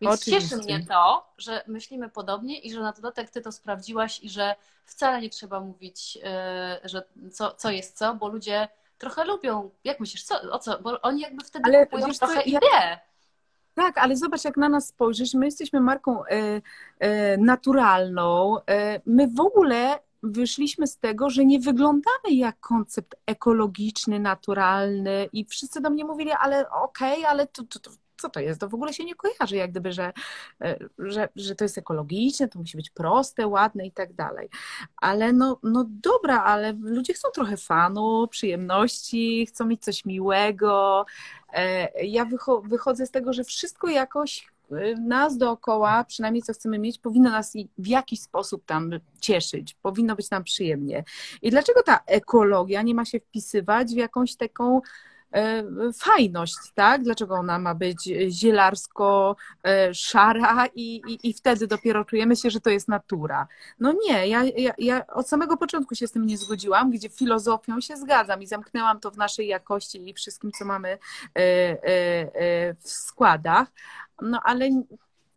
Więc 0.00 0.14
Oczywiście. 0.22 0.48
cieszy 0.48 0.62
mnie 0.64 0.86
to, 0.86 1.26
że 1.38 1.62
myślimy 1.66 2.08
podobnie 2.08 2.58
i 2.60 2.72
że 2.72 2.80
na 2.80 2.92
dodatek 2.92 3.30
ty 3.30 3.40
to 3.40 3.52
sprawdziłaś 3.52 4.20
i 4.22 4.30
że 4.30 4.54
wcale 4.84 5.20
nie 5.20 5.30
trzeba 5.30 5.60
mówić, 5.60 6.18
e, 6.24 6.80
że 6.84 7.02
co, 7.32 7.50
co 7.54 7.70
jest 7.70 7.98
co, 7.98 8.14
bo 8.14 8.28
ludzie 8.28 8.68
trochę 8.98 9.24
lubią. 9.24 9.70
Jak 9.84 10.00
myślisz, 10.00 10.24
co, 10.24 10.40
o 10.40 10.58
co? 10.58 10.78
Bo 10.78 11.00
oni 11.02 11.20
jakby 11.20 11.44
wtedy 11.44 11.64
Ale 11.66 11.86
kupują 11.86 12.12
co, 12.14 12.18
trochę 12.26 12.34
ja- 12.34 12.42
ideę. 12.58 12.98
Tak, 13.76 13.98
ale 13.98 14.16
zobacz, 14.16 14.44
jak 14.44 14.56
na 14.56 14.68
nas 14.68 14.86
spojrzysz, 14.88 15.34
my 15.34 15.44
jesteśmy 15.46 15.80
marką 15.80 16.24
e, 16.26 16.62
e, 16.98 17.36
naturalną. 17.36 18.56
E, 18.70 19.00
my 19.06 19.28
w 19.28 19.40
ogóle 19.40 19.98
wyszliśmy 20.22 20.86
z 20.86 20.98
tego, 20.98 21.30
że 21.30 21.44
nie 21.44 21.60
wyglądamy 21.60 22.30
jak 22.30 22.60
koncept 22.60 23.14
ekologiczny, 23.26 24.20
naturalny 24.20 25.28
i 25.32 25.44
wszyscy 25.44 25.80
do 25.80 25.90
mnie 25.90 26.04
mówili, 26.04 26.30
ale 26.30 26.70
okej, 26.70 27.24
ale 27.24 27.46
to, 27.46 27.62
to, 27.64 27.78
to, 27.78 27.90
co 28.16 28.30
to 28.30 28.40
jest? 28.40 28.60
To 28.60 28.68
w 28.68 28.74
ogóle 28.74 28.92
się 28.92 29.04
nie 29.04 29.14
kojarzy, 29.14 29.56
jak 29.56 29.70
gdyby, 29.70 29.92
że, 29.92 30.12
e, 30.60 30.78
że, 30.98 31.28
że 31.36 31.54
to 31.54 31.64
jest 31.64 31.78
ekologiczne, 31.78 32.48
to 32.48 32.58
musi 32.58 32.76
być 32.76 32.90
proste, 32.90 33.46
ładne 33.46 33.86
i 33.86 33.92
tak 33.92 34.12
dalej. 34.12 34.48
Ale 34.96 35.32
no, 35.32 35.58
no 35.62 35.84
dobra, 35.88 36.42
ale 36.42 36.72
ludzie 36.72 37.14
chcą 37.14 37.28
trochę 37.34 37.56
fanu, 37.56 38.28
przyjemności, 38.28 39.46
chcą 39.46 39.66
mieć 39.66 39.82
coś 39.82 40.04
miłego, 40.04 41.06
E, 41.56 42.04
Ja 42.06 42.24
wycho- 42.24 42.68
wychodzę 42.68 43.06
z 43.06 43.10
tego, 43.10 43.32
że 43.32 43.44
wszystko 43.44 43.88
jakoś 43.88 44.48
e, 44.70 44.94
nas 44.94 45.36
dookoła, 45.38 46.04
przynajmniej 46.04 46.42
co 46.42 46.52
chcemy 46.52 46.78
mieć, 46.78 46.98
powinno 46.98 47.30
nas 47.30 47.52
w 47.78 47.86
jakiś 47.86 48.20
sposób 48.20 48.64
tam 48.66 48.90
cieszyć, 49.20 49.74
powinno 49.82 50.16
być 50.16 50.30
nam 50.30 50.44
przyjemnie. 50.44 51.04
I 51.42 51.50
dlaczego 51.50 51.82
ta 51.82 52.00
ekologia 52.06 52.82
nie 52.82 52.94
ma 52.94 53.04
się 53.04 53.20
wpisywać 53.20 53.88
w 53.88 53.96
jakąś 53.96 54.36
taką 54.36 54.80
fajność, 55.98 56.56
tak? 56.74 57.02
Dlaczego 57.02 57.34
ona 57.34 57.58
ma 57.58 57.74
być 57.74 58.10
zielarsko-szara 58.28 60.66
i, 60.74 61.02
i, 61.08 61.28
i 61.28 61.32
wtedy 61.32 61.66
dopiero 61.66 62.04
czujemy 62.04 62.36
się, 62.36 62.50
że 62.50 62.60
to 62.60 62.70
jest 62.70 62.88
natura. 62.88 63.46
No 63.80 63.94
nie, 64.06 64.28
ja, 64.28 64.44
ja, 64.44 64.72
ja 64.78 65.06
od 65.06 65.28
samego 65.28 65.56
początku 65.56 65.94
się 65.94 66.06
z 66.06 66.12
tym 66.12 66.26
nie 66.26 66.38
zgodziłam, 66.38 66.90
gdzie 66.90 67.08
filozofią 67.08 67.80
się 67.80 67.96
zgadzam 67.96 68.42
i 68.42 68.46
zamknęłam 68.46 69.00
to 69.00 69.10
w 69.10 69.16
naszej 69.16 69.46
jakości 69.46 70.08
i 70.08 70.14
wszystkim, 70.14 70.52
co 70.52 70.64
mamy 70.64 70.88
e, 70.88 70.98
e, 71.38 71.42
e, 72.34 72.74
w 72.74 72.90
składach. 72.90 73.68
No 74.22 74.40
ale 74.44 74.70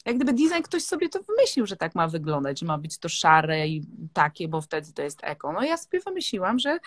jak 0.05 0.15
gdyby 0.15 0.33
design 0.33 0.63
ktoś 0.63 0.83
sobie 0.83 1.09
to 1.09 1.19
wymyślił, 1.23 1.65
że 1.65 1.77
tak 1.77 1.95
ma 1.95 2.07
wyglądać, 2.07 2.59
że 2.59 2.65
ma 2.65 2.77
być 2.77 2.97
to 2.97 3.09
szare 3.09 3.67
i 3.67 3.83
takie, 4.13 4.47
bo 4.47 4.61
wtedy 4.61 4.93
to 4.93 5.01
jest 5.01 5.19
eko. 5.23 5.53
No 5.53 5.63
ja 5.63 5.77
sobie 5.77 5.99
wymyśliłam, 5.99 6.59
że 6.59 6.79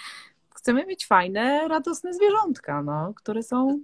chcemy 0.55 0.87
mieć 0.87 1.07
fajne, 1.07 1.69
radosne 1.69 2.15
zwierzątka, 2.15 2.83
no, 2.83 3.13
które 3.17 3.43
są 3.43 3.81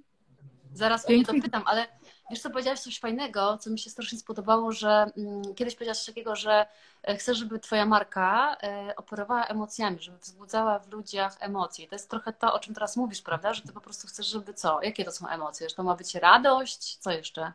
Zaraz 0.74 1.06
o 1.06 1.12
nie 1.12 1.22
dopytam, 1.22 1.62
ale 1.66 1.86
wiesz 2.30 2.40
co, 2.40 2.50
powiedziałaś 2.50 2.80
coś 2.80 2.98
fajnego, 2.98 3.58
co 3.58 3.70
mi 3.70 3.78
się 3.78 3.90
strasznie 3.90 4.18
spodobało, 4.18 4.72
że 4.72 5.06
mm, 5.16 5.54
kiedyś 5.54 5.74
powiedziałaś 5.74 6.06
takiego, 6.06 6.36
że 6.36 6.66
e, 7.02 7.16
chcesz, 7.16 7.38
żeby 7.38 7.58
twoja 7.58 7.86
marka 7.86 8.56
e, 8.62 8.96
operowała 8.96 9.44
emocjami, 9.44 9.96
żeby 10.00 10.18
wzbudzała 10.18 10.78
w 10.78 10.92
ludziach 10.92 11.36
emocje. 11.40 11.88
To 11.88 11.94
jest 11.94 12.10
trochę 12.10 12.32
to, 12.32 12.54
o 12.54 12.58
czym 12.58 12.74
teraz 12.74 12.96
mówisz, 12.96 13.22
prawda? 13.22 13.54
Że 13.54 13.62
ty 13.62 13.72
po 13.72 13.80
prostu 13.80 14.08
chcesz, 14.08 14.26
żeby 14.26 14.54
co? 14.54 14.82
Jakie 14.82 15.04
to 15.04 15.12
są 15.12 15.28
emocje? 15.28 15.68
Że 15.68 15.74
to 15.74 15.82
ma 15.82 15.96
być 15.96 16.14
radość? 16.14 16.96
Co 16.96 17.10
jeszcze? 17.10 17.52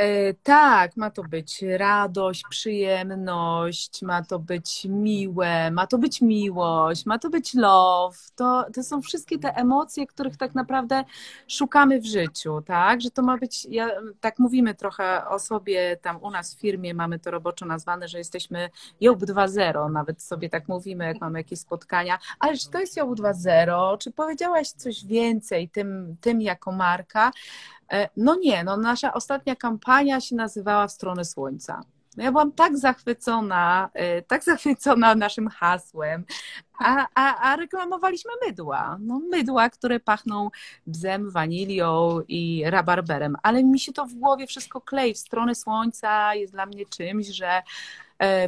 E, 0.00 0.34
Tak, 0.34 0.96
ma 0.96 1.10
to 1.10 1.22
być 1.22 1.62
radość, 1.76 2.44
przyjemność, 2.50 4.02
ma 4.02 4.24
to 4.24 4.38
być 4.38 4.86
miłe, 4.90 5.70
ma 5.70 5.86
to 5.86 5.98
być 5.98 6.20
miłość, 6.20 7.06
ma 7.06 7.18
to 7.18 7.30
być 7.30 7.54
love. 7.54 8.16
To, 8.36 8.66
to 8.74 8.82
są 8.82 9.02
wszystkie 9.02 9.38
te 9.38 9.54
emocje, 9.56 10.06
których 10.06 10.36
tak 10.36 10.54
naprawdę 10.54 11.04
szukamy 11.48 12.00
w 12.00 12.06
życiu, 12.06 12.62
tak? 12.66 13.00
Że 13.00 13.10
to 13.10 13.22
ma 13.22 13.38
być, 13.38 13.64
ja, 13.70 13.90
tak 14.20 14.38
mówimy 14.38 14.74
trochę 14.74 15.28
o 15.28 15.38
sobie 15.38 15.96
tam 15.96 16.22
u 16.22 16.30
nas 16.30 16.54
w 16.54 16.60
firmie, 16.60 16.94
mamy 16.94 17.18
to 17.18 17.30
roboczo 17.30 17.66
nazwane, 17.66 18.08
że 18.08 18.18
jesteśmy 18.18 18.70
Job 19.00 19.18
2.0, 19.18 19.92
nawet 19.92 20.22
sobie 20.22 20.48
tak 20.48 20.68
mówimy, 20.68 21.04
jak 21.04 21.20
mamy 21.20 21.38
jakieś 21.38 21.58
spotkania. 21.60 22.18
Ale 22.38 22.56
czy 22.56 22.70
to 22.70 22.78
jest 22.80 22.96
Job 22.96 23.10
2.0? 23.10 23.98
Czy 23.98 24.10
powiedziałaś 24.10 24.68
coś 24.68 25.04
więcej 25.04 25.68
tym, 25.68 26.16
tym 26.20 26.40
jako 26.42 26.72
marka? 26.72 27.30
E, 27.92 28.08
No 28.16 28.36
nie, 28.36 28.64
no 28.64 28.76
nasza 28.76 29.12
ostatnia 29.12 29.56
kampania 29.56 30.20
się 30.20 30.36
nazywała 30.36 30.88
W 30.88 30.92
stronę 30.92 31.24
słońca. 31.24 31.82
No 32.16 32.24
Ja 32.24 32.32
byłam 32.32 32.52
tak 32.52 32.78
zachwycona, 32.78 33.90
e, 33.94 34.22
tak 34.22 34.44
zachwycona 34.50 35.14
naszym 35.14 35.48
hasłem, 35.48 36.24
a, 36.78 37.06
a, 37.14 37.36
a 37.36 37.56
reklamowaliśmy 37.56 38.30
mydła. 38.46 38.98
No 39.00 39.20
mydła, 39.30 39.70
które 39.70 40.00
pachną 40.00 40.50
bzem, 40.86 41.30
wanilią 41.30 42.20
i 42.28 42.62
rabarberem, 42.66 43.36
ale 43.42 43.64
mi 43.64 43.80
się 43.80 43.92
to 43.92 44.06
w 44.06 44.14
głowie 44.14 44.46
wszystko 44.46 44.80
klei. 44.80 45.14
W 45.14 45.18
stronę 45.18 45.54
słońca 45.54 46.34
jest 46.34 46.52
dla 46.52 46.66
mnie 46.66 46.86
czymś, 46.86 47.26
że 47.26 47.62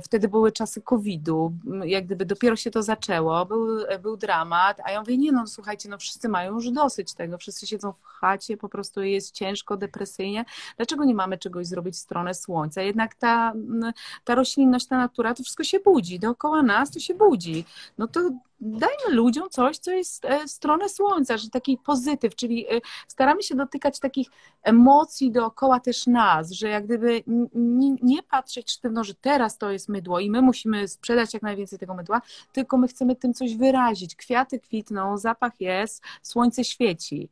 Wtedy 0.03 0.29
były 0.29 0.53
czasy 0.53 0.83
COVID-u, 0.83 1.53
jak 1.85 2.07
gdyby 2.07 2.27
dopiero 2.27 2.57
się 2.57 2.71
to 2.71 2.83
zaczęło, 2.83 3.47
był, 3.47 3.67
był 4.03 4.17
dramat, 4.17 4.81
a 4.85 4.91
ja 4.91 5.01
mówię, 5.01 5.19
nie 5.19 5.33
no, 5.33 5.47
słuchajcie, 5.47 5.89
no 5.89 5.99
wszyscy 5.99 6.29
mają 6.29 6.55
już 6.55 6.71
dosyć 6.71 7.15
tego, 7.15 7.39
wszyscy 7.39 7.67
siedzą 7.67 7.93
w 7.93 8.03
chacie, 8.05 8.57
po 8.57 8.69
prostu 8.69 9.03
jest 9.03 9.35
ciężko, 9.35 9.77
depresyjnie. 9.77 10.45
Dlaczego 10.77 11.05
nie 11.05 11.15
mamy 11.15 11.39
czegoś 11.39 11.67
zrobić 11.67 11.95
w 11.95 11.99
stronę 11.99 12.35
słońca? 12.35 12.83
Jednak 12.83 13.15
ta, 13.15 13.53
ta 14.25 14.35
roślinność, 14.35 14.87
ta 14.87 14.97
natura, 14.97 15.35
to 15.35 15.43
wszystko 15.43 15.65
się 15.65 15.81
budzi, 15.81 16.19
dookoła 16.19 16.63
nas 16.63 16.91
to 16.91 17.01
się 17.01 17.15
budzi. 17.15 17.65
No 17.99 18.09
to 18.09 18.31
dajmy 18.63 19.17
ludziom 19.17 19.51
coś, 19.51 19.79
co 19.79 19.91
jest 19.91 20.25
e, 20.25 20.47
w 20.47 20.51
stronę 20.51 20.89
słońca, 20.89 21.37
że 21.37 21.51
taki 21.51 21.79
pozytyw, 21.79 22.35
czyli 22.35 22.67
e, 22.77 22.81
staramy 23.09 23.43
się 23.43 23.55
dotykać 23.55 24.01
takich 24.01 24.29
emocji 24.63 25.31
dookoła 25.31 25.81
też 25.81 26.07
nas, 26.07 26.51
że 26.51 26.69
jak 26.69 26.85
gdyby 26.85 27.23
n- 27.29 27.49
n- 27.55 27.97
nie 28.03 28.23
patrzeć 28.23 28.73
sztywno, 28.73 29.05
że 29.05 29.15
teraz 29.15 29.59
to 29.59 29.71
jest 29.71 29.89
mydło 29.89 30.21
i 30.21 30.31
my 30.31 30.43
musimy 30.43 30.89
sprzedać 30.89 31.35
jak 31.35 31.43
najwięcej 31.43 31.79
tego 31.79 31.95
mydła, 31.95 32.23
tylko 32.53 32.79
my 32.79 32.89
chcemy 32.89 33.17
tym 33.17 33.35
coś 33.35 33.57
wyrazić. 33.57 34.17
Kwiaty 34.17 34.61
kwitną, 34.61 35.19
zapach 35.19 35.53
jest, 35.61 36.03
słońce 36.23 36.65
świeci. 36.65 37.29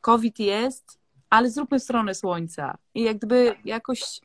COVID 0.00 0.38
jest, 0.38 0.98
ale 1.30 1.50
zróbmy 1.50 1.80
stronę 1.80 2.14
słońca. 2.14 2.78
I 2.94 3.02
jak 3.02 3.16
gdyby 3.16 3.54
jakoś 3.64 4.20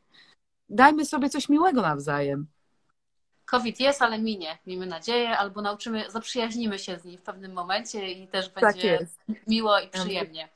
dajmy 0.68 1.04
sobie 1.04 1.28
coś 1.28 1.48
miłego 1.48 1.82
nawzajem. 1.82 2.46
COVID 3.50 3.80
jest, 3.80 4.02
ale 4.02 4.18
minie, 4.18 4.58
miejmy 4.66 4.86
nadzieję, 4.86 5.38
albo 5.38 5.62
nauczymy, 5.62 6.10
zaprzyjaźnimy 6.10 6.78
się 6.78 6.98
z 6.98 7.04
nim 7.04 7.18
w 7.18 7.22
pewnym 7.22 7.52
momencie 7.52 8.10
i 8.12 8.28
też 8.28 8.48
Tak 8.48 8.64
będzie 8.64 8.86
jest. 8.86 9.20
miło 9.46 9.78
i 9.80 9.88
przyjemnie. 9.88 10.48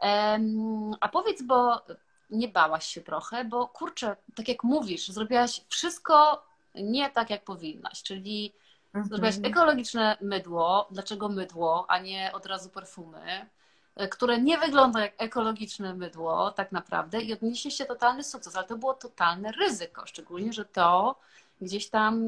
Em, 0.00 0.94
A 1.00 1.08
powiedz, 1.08 1.42
bo 1.42 1.82
nie 2.30 2.48
bałaś 2.48 2.86
się 2.86 3.00
trochę, 3.00 3.44
bo 3.44 3.66
kurczę, 3.68 4.16
tak 4.34 4.48
jak 4.48 4.64
mówisz, 4.64 5.08
zrobiłaś 5.08 5.60
wszystko 5.68 6.42
nie 6.74 7.10
tak, 7.10 7.30
jak 7.30 7.44
powinnaś, 7.44 8.02
czyli 8.02 8.52
zrobiłaś 8.94 9.36
Mhm. 9.36 9.52
ekologiczne 9.52 10.16
mydło. 10.20 10.88
Dlaczego 10.90 11.28
mydło, 11.28 11.84
a 11.88 11.98
nie 11.98 12.30
od 12.32 12.46
razu 12.46 12.68
perfumy? 12.70 13.46
e, 13.96 14.08
które 14.08 14.38
nie 14.40 14.58
wygląda 14.58 15.00
jak 15.00 15.12
ekologiczne 15.18 15.94
mydło, 15.94 16.50
tak 16.50 16.72
naprawdę, 16.72 17.20
i 17.20 17.32
odnieśliście 17.32 17.84
totalny 17.86 18.24
sukces, 18.24 18.56
ale 18.56 18.66
to 18.66 18.76
było 18.76 18.94
totalne 18.94 19.52
ryzyko, 19.52 20.06
szczególnie, 20.06 20.52
że 20.52 20.64
to 20.64 21.14
gdzieś 21.62 21.88
tam 21.88 22.22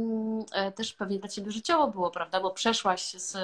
e, 0.53 0.73
też 0.73 0.93
pewnie 0.93 1.19
dla 1.19 1.29
Ciebie 1.29 1.51
życiowo 1.53 1.89
było, 1.89 2.11
prawda? 2.11 2.41
Bo 2.41 2.51
przeszłaś 2.51 3.13
z 3.15 3.37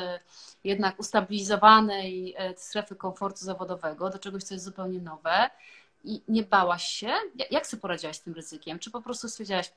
jednak 0.65 1.01
ustabilizowanej 1.01 2.35
e, 2.39 2.55
strefy 2.57 2.97
komfortu 2.97 3.45
zawodowego 3.45 4.11
do 4.11 4.19
czegoś, 4.19 4.43
co 4.45 4.55
jest 4.55 4.65
zupełnie 4.65 5.01
nowe 5.01 5.51
i 6.05 6.23
nie 6.29 6.43
bałaś 6.43 6.85
się? 6.85 7.07
Ja- 7.37 7.47
Jak 7.51 7.67
sobie 7.67 7.81
poradziłaś 7.81 8.17
z 8.17 8.23
tym 8.23 8.35
ryzykiem? 8.35 8.79
Czy 8.79 8.91
po 8.91 9.01
prostu 9.03 9.29
stwierdziłaś, 9.29 9.73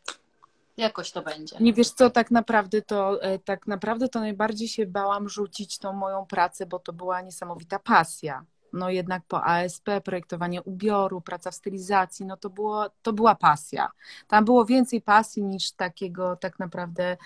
jakoś 0.78 1.11
to 1.11 1.22
będzie? 1.22 1.55
Nie 1.59 1.74
wiesz 1.74 1.89
co, 1.89 2.09
tak 2.09 2.32
naprawdę 2.32 2.82
to 2.82 3.22
e, 3.24 3.39
tak 3.39 3.68
naprawdę 3.68 4.09
to 4.09 4.20
najbardziej 4.20 4.68
się 4.68 4.86
bałam 4.86 5.30
rzucić 5.30 5.78
tą 5.78 5.93
moją 5.93 6.26
pracę, 6.26 6.66
bo 6.66 6.80
to 6.80 6.93
była 6.93 7.22
niesamowita 7.22 7.80
pasja. 7.80 8.45
No 8.74 8.89
jednak 8.89 9.24
po 9.28 9.45
ASP, 9.45 9.89
projektowanie 10.03 10.61
ubioru, 10.61 11.21
praca 11.21 11.51
w 11.51 11.55
stylizacji, 11.55 12.26
no 12.26 12.38
to 12.38 12.49
było, 12.49 12.89
to 13.01 13.13
była 13.13 13.36
pasja. 13.36 13.91
Tam 14.28 14.45
było 14.45 14.65
więcej 14.65 15.01
pasji 15.01 15.43
niż 15.43 15.71
takiego 15.71 16.36
tak 16.36 16.59
naprawdę, 16.59 17.17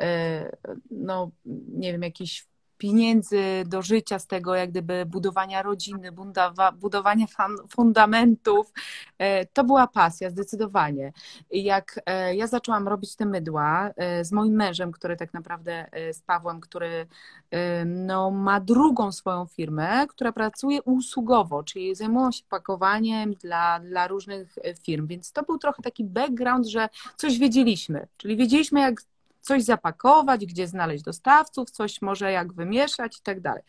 e, 0.00 0.56
no 0.90 1.30
nie 1.68 1.92
wiem, 1.92 2.02
jakichś 2.02 2.46
pieniędzy 2.78 3.42
do 3.66 3.82
życia 3.82 4.18
z 4.18 4.26
tego, 4.26 4.54
jak 4.54 4.70
gdyby 4.70 5.06
budowania 5.06 5.62
rodziny, 5.62 6.12
budowania 6.74 7.26
fundamentów. 7.70 8.72
E, 9.18 9.46
To 9.46 9.64
była 9.64 9.86
pasja, 9.86 10.30
zdecydowanie. 10.30 11.12
Jak 11.50 12.00
e, 12.06 12.36
ja 12.36 12.46
zaczęłam 12.46 12.88
robić 12.88 13.16
te 13.16 13.26
mydła 13.26 13.90
e, 13.96 14.24
z 14.24 14.32
moim 14.32 14.54
mężem, 14.54 14.92
który 14.92 15.16
tak 15.16 15.34
naprawdę 15.34 15.86
z 16.12 16.20
Pawłem, 16.20 16.60
który 16.60 17.06
no, 17.86 18.30
ma 18.30 18.60
drugą 18.60 19.12
swoją 19.12 19.46
firmę, 19.46 20.06
która 20.08 20.32
pracuje 20.32 20.82
usługowo, 20.82 21.62
czyli 21.62 21.94
zajmują 21.94 22.32
się 22.32 22.42
pakowaniem 22.48 23.34
dla, 23.34 23.80
dla 23.80 24.08
różnych 24.08 24.54
firm, 24.82 25.06
więc 25.06 25.32
to 25.32 25.42
był 25.42 25.58
trochę 25.58 25.82
taki 25.82 26.04
background, 26.04 26.66
że 26.66 26.88
coś 27.16 27.38
wiedzieliśmy, 27.38 28.06
czyli 28.16 28.36
wiedzieliśmy 28.36 28.80
jak 28.80 29.00
coś 29.46 29.62
zapakować, 29.62 30.46
gdzie 30.46 30.68
znaleźć 30.68 31.04
dostawców, 31.04 31.70
coś 31.70 32.02
może 32.02 32.32
jak 32.32 32.52
wymieszać 32.52 33.18
i 33.18 33.22
tak 33.22 33.40
dalej. 33.40 33.62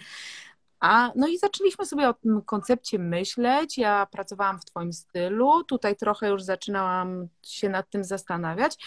A, 0.80 1.12
no 1.16 1.28
i 1.28 1.38
zaczęliśmy 1.38 1.86
sobie 1.86 2.10
o 2.10 2.14
tym 2.14 2.42
koncepcie 2.42 3.00
myśleć. 3.00 3.78
Ja 3.78 4.08
pracowałam 4.12 4.60
w 4.60 4.66
Twoim 4.66 4.94
stylu. 4.94 5.64
Tutaj 5.64 5.96
trochę 5.96 6.30
już 6.30 6.44
zaczynałam 6.44 7.28
się 7.44 7.70
nad 7.70 7.90
tym 7.90 8.04
zastanawiać. 8.04 8.78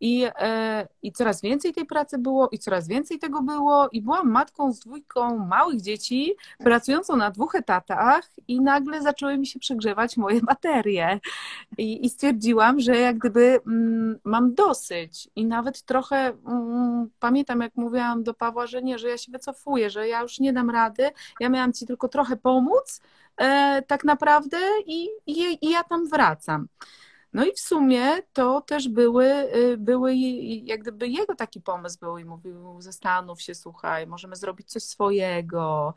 I, 0.00 0.26
e, 0.38 0.88
I 1.02 1.12
coraz 1.12 1.42
więcej 1.42 1.72
tej 1.72 1.86
pracy 1.86 2.18
było, 2.18 2.48
i 2.48 2.58
coraz 2.58 2.88
więcej 2.88 3.18
tego 3.18 3.42
było. 3.42 3.88
I 3.92 4.02
byłam 4.02 4.30
matką 4.30 4.72
z 4.72 4.80
dwójką 4.80 5.38
małych 5.46 5.80
dzieci, 5.80 6.34
pracującą 6.58 7.16
na 7.16 7.30
dwóch 7.30 7.54
etatach, 7.54 8.30
i 8.48 8.60
nagle 8.60 9.02
zaczęły 9.02 9.38
mi 9.38 9.46
się 9.46 9.58
przegrzewać 9.58 10.16
moje 10.16 10.40
baterie. 10.50 11.20
I, 11.78 12.06
i 12.06 12.10
stwierdziłam, 12.10 12.80
że 12.80 12.96
jak 12.96 13.18
gdyby 13.18 13.60
mm, 13.66 14.18
mam 14.24 14.54
dosyć. 14.54 15.28
I 15.36 15.46
nawet 15.46 15.82
trochę 15.82 16.16
mm, 16.46 17.10
pamiętam, 17.20 17.60
jak 17.60 17.76
mówiłam 17.76 18.22
do 18.22 18.34
Pawła, 18.34 18.66
że 18.66 18.82
nie, 18.82 18.98
że 18.98 19.08
ja 19.08 19.18
się 19.18 19.32
wycofuję, 19.32 19.90
że 19.90 20.08
ja 20.08 20.22
już 20.22 20.40
nie 20.40 20.52
dam 20.52 20.70
rady 20.70 21.10
ja 21.40 21.48
miałam 21.48 21.72
ci 21.72 21.86
tylko 21.86 22.08
trochę 22.08 22.36
pomóc, 22.36 23.00
e, 23.36 23.82
tak 23.82 24.04
naprawdę, 24.04 24.58
i, 24.86 25.08
i, 25.26 25.58
i 25.66 25.70
ja 25.70 25.84
tam 25.84 26.08
wracam. 26.08 26.68
No 27.32 27.44
i 27.44 27.52
w 27.52 27.60
sumie 27.60 28.22
to 28.32 28.60
też 28.60 28.88
były, 28.88 29.26
y, 29.56 29.76
były 29.76 30.14
jak 30.14 30.80
gdyby 30.80 31.08
jego 31.08 31.34
taki 31.34 31.60
pomysł 31.60 31.98
był 32.00 32.18
i 32.18 32.24
mówił, 32.24 32.80
zastanów 32.80 33.42
się, 33.42 33.54
słuchaj, 33.54 34.06
możemy 34.06 34.36
zrobić 34.36 34.70
coś 34.70 34.82
swojego. 34.82 35.94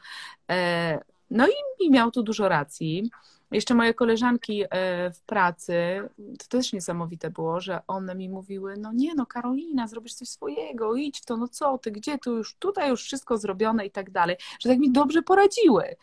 E, 0.52 1.00
no 1.30 1.48
i, 1.48 1.86
i 1.86 1.92
miał 1.92 2.12
tu 2.12 2.24
dużo 2.24 2.50
racji. 2.50 3.12
Jeszcze 3.54 3.74
moje 3.74 3.94
koleżanki 3.94 4.64
e, 4.64 4.68
w 5.12 5.22
pracy, 5.22 5.74
to 6.18 6.48
też 6.50 6.74
niesamowite 6.74 7.30
było, 7.30 7.62
że 7.62 7.82
one 7.88 8.16
mi 8.16 8.30
mówiły, 8.30 8.76
no 8.78 8.92
nie 8.94 9.16
no 9.16 9.26
Karolina, 9.26 9.88
zrobisz 9.88 10.14
coś 10.14 10.28
swojego, 10.28 10.96
idź 10.96 11.22
w 11.22 11.26
to, 11.26 11.38
no 11.38 11.48
co 11.48 11.78
ty, 11.78 11.92
gdzie 11.92 12.18
tu 12.18 12.38
już, 12.38 12.56
tutaj 12.56 12.90
już 12.90 13.04
wszystko 13.04 13.38
zrobione 13.38 13.86
i 13.86 13.92
tak 13.92 14.12
dalej, 14.12 14.36
że 14.60 14.70
tak 14.70 14.80
mi 14.80 14.92
dobrze 14.92 15.22
poradziły. 15.22 15.96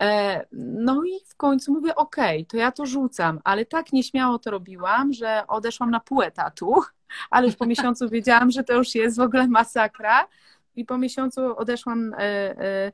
E, 0.00 0.46
no 0.52 1.04
i 1.04 1.20
w 1.26 1.36
końcu 1.36 1.72
mówię, 1.72 1.94
okej, 1.94 2.38
okay, 2.40 2.46
to 2.46 2.56
ja 2.56 2.72
to 2.72 2.86
rzucam, 2.86 3.40
ale 3.44 3.66
tak 3.66 3.92
nieśmiało 3.92 4.38
to 4.38 4.50
robiłam, 4.50 5.12
że 5.12 5.44
odeszłam 5.48 5.90
na 5.90 6.00
pół 6.00 6.22
etatu, 6.22 6.74
ale 7.30 7.46
już 7.46 7.56
po 7.56 7.66
miesiącu 7.66 8.08
wiedziałam, 8.08 8.50
że 8.50 8.64
to 8.64 8.72
już 8.72 8.94
jest 8.94 9.16
w 9.16 9.20
ogóle 9.20 9.48
masakra 9.48 10.28
i 10.76 10.84
po 10.84 10.98
miesiącu 10.98 11.56
odeszłam 11.56 12.14
e, 12.18 12.92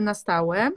na 0.00 0.14
stałe. 0.14 0.70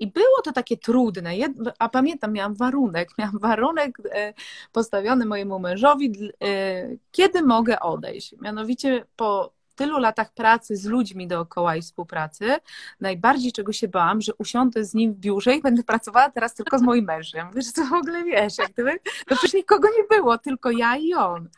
I 0.00 0.06
było 0.06 0.42
to 0.44 0.52
takie 0.52 0.76
trudne, 0.76 1.32
a 1.78 1.88
pamiętam, 1.88 2.32
miałam 2.32 2.54
warunek, 2.54 3.08
miałam 3.18 3.38
warunek 3.38 3.98
e, 4.10 4.34
postawiony 4.72 5.26
mojemu 5.26 5.58
mężowi, 5.58 6.12
e, 6.44 6.88
kiedy 7.10 7.42
mogę 7.42 7.80
odejść. 7.80 8.34
Mianowicie 8.40 9.04
po 9.16 9.56
tylu 9.76 9.98
latach 9.98 10.32
pracy 10.34 10.76
z 10.76 10.84
ludźmi 10.84 11.28
dookoła 11.28 11.76
i 11.76 11.82
współpracy, 11.82 12.56
najbardziej 13.00 13.52
czego 13.52 13.72
się 13.72 13.88
bałam, 13.88 14.20
że 14.20 14.34
usiądę 14.34 14.84
z 14.84 14.94
nim 14.94 15.14
w 15.14 15.16
biurze 15.16 15.54
i 15.54 15.62
będę 15.62 15.82
pracowała 15.82 16.30
teraz 16.30 16.54
tylko 16.54 16.78
z 16.78 16.82
moim 16.82 17.04
mężem. 17.04 17.50
Wiesz, 17.54 17.72
co 17.72 17.84
w 17.84 17.92
ogóle 17.92 18.24
wiesz, 18.24 18.58
jak 18.58 18.72
gdyby, 18.72 18.98
to 19.26 19.36
przecież 19.36 19.54
nikogo 19.54 19.88
nie 19.88 20.18
było, 20.18 20.38
tylko 20.38 20.70
ja 20.70 20.96
i 20.96 21.14
on. 21.14 21.48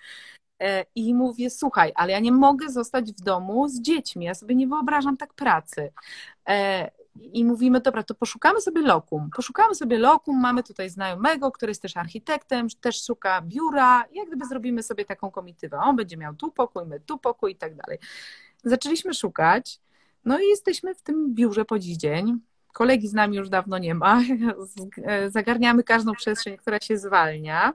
E, 0.62 0.84
I 0.94 1.14
mówię, 1.14 1.50
słuchaj, 1.50 1.92
ale 1.94 2.12
ja 2.12 2.18
nie 2.20 2.32
mogę 2.32 2.68
zostać 2.68 3.12
w 3.12 3.20
domu 3.20 3.68
z 3.68 3.80
dziećmi, 3.80 4.24
ja 4.24 4.34
sobie 4.34 4.54
nie 4.54 4.68
wyobrażam 4.68 5.16
tak 5.16 5.34
pracy 5.34 5.92
i 7.22 7.44
mówimy, 7.44 7.80
dobra, 7.80 8.02
to 8.02 8.14
poszukamy 8.14 8.60
sobie 8.60 8.82
lokum. 8.82 9.30
Poszukamy 9.36 9.74
sobie 9.74 9.98
lokum, 9.98 10.40
mamy 10.40 10.62
tutaj 10.62 10.90
znajomego, 10.90 11.52
który 11.52 11.70
jest 11.70 11.82
też 11.82 11.96
architektem, 11.96 12.68
też 12.80 13.04
szuka 13.04 13.42
biura, 13.42 14.04
jak 14.12 14.26
gdyby 14.26 14.46
zrobimy 14.46 14.82
sobie 14.82 15.04
taką 15.04 15.30
komitywę. 15.30 15.78
On 15.78 15.96
będzie 15.96 16.16
miał 16.16 16.34
tu 16.34 16.52
pokój, 16.52 16.86
my 16.86 17.00
tu 17.00 17.18
pokój 17.18 17.52
i 17.52 17.56
tak 17.56 17.74
dalej. 17.74 17.98
Zaczęliśmy 18.64 19.14
szukać, 19.14 19.80
no 20.24 20.40
i 20.40 20.46
jesteśmy 20.46 20.94
w 20.94 21.02
tym 21.02 21.34
biurze 21.34 21.64
po 21.64 21.78
dziś 21.78 21.96
dzień. 21.96 22.40
Kolegi 22.72 23.08
z 23.08 23.14
nami 23.14 23.36
już 23.36 23.48
dawno 23.48 23.78
nie 23.78 23.94
ma. 23.94 24.22
Zagarniamy 25.28 25.84
każdą 25.84 26.12
przestrzeń, 26.12 26.56
która 26.56 26.78
się 26.80 26.98
zwalnia. 26.98 27.72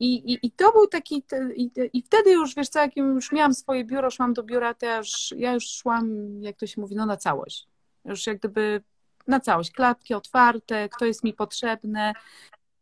I, 0.00 0.32
i, 0.32 0.46
I 0.46 0.50
to 0.50 0.72
był 0.72 0.86
taki, 0.86 1.24
i, 1.56 1.70
i 1.92 2.02
wtedy 2.02 2.32
już, 2.32 2.54
wiesz 2.54 2.68
co, 2.68 2.78
jak 2.78 2.96
już 2.96 3.32
miałam 3.32 3.54
swoje 3.54 3.84
biuro, 3.84 4.10
szłam 4.10 4.34
do 4.34 4.42
biura, 4.42 4.74
już, 4.98 5.34
ja 5.36 5.52
już 5.52 5.68
szłam, 5.68 6.12
jak 6.42 6.56
to 6.56 6.66
się 6.66 6.80
mówi, 6.80 6.96
no 6.96 7.06
na 7.06 7.16
całość 7.16 7.73
już 8.04 8.26
jak 8.26 8.38
gdyby 8.38 8.82
na 9.26 9.40
całość, 9.40 9.70
klatki 9.70 10.14
otwarte, 10.14 10.88
kto 10.88 11.04
jest 11.04 11.24
mi 11.24 11.34
potrzebne. 11.34 12.12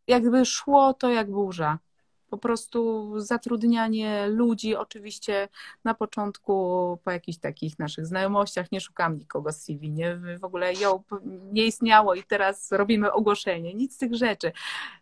Jak 0.07 0.21
gdyby 0.21 0.45
szło 0.45 0.93
to 0.93 1.09
jak 1.09 1.31
burza. 1.31 1.79
Po 2.33 2.37
prostu 2.37 3.11
zatrudnianie 3.19 4.27
ludzi, 4.27 4.75
oczywiście 4.75 5.47
na 5.83 5.93
początku 5.93 6.53
po 7.03 7.11
jakichś 7.11 7.37
takich 7.37 7.79
naszych 7.79 8.05
znajomościach 8.05 8.71
nie 8.71 8.81
szukam 8.81 9.17
nikogo 9.17 9.51
z 9.51 9.57
CV, 9.57 9.91
nie? 9.91 10.19
w 10.39 10.43
ogóle 10.43 10.73
nie 11.51 11.65
istniało 11.65 12.13
i 12.15 12.23
teraz 12.23 12.71
robimy 12.71 13.11
ogłoszenie, 13.11 13.73
nic 13.73 13.95
z 13.95 13.97
tych 13.97 14.15
rzeczy. 14.15 14.51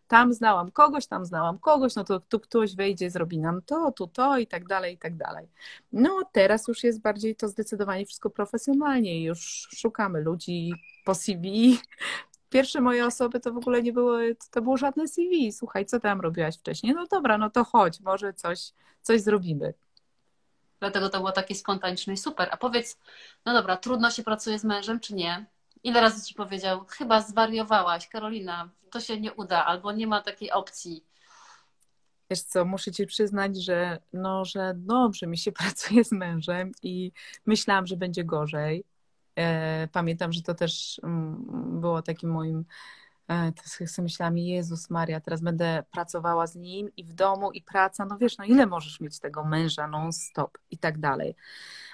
Tam 0.07 0.33
znałam 0.33 0.71
kogoś, 0.71 1.07
tam 1.07 1.25
znałam 1.25 1.59
kogoś, 1.59 1.95
no 1.95 2.03
to 2.03 2.19
tu 2.19 2.39
ktoś 2.39 2.75
wejdzie, 2.75 3.09
zrobi 3.09 3.39
nam 3.39 3.61
to, 3.61 3.91
tu 3.91 4.07
to 4.07 4.37
i 4.37 4.47
tak 4.47 4.67
dalej, 4.67 4.95
i 4.95 4.97
tak 4.97 5.15
dalej. 5.17 5.47
No 5.91 6.21
teraz 6.31 6.67
już 6.67 6.83
jest 6.83 7.01
bardziej 7.01 7.35
to 7.35 7.47
zdecydowanie 7.47 8.05
wszystko 8.05 8.29
profesjonalnie, 8.29 9.23
już 9.23 9.67
szukamy 9.75 10.21
ludzi 10.21 10.73
po 11.05 11.15
CV, 11.15 11.77
pierwsze 12.51 12.81
moje 12.81 13.05
osoby 13.05 13.39
to 13.39 13.53
w 13.53 13.57
ogóle 13.57 13.83
nie 13.83 13.93
było, 13.93 14.17
to 14.51 14.61
było 14.61 14.77
żadne 14.77 15.07
CV. 15.07 15.51
Słuchaj, 15.51 15.85
co 15.85 15.99
tam 15.99 16.21
robiłaś 16.21 16.57
wcześniej? 16.57 16.93
No 16.93 17.07
dobra, 17.07 17.37
no 17.37 17.49
to 17.49 17.63
chodź, 17.63 17.99
może 17.99 18.33
coś, 18.33 18.73
coś 19.01 19.21
zrobimy. 19.21 19.73
Dlatego 20.79 21.09
to 21.09 21.17
było 21.17 21.31
takie 21.31 21.55
spontaniczne 21.55 22.13
i 22.13 22.17
super. 22.17 22.49
A 22.51 22.57
powiedz, 22.57 22.99
no 23.45 23.53
dobra, 23.53 23.77
trudno 23.77 24.11
się 24.11 24.23
pracuje 24.23 24.59
z 24.59 24.63
mężem, 24.63 24.99
czy 24.99 25.15
nie? 25.15 25.45
Ile 25.83 26.01
razy 26.01 26.25
ci 26.25 26.35
powiedział, 26.35 26.85
chyba 26.89 27.21
zwariowałaś, 27.21 28.07
Karolina, 28.07 28.69
to 28.91 28.99
się 28.99 29.19
nie 29.19 29.33
uda, 29.33 29.65
albo 29.65 29.91
nie 29.91 30.07
ma 30.07 30.21
takiej 30.21 30.51
opcji. 30.51 31.03
Wiesz 32.29 32.41
co, 32.41 32.65
muszę 32.65 32.91
ci 32.91 33.05
przyznać, 33.05 33.63
że, 33.63 33.99
no, 34.13 34.45
że 34.45 34.73
dobrze 34.75 35.27
mi 35.27 35.37
się 35.37 35.51
pracuje 35.61 36.03
z 36.03 36.11
mężem 36.11 36.71
i 36.83 37.11
myślałam, 37.45 37.87
że 37.87 37.97
będzie 37.97 38.23
gorzej. 38.23 38.83
E, 39.35 39.87
pamiętam, 39.91 40.33
że 40.33 40.41
to 40.41 40.53
też 40.53 41.01
mm, 41.03 41.81
było 41.81 42.01
takim 42.01 42.31
moim 42.31 42.65
e, 43.29 43.51
sobie 43.65 44.03
myślałam, 44.03 44.37
Jezus 44.37 44.89
Maria, 44.89 45.19
teraz 45.19 45.41
będę 45.41 45.83
pracowała 45.91 46.47
z 46.47 46.55
nim 46.55 46.89
i 46.97 47.03
w 47.03 47.13
domu 47.13 47.51
i 47.51 47.61
praca, 47.61 48.05
no 48.05 48.17
wiesz, 48.17 48.37
no 48.37 48.45
ile 48.45 48.65
możesz 48.65 48.99
mieć 48.99 49.19
tego 49.19 49.43
męża 49.43 49.87
non-stop 49.87 50.57
i 50.71 50.77
tak 50.77 50.99
dalej. 50.99 51.35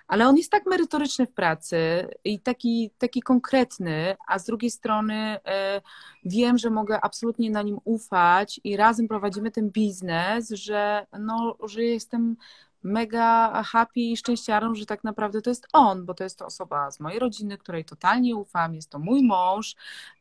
Ale 0.07 0.27
on 0.27 0.38
jest 0.38 0.51
tak 0.51 0.65
merytoryczny 0.65 1.25
w 1.25 1.33
pracy 1.33 2.07
i 2.23 2.39
taki, 2.39 2.91
taki 2.97 3.21
konkretny, 3.21 4.15
a 4.27 4.39
z 4.39 4.45
drugiej 4.45 4.71
strony 4.71 5.15
e, 5.45 5.81
wiem, 6.25 6.57
że 6.57 6.69
mogę 6.69 7.01
absolutnie 7.01 7.51
na 7.51 7.61
nim 7.61 7.79
ufać 7.83 8.61
i 8.63 8.77
razem 8.77 9.07
prowadzimy 9.07 9.51
ten 9.51 9.69
biznes, 9.69 10.49
że, 10.49 11.05
no, 11.19 11.57
że 11.67 11.83
jestem 11.83 12.35
mega 12.84 13.63
happy 13.63 13.99
i 13.99 14.17
szczęściarą, 14.17 14.75
że 14.75 14.86
tak 14.86 15.03
naprawdę 15.03 15.41
to 15.41 15.49
jest 15.49 15.67
on, 15.73 16.05
bo 16.05 16.13
to 16.13 16.23
jest 16.23 16.39
to 16.39 16.45
osoba 16.45 16.91
z 16.91 16.99
mojej 16.99 17.19
rodziny, 17.19 17.57
której 17.57 17.86
totalnie 17.86 18.36
ufam, 18.36 18.75
jest 18.75 18.89
to 18.89 18.99
mój 18.99 19.23
mąż, 19.23 19.75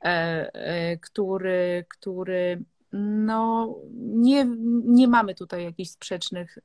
e, 0.05 0.07
e, 0.55 0.97
który, 0.97 1.85
który 1.89 2.63
no, 2.93 3.75
nie, 3.93 4.47
nie 4.85 5.09
mamy 5.09 5.35
tutaj 5.35 5.65
jakichś 5.65 5.91
sprzecznych, 5.91 6.59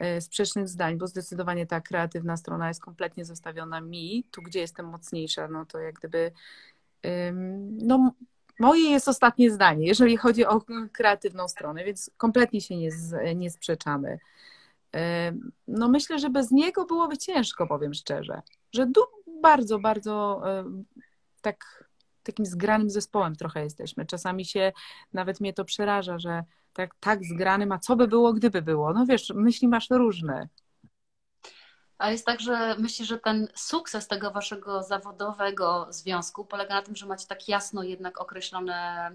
e, 0.00 0.20
sprzecznych 0.20 0.68
zdań, 0.68 0.98
bo 0.98 1.06
zdecydowanie 1.06 1.66
ta 1.66 1.80
kreatywna 1.80 2.36
strona 2.36 2.68
jest 2.68 2.80
kompletnie 2.80 3.24
zostawiona 3.24 3.80
mi. 3.80 4.24
Tu, 4.30 4.42
gdzie 4.42 4.60
jestem 4.60 4.86
mocniejsza, 4.86 5.48
no 5.48 5.66
to 5.66 5.78
jak 5.78 5.94
gdyby 5.94 6.32
no, 7.78 8.12
moje 8.58 8.90
jest 8.90 9.08
ostatnie 9.08 9.50
zdanie, 9.50 9.86
jeżeli 9.86 10.16
chodzi 10.16 10.46
o 10.46 10.60
kreatywną 10.92 11.48
stronę, 11.48 11.84
więc 11.84 12.10
kompletnie 12.16 12.60
się 12.60 12.76
nie, 12.76 12.90
nie 13.34 13.50
sprzeczamy. 13.50 14.18
No 15.68 15.88
myślę, 15.88 16.18
że 16.18 16.30
bez 16.30 16.50
niego 16.50 16.84
byłoby 16.84 17.18
ciężko, 17.18 17.66
powiem 17.66 17.94
szczerze. 17.94 18.42
Że 18.72 18.86
bardzo, 19.42 19.78
bardzo 19.78 20.42
tak, 21.40 21.90
takim 22.22 22.46
zgranym 22.46 22.90
zespołem 22.90 23.36
trochę 23.36 23.64
jesteśmy. 23.64 24.06
Czasami 24.06 24.44
się, 24.44 24.72
nawet 25.12 25.40
mnie 25.40 25.52
to 25.52 25.64
przeraża, 25.64 26.18
że 26.18 26.44
tak, 26.72 26.94
tak 27.00 27.24
zgranym, 27.24 27.72
a 27.72 27.78
co 27.78 27.96
by 27.96 28.08
było, 28.08 28.32
gdyby 28.32 28.62
było? 28.62 28.92
No 28.92 29.06
wiesz, 29.06 29.32
myśli 29.34 29.68
masz 29.68 29.90
różne. 29.90 30.48
A 32.02 32.10
jest 32.10 32.26
tak, 32.26 32.40
że 32.40 32.76
myślisz, 32.78 33.08
że 33.08 33.18
ten 33.18 33.48
sukces 33.54 34.08
tego 34.08 34.30
waszego 34.30 34.82
zawodowego 34.82 35.86
związku 35.90 36.44
polega 36.44 36.74
na 36.74 36.82
tym, 36.82 36.96
że 36.96 37.06
macie 37.06 37.26
tak 37.26 37.48
jasno 37.48 37.82
jednak 37.82 38.20
określone 38.20 39.10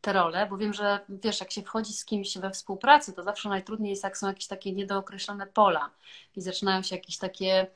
te 0.00 0.12
role, 0.12 0.46
bo 0.46 0.56
wiem, 0.56 0.72
że 0.72 1.00
wiesz, 1.08 1.40
jak 1.40 1.50
się 1.50 1.62
wchodzi 1.62 1.92
z 1.92 2.04
kimś 2.04 2.38
we 2.38 2.50
współpracy, 2.50 3.12
to 3.12 3.22
zawsze 3.22 3.48
najtrudniej 3.48 3.90
jest, 3.90 4.04
jak 4.04 4.18
są 4.18 4.26
jakieś 4.26 4.46
takie 4.46 4.72
niedookreślone 4.72 5.46
pola 5.46 5.90
i 6.36 6.40
zaczynają 6.40 6.82
się 6.82 6.96
jakieś 6.96 7.18
takie, 7.18 7.66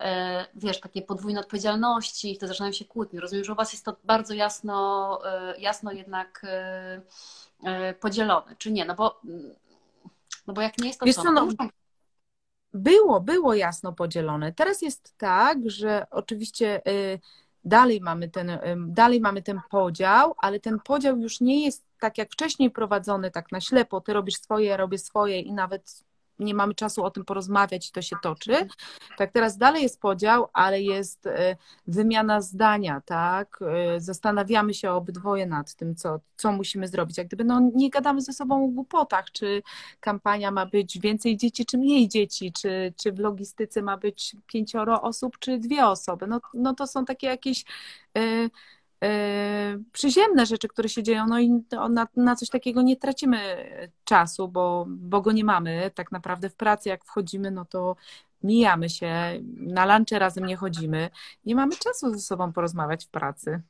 e, 0.00 0.46
wiesz, 0.54 0.80
takie 0.80 1.02
podwójne 1.02 1.40
odpowiedzialności 1.40 2.32
i 2.32 2.38
to 2.38 2.46
zaczynają 2.46 2.72
się 2.72 2.84
kłótnie. 2.84 3.20
Rozumiem, 3.20 3.44
że 3.44 3.52
u 3.52 3.56
was 3.56 3.72
jest 3.72 3.84
to 3.84 3.96
bardzo 4.04 4.34
jasno, 4.34 5.18
e, 5.24 5.60
jasno 5.60 5.92
jednak 5.92 6.42
e, 7.64 7.94
podzielone, 7.94 8.56
czy 8.56 8.72
nie? 8.72 8.84
No 8.84 8.94
bo, 8.94 9.20
no 10.46 10.54
bo 10.54 10.60
jak 10.60 10.78
nie 10.78 10.86
jest 10.86 11.00
to, 11.00 11.06
wiesz 11.06 11.16
co, 11.16 11.32
no, 11.32 11.48
Było, 12.74 13.20
było 13.20 13.54
jasno 13.54 13.92
podzielone. 13.92 14.52
Teraz 14.52 14.82
jest 14.82 15.14
tak, 15.18 15.70
że 15.70 16.06
oczywiście 16.10 16.80
y, 16.88 17.20
dalej 17.64 18.00
mamy 18.00 18.28
ten, 18.28 18.58
dalej 18.88 19.20
mamy 19.20 19.42
ten 19.42 19.60
podział, 19.70 20.34
ale 20.38 20.60
ten 20.60 20.78
podział 20.84 21.18
już 21.18 21.40
nie 21.40 21.64
jest 21.64 21.88
tak 22.00 22.18
jak 22.18 22.32
wcześniej 22.32 22.70
prowadzony, 22.70 23.30
tak 23.30 23.52
na 23.52 23.60
ślepo. 23.60 24.00
Ty 24.00 24.12
robisz 24.12 24.34
swoje, 24.34 24.66
ja 24.66 24.76
robię 24.76 24.98
swoje 24.98 25.40
i 25.40 25.52
nawet 25.52 26.04
nie 26.38 26.54
mamy 26.54 26.74
czasu 26.74 27.04
o 27.04 27.10
tym 27.10 27.24
porozmawiać 27.24 27.88
i 27.88 27.92
to 27.92 28.02
się 28.02 28.16
toczy. 28.22 28.52
Tak 29.18 29.32
teraz 29.32 29.58
dalej 29.58 29.82
jest 29.82 30.00
podział, 30.00 30.48
ale 30.52 30.82
jest 30.82 31.26
e, 31.26 31.56
wymiana 31.86 32.40
zdania, 32.40 33.02
tak? 33.04 33.58
E, 33.62 34.00
zastanawiamy 34.00 34.74
się 34.74 34.90
obydwoje 34.90 35.46
nad 35.46 35.74
tym, 35.74 35.96
co, 35.96 36.20
co 36.36 36.52
musimy 36.52 36.88
zrobić. 36.88 37.18
Jak 37.18 37.26
gdyby 37.26 37.44
no, 37.44 37.70
nie 37.74 37.90
gadamy 37.90 38.20
ze 38.20 38.32
sobą 38.32 38.64
o 38.64 38.68
głupotach, 38.68 39.30
czy 39.32 39.62
kampania 40.00 40.50
ma 40.50 40.66
być 40.66 40.98
więcej 40.98 41.36
dzieci, 41.36 41.66
czy 41.66 41.78
mniej 41.78 42.08
dzieci, 42.08 42.52
czy, 42.52 42.94
czy 42.96 43.12
w 43.12 43.18
logistyce 43.18 43.82
ma 43.82 43.96
być 43.96 44.36
pięcioro 44.46 45.02
osób, 45.02 45.38
czy 45.38 45.58
dwie 45.58 45.86
osoby. 45.86 46.26
No, 46.26 46.40
no 46.54 46.74
to 46.74 46.86
są 46.86 47.04
takie 47.04 47.26
jakieś 47.26 47.64
E, 48.18 48.48
przyziemne 49.92 50.46
rzeczy, 50.46 50.68
które 50.68 50.88
się 50.88 51.02
dzieją, 51.02 51.26
no 51.26 51.40
i 51.40 51.50
na, 51.90 52.08
na 52.16 52.36
coś 52.36 52.48
takiego 52.48 52.82
nie 52.82 52.96
tracimy 52.96 53.38
czasu, 54.04 54.48
bo, 54.48 54.84
bo 54.88 55.20
go 55.20 55.32
nie 55.32 55.44
mamy. 55.44 55.90
Tak 55.94 56.12
naprawdę 56.12 56.50
w 56.50 56.54
pracy, 56.54 56.88
jak 56.88 57.04
wchodzimy, 57.04 57.50
no 57.50 57.64
to 57.64 57.96
mijamy 58.42 58.90
się, 58.90 59.40
na 59.56 59.98
lunche 59.98 60.18
razem 60.18 60.46
nie 60.46 60.56
chodzimy. 60.56 61.10
Nie 61.44 61.54
mamy 61.54 61.76
czasu 61.76 62.10
ze 62.10 62.20
sobą 62.20 62.52
porozmawiać 62.52 63.04
w 63.04 63.08
pracy. 63.08 63.62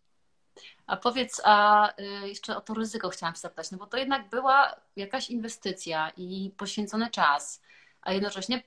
A 0.87 0.97
powiedz, 0.97 1.41
a 1.45 1.89
y, 2.25 2.29
jeszcze 2.29 2.57
o 2.57 2.61
to 2.61 2.75
ryzyko 2.75 3.09
chciałam 3.09 3.37
zapytać, 3.37 3.71
no 3.71 3.79
bo 3.79 3.87
to 3.87 3.97
jednak 3.97 4.29
była 4.29 4.77
jakaś 4.97 5.31
inwestycja 5.31 6.13
i 6.17 6.53
poświęcony 6.57 7.11
czas, 7.11 7.63
a 8.03 8.13
jednocześnie 8.13 8.63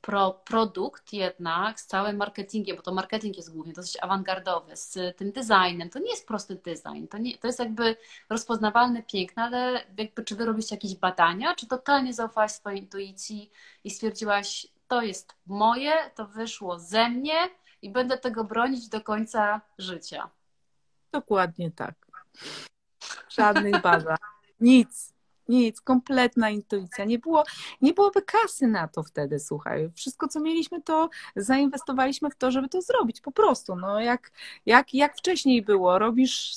pro, 0.00 0.32
produkt 0.44 1.12
jednak 1.12 1.80
z 1.80 1.86
całym 1.86 2.16
marketingiem, 2.16 2.76
bo 2.76 2.82
to 2.82 2.94
marketing 2.94 3.36
jest 3.36 3.52
głównie 3.52 3.72
dosyć 3.72 3.98
awangardowy, 4.02 4.76
z 4.76 5.16
tym 5.16 5.32
designem. 5.32 5.90
To 5.90 5.98
nie 5.98 6.10
jest 6.10 6.26
prosty 6.26 6.54
design, 6.54 7.06
to, 7.10 7.18
nie, 7.18 7.38
to 7.38 7.46
jest 7.46 7.58
jakby 7.58 7.96
rozpoznawalne, 8.28 9.02
piękne, 9.02 9.42
ale 9.42 9.84
jakby 9.98 10.24
czy 10.24 10.36
wy 10.36 10.46
robicie 10.46 10.74
jakieś 10.74 10.94
badania, 10.94 11.54
czy 11.54 11.66
totalnie 11.66 12.14
zaufałaś 12.14 12.52
swojej 12.52 12.80
intuicji 12.80 13.50
i 13.84 13.90
stwierdziłaś, 13.90 14.66
to 14.88 15.02
jest 15.02 15.34
moje, 15.46 15.92
to 16.14 16.26
wyszło 16.26 16.78
ze 16.78 17.08
mnie 17.08 17.36
i 17.82 17.90
będę 17.90 18.18
tego 18.18 18.44
bronić 18.44 18.88
do 18.88 19.00
końca 19.00 19.60
życia. 19.78 20.30
Dokładnie 21.12 21.70
tak. 21.70 21.94
Żadnych 23.28 23.82
badań. 23.82 24.16
Nic. 24.60 25.15
Nic, 25.48 25.80
kompletna 25.80 26.50
intuicja. 26.50 27.04
Nie, 27.04 27.18
było, 27.18 27.44
nie 27.80 27.94
byłoby 27.94 28.22
kasy 28.22 28.66
na 28.66 28.88
to 28.88 29.02
wtedy, 29.02 29.38
słuchaj. 29.38 29.90
Wszystko, 29.94 30.28
co 30.28 30.40
mieliśmy, 30.40 30.82
to 30.82 31.08
zainwestowaliśmy 31.36 32.30
w 32.30 32.36
to, 32.36 32.50
żeby 32.50 32.68
to 32.68 32.82
zrobić. 32.82 33.20
Po 33.20 33.32
prostu. 33.32 33.76
No, 33.76 34.00
jak, 34.00 34.30
jak, 34.66 34.94
jak 34.94 35.16
wcześniej 35.16 35.62
było, 35.62 35.98
robisz 35.98 36.54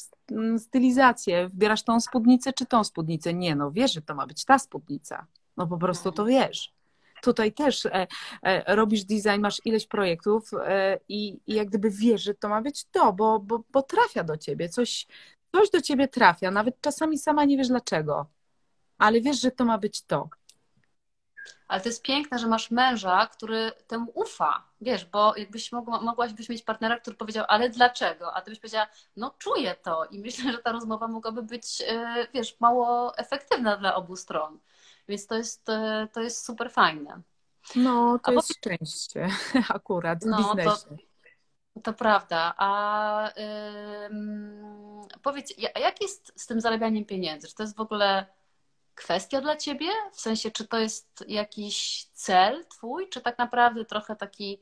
stylizację, 0.57 1.49
wybierasz 1.49 1.83
tą 1.83 1.99
spódnicę 1.99 2.53
czy 2.53 2.65
tą 2.65 2.83
spódnicę. 2.83 3.33
Nie, 3.33 3.55
no 3.55 3.71
wiesz, 3.71 3.93
że 3.93 4.01
to 4.01 4.15
ma 4.15 4.27
być 4.27 4.45
ta 4.45 4.59
spódnica. 4.59 5.25
No 5.57 5.67
po 5.67 5.77
prostu 5.77 6.11
to 6.11 6.25
wiesz. 6.25 6.73
Tutaj 7.21 7.53
też 7.53 7.85
e, 7.85 8.07
e, 8.43 8.75
robisz 8.75 9.03
design, 9.03 9.41
masz 9.41 9.61
ileś 9.65 9.87
projektów 9.87 10.51
e, 10.53 10.99
i, 11.09 11.39
i 11.47 11.53
jak 11.53 11.67
gdyby 11.69 11.89
wiesz, 11.89 12.23
że 12.23 12.33
to 12.33 12.49
ma 12.49 12.61
być 12.61 12.85
to, 12.85 13.13
bo, 13.13 13.39
bo, 13.39 13.63
bo 13.71 13.81
trafia 13.81 14.23
do 14.23 14.37
ciebie, 14.37 14.69
coś, 14.69 15.07
coś 15.55 15.69
do 15.69 15.81
ciebie 15.81 16.07
trafia, 16.07 16.51
nawet 16.51 16.81
czasami 16.81 17.17
sama 17.17 17.45
nie 17.45 17.57
wiesz 17.57 17.67
dlaczego 17.67 18.25
ale 18.99 19.21
wiesz, 19.21 19.41
że 19.41 19.51
to 19.51 19.65
ma 19.65 19.77
być 19.77 20.01
to. 20.01 20.29
Ale 21.67 21.81
to 21.81 21.89
jest 21.89 22.03
piękne, 22.03 22.39
że 22.39 22.47
masz 22.47 22.71
męża, 22.71 23.27
który 23.27 23.71
temu 23.87 24.11
ufa. 24.13 24.63
Wiesz, 24.81 25.05
bo 25.05 25.35
jakbyś 25.37 25.71
mogła, 25.71 26.01
mogłaś 26.01 26.33
byś 26.33 26.49
mieć 26.49 26.63
partnera, 26.63 26.99
który 26.99 27.17
powiedział, 27.17 27.45
ale 27.47 27.69
dlaczego? 27.69 28.33
A 28.33 28.41
ty 28.41 28.51
byś 28.51 28.59
powiedziała, 28.59 28.87
no 29.15 29.35
czuję 29.37 29.75
to. 29.83 30.05
I 30.05 30.19
myślę, 30.19 30.51
że 30.51 30.57
ta 30.57 30.71
rozmowa 30.71 31.07
mogłaby 31.07 31.43
być, 31.43 31.83
e, 31.87 32.27
wiesz, 32.33 32.59
mało 32.59 33.17
efektywna 33.17 33.77
dla 33.77 33.95
obu 33.95 34.15
stron. 34.15 34.59
Więc 35.07 35.27
to 35.27 35.35
jest, 35.35 35.69
e, 35.69 36.07
to 36.13 36.21
jest 36.21 36.45
super 36.45 36.71
fajne. 36.71 37.21
No, 37.75 38.19
to 38.23 38.31
A 38.31 38.33
jest 38.33 38.53
szczęście 38.53 39.27
akurat 39.69 40.23
w 40.23 40.27
no, 40.27 40.37
biznesie. 40.37 40.97
To, 41.73 41.81
to 41.81 41.93
prawda. 41.93 42.53
A 42.57 43.31
powiedz, 45.23 45.53
jak 45.57 46.01
jest 46.01 46.33
z 46.35 46.47
tym 46.47 46.61
zarabianiem 46.61 47.05
pieniędzy? 47.05 47.47
Czy 47.47 47.55
to 47.55 47.63
jest 47.63 47.75
w 47.75 47.81
ogóle 47.81 48.25
kwestia 48.99 49.41
dla 49.41 49.55
ciebie? 49.55 49.87
W 50.11 50.21
sensie, 50.21 50.51
czy 50.51 50.67
to 50.67 50.79
jest 50.79 51.25
jakiś 51.27 52.05
cel 52.13 52.65
twój, 52.65 53.09
czy 53.09 53.21
tak 53.21 53.37
naprawdę 53.37 53.85
trochę 53.85 54.15
taki 54.15 54.59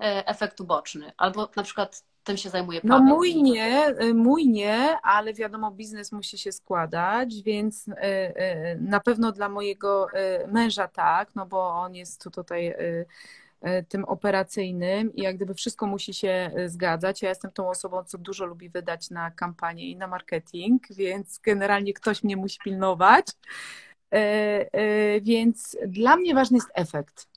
e, 0.00 0.26
efekt 0.26 0.60
uboczny? 0.60 1.12
Albo 1.16 1.48
na 1.56 1.62
przykład 1.62 2.04
tym 2.24 2.36
się 2.36 2.50
zajmuje 2.50 2.80
no 2.84 2.94
Paweł. 2.94 3.08
No 3.08 3.14
mój 3.14 3.42
nie, 3.42 3.86
e, 3.86 4.14
mój 4.14 4.48
nie, 4.48 4.96
ale 5.02 5.34
wiadomo, 5.34 5.70
biznes 5.70 6.12
musi 6.12 6.38
się 6.38 6.52
składać, 6.52 7.42
więc 7.42 7.88
e, 7.96 8.76
na 8.76 9.00
pewno 9.00 9.32
dla 9.32 9.48
mojego 9.48 10.06
męża 10.48 10.88
tak, 10.88 11.34
no 11.34 11.46
bo 11.46 11.68
on 11.68 11.94
jest 11.94 12.22
tu 12.22 12.30
tutaj 12.30 12.74
tym 13.88 14.04
operacyjnym 14.04 15.14
i 15.14 15.22
jak 15.22 15.36
gdyby 15.36 15.54
wszystko 15.54 15.86
musi 15.86 16.14
się 16.14 16.50
e, 16.54 16.68
zgadzać. 16.68 17.22
Ja 17.22 17.28
jestem 17.28 17.50
tą 17.50 17.68
osobą, 17.68 18.04
co 18.04 18.18
dużo 18.18 18.46
lubi 18.46 18.68
wydać 18.68 19.10
na 19.10 19.30
kampanię 19.30 19.90
i 19.90 19.96
na 19.96 20.06
marketing, 20.06 20.82
więc 20.90 21.38
generalnie 21.38 21.92
ktoś 21.92 22.24
mnie 22.24 22.36
musi 22.36 22.58
pilnować. 22.64 23.26
E, 24.10 25.20
więc 25.20 25.76
dla 25.86 26.16
mnie 26.16 26.34
ważny 26.34 26.56
jest 26.56 26.70
efekt 26.74 27.31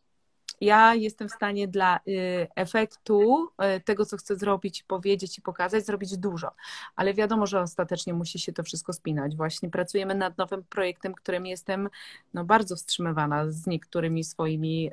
ja 0.61 0.95
jestem 0.95 1.29
w 1.29 1.31
stanie 1.31 1.67
dla 1.67 1.99
y, 2.07 2.47
efektu 2.55 3.47
y, 3.77 3.79
tego, 3.79 4.05
co 4.05 4.17
chcę 4.17 4.35
zrobić, 4.35 4.83
powiedzieć 4.83 5.37
i 5.37 5.41
pokazać, 5.41 5.85
zrobić 5.85 6.17
dużo. 6.17 6.51
Ale 6.95 7.13
wiadomo, 7.13 7.47
że 7.47 7.61
ostatecznie 7.61 8.13
musi 8.13 8.39
się 8.39 8.53
to 8.53 8.63
wszystko 8.63 8.93
spinać. 8.93 9.35
Właśnie 9.35 9.69
pracujemy 9.69 10.15
nad 10.15 10.37
nowym 10.37 10.63
projektem, 10.63 11.13
którym 11.13 11.45
jestem 11.45 11.89
no, 12.33 12.45
bardzo 12.45 12.75
wstrzymywana 12.75 13.51
z 13.51 13.67
niektórymi 13.67 14.23
swoimi 14.23 14.91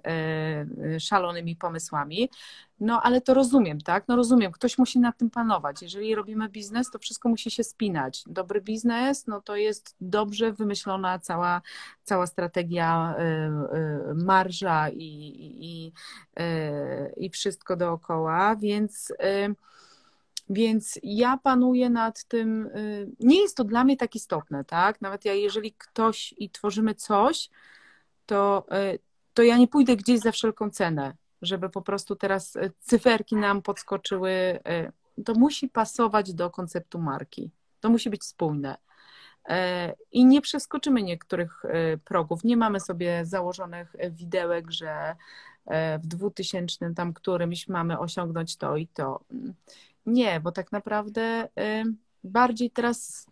y, 0.96 1.00
szalonymi 1.00 1.56
pomysłami. 1.56 2.28
No, 2.82 3.02
ale 3.02 3.20
to 3.20 3.34
rozumiem, 3.34 3.80
tak? 3.80 4.04
No 4.08 4.16
rozumiem, 4.16 4.52
ktoś 4.52 4.78
musi 4.78 4.98
nad 4.98 5.18
tym 5.18 5.30
panować. 5.30 5.82
Jeżeli 5.82 6.14
robimy 6.14 6.48
biznes, 6.48 6.90
to 6.90 6.98
wszystko 6.98 7.28
musi 7.28 7.50
się 7.50 7.64
spinać. 7.64 8.24
Dobry 8.26 8.60
biznes, 8.60 9.26
no 9.26 9.40
to 9.40 9.56
jest 9.56 9.96
dobrze 10.00 10.52
wymyślona 10.52 11.18
cała, 11.18 11.62
cała 12.04 12.26
strategia, 12.26 13.14
y, 13.18 14.10
y, 14.10 14.24
marża 14.24 14.88
i, 14.88 14.96
i, 15.60 15.92
y, 16.42 17.14
i 17.16 17.30
wszystko 17.30 17.76
dookoła, 17.76 18.56
więc 18.56 19.12
więc 20.50 20.98
ja 21.02 21.36
panuję 21.36 21.90
nad 21.90 22.24
tym, 22.24 22.70
nie 23.20 23.40
jest 23.40 23.56
to 23.56 23.64
dla 23.64 23.84
mnie 23.84 23.96
tak 23.96 24.14
istotne, 24.14 24.64
tak? 24.64 25.00
Nawet 25.00 25.24
ja, 25.24 25.34
jeżeli 25.34 25.72
ktoś 25.72 26.34
i 26.38 26.50
tworzymy 26.50 26.94
coś, 26.94 27.50
to, 28.26 28.66
to 29.34 29.42
ja 29.42 29.56
nie 29.56 29.68
pójdę 29.68 29.96
gdzieś 29.96 30.20
za 30.20 30.32
wszelką 30.32 30.70
cenę 30.70 31.14
żeby 31.42 31.70
po 31.70 31.82
prostu 31.82 32.16
teraz 32.16 32.56
e, 32.56 32.70
cyferki 32.80 33.36
nam 33.36 33.62
podskoczyły. 33.62 34.30
E, 34.30 34.92
to 35.24 35.34
musi 35.34 35.68
pasować 35.68 36.34
do 36.34 36.50
konceptu 36.50 36.98
marki. 36.98 37.50
To 37.80 37.90
musi 37.90 38.10
być 38.10 38.24
spójne. 38.24 38.76
E, 39.48 39.94
I 40.12 40.24
nie 40.24 40.40
przeskoczymy 40.40 41.02
niektórych 41.02 41.62
progów. 42.04 42.44
Nie 42.44 42.56
mamy 42.56 42.80
sobie 42.80 43.26
założonych 43.26 43.96
widełek, 44.10 44.70
że 44.70 45.16
w 45.98 46.06
2000 46.06 46.94
tam 46.94 47.12
którymś 47.12 47.68
mamy 47.68 47.98
osiągnąć 47.98 48.56
to 48.56 48.76
i 48.76 48.86
to. 48.86 49.20
Nie, 50.06 50.40
bo 50.40 50.52
tak 50.52 50.72
naprawdę 50.72 51.48
bardziej 52.24 52.70
teraz 52.70 53.26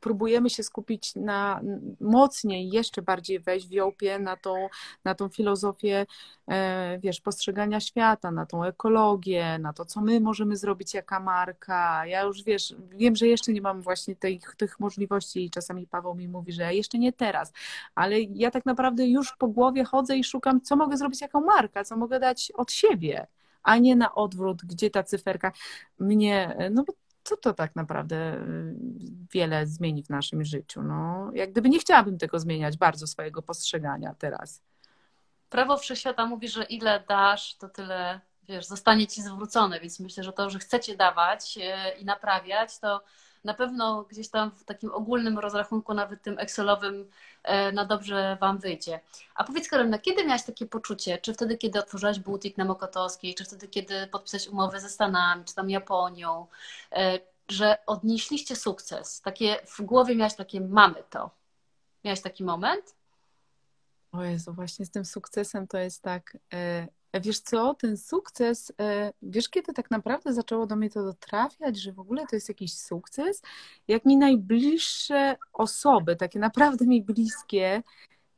próbujemy 0.00 0.50
się 0.50 0.62
skupić 0.62 1.14
na 1.14 1.60
mocniej, 2.00 2.70
jeszcze 2.70 3.02
bardziej 3.02 3.40
wejść 3.40 3.68
w 3.68 3.72
Jołpie 3.72 4.18
na 4.18 4.36
tą, 4.36 4.68
na 5.04 5.14
tą 5.14 5.28
filozofię, 5.28 6.06
e, 6.48 6.98
wiesz, 6.98 7.20
postrzegania 7.20 7.80
świata, 7.80 8.30
na 8.30 8.46
tą 8.46 8.64
ekologię, 8.64 9.58
na 9.58 9.72
to, 9.72 9.84
co 9.84 10.00
my 10.00 10.20
możemy 10.20 10.56
zrobić 10.56 10.94
jaka 10.94 11.20
marka. 11.20 12.06
Ja 12.06 12.22
już, 12.22 12.42
wiesz, 12.42 12.74
wiem, 12.90 13.16
że 13.16 13.26
jeszcze 13.26 13.52
nie 13.52 13.60
mam 13.60 13.82
właśnie 13.82 14.16
tych, 14.16 14.56
tych 14.56 14.80
możliwości 14.80 15.44
i 15.44 15.50
czasami 15.50 15.86
Paweł 15.86 16.14
mi 16.14 16.28
mówi, 16.28 16.52
że 16.52 16.74
jeszcze 16.74 16.98
nie 16.98 17.12
teraz, 17.12 17.52
ale 17.94 18.20
ja 18.20 18.50
tak 18.50 18.66
naprawdę 18.66 19.06
już 19.06 19.36
po 19.38 19.48
głowie 19.48 19.84
chodzę 19.84 20.16
i 20.16 20.24
szukam, 20.24 20.60
co 20.60 20.76
mogę 20.76 20.96
zrobić 20.96 21.20
jaką 21.20 21.40
marka, 21.40 21.84
co 21.84 21.96
mogę 21.96 22.20
dać 22.20 22.52
od 22.56 22.72
siebie 22.72 23.26
a 23.64 23.78
nie 23.78 23.96
na 23.96 24.14
odwrót, 24.14 24.64
gdzie 24.64 24.90
ta 24.90 25.02
cyferka 25.02 25.52
mnie, 25.98 26.56
no 26.70 26.84
bo 26.84 26.92
co 27.24 27.36
to 27.36 27.54
tak 27.54 27.76
naprawdę 27.76 28.34
y, 28.34 28.74
wiele 29.32 29.66
zmieni 29.66 30.02
w 30.02 30.10
naszym 30.10 30.44
życiu. 30.44 30.82
No, 30.82 31.30
jak 31.34 31.52
gdyby 31.52 31.68
nie 31.68 31.78
chciałabym 31.78 32.18
tego 32.18 32.38
zmieniać 32.38 32.76
bardzo 32.76 33.06
swojego 33.06 33.42
postrzegania 33.42 34.14
teraz. 34.18 34.62
Prawo 35.48 35.76
wszechświata 35.76 36.26
mówi, 36.26 36.48
że 36.48 36.64
ile 36.64 37.04
dasz, 37.08 37.54
to 37.56 37.68
tyle 37.68 38.20
wiesz, 38.48 38.66
zostanie 38.66 39.06
ci 39.06 39.22
zwrócone, 39.22 39.80
więc 39.80 40.00
myślę, 40.00 40.24
że 40.24 40.32
to, 40.32 40.50
że 40.50 40.58
chcecie 40.58 40.96
dawać 40.96 41.58
y, 41.58 41.98
i 42.00 42.04
naprawiać, 42.04 42.78
to 42.78 43.02
na 43.44 43.54
pewno 43.54 44.02
gdzieś 44.02 44.28
tam 44.28 44.50
w 44.50 44.64
takim 44.64 44.92
ogólnym 44.92 45.38
rozrachunku, 45.38 45.94
nawet 45.94 46.22
tym 46.22 46.38
Excelowym, 46.38 47.10
e, 47.42 47.72
na 47.72 47.84
dobrze 47.84 48.36
Wam 48.40 48.58
wyjdzie. 48.58 49.00
A 49.34 49.44
powiedz 49.44 49.68
Karolina, 49.68 49.98
kiedy 49.98 50.24
miałaś 50.24 50.42
takie 50.42 50.66
poczucie? 50.66 51.18
Czy 51.18 51.34
wtedy, 51.34 51.58
kiedy 51.58 51.78
otworzyłaś 51.78 52.18
butik 52.18 52.58
na 52.58 52.64
Mokotowskiej, 52.64 53.34
czy 53.34 53.44
wtedy, 53.44 53.68
kiedy 53.68 54.06
podpisałeś 54.06 54.48
umowę 54.48 54.80
ze 54.80 54.88
Stanami, 54.88 55.44
czy 55.44 55.54
tam 55.54 55.70
Japonią, 55.70 56.46
e, 56.92 57.18
że 57.48 57.78
odnieśliście 57.86 58.56
sukces? 58.56 59.20
Takie 59.20 59.56
w 59.66 59.82
głowie 59.82 60.16
miałaś 60.16 60.34
takie, 60.34 60.60
mamy 60.60 61.02
to. 61.10 61.30
Miałaś 62.04 62.20
taki 62.20 62.44
moment? 62.44 62.94
O 64.12 64.22
Jezu, 64.22 64.52
właśnie 64.52 64.86
z 64.86 64.90
tym 64.90 65.04
sukcesem 65.04 65.66
to 65.66 65.78
jest 65.78 66.02
tak. 66.02 66.38
E, 66.52 66.88
wiesz 67.20 67.40
co, 67.40 67.74
ten 67.74 67.96
sukces, 67.96 68.72
e, 68.80 69.12
wiesz 69.22 69.48
kiedy 69.48 69.72
tak 69.72 69.90
naprawdę 69.90 70.32
zaczęło 70.32 70.66
do 70.66 70.76
mnie 70.76 70.90
to 70.90 71.02
dotrafiać, 71.02 71.76
że 71.80 71.92
w 71.92 71.98
ogóle 71.98 72.26
to 72.26 72.36
jest 72.36 72.48
jakiś 72.48 72.78
sukces? 72.78 73.42
Jak 73.88 74.04
mi 74.04 74.16
najbliższe 74.16 75.36
osoby, 75.52 76.16
takie 76.16 76.38
naprawdę 76.38 76.86
mi 76.86 77.02
bliskie, 77.02 77.82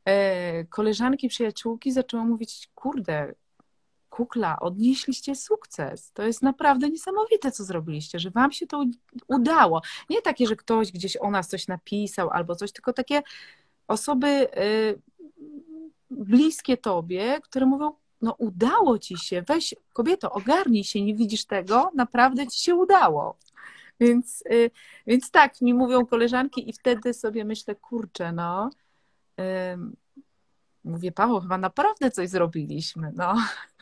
e, 0.05 0.65
koleżanki, 0.65 1.27
przyjaciółki 1.27 1.91
zaczęły 1.91 2.23
mówić, 2.23 2.69
kurde, 2.75 3.33
kukla, 4.09 4.59
odnieśliście 4.59 5.35
sukces. 5.35 6.11
To 6.11 6.23
jest 6.23 6.41
naprawdę 6.41 6.89
niesamowite, 6.89 7.51
co 7.51 7.63
zrobiliście, 7.63 8.19
że 8.19 8.31
wam 8.31 8.51
się 8.51 8.67
to 8.67 8.83
udało. 9.27 9.81
Nie 10.09 10.21
takie, 10.21 10.47
że 10.47 10.55
ktoś 10.55 10.91
gdzieś 10.91 11.17
o 11.17 11.31
nas 11.31 11.47
coś 11.47 11.67
napisał 11.67 12.29
albo 12.29 12.55
coś, 12.55 12.71
tylko 12.71 12.93
takie 12.93 13.21
osoby 13.87 14.47
bliskie 16.09 16.77
tobie, 16.77 17.39
które 17.43 17.65
mówią, 17.65 17.93
no 18.21 18.35
udało 18.37 18.99
ci 18.99 19.17
się, 19.17 19.41
weź 19.47 19.75
kobieto, 19.93 20.31
ogarnij 20.31 20.83
się, 20.83 21.01
nie 21.01 21.15
widzisz 21.15 21.45
tego, 21.45 21.91
naprawdę 21.95 22.47
ci 22.47 22.63
się 22.63 22.75
udało. 22.75 23.37
Więc, 23.99 24.43
y, 24.51 24.71
więc 25.07 25.31
tak, 25.31 25.61
mi 25.61 25.73
mówią 25.73 26.05
koleżanki 26.05 26.69
i 26.69 26.73
wtedy 26.73 27.13
sobie 27.13 27.45
myślę, 27.45 27.75
kurczę, 27.75 28.31
no, 28.31 28.69
mówię, 30.83 31.11
Paweł, 31.11 31.39
chyba 31.39 31.57
naprawdę 31.57 32.11
coś 32.11 32.29
zrobiliśmy, 32.29 33.11
no. 33.15 33.35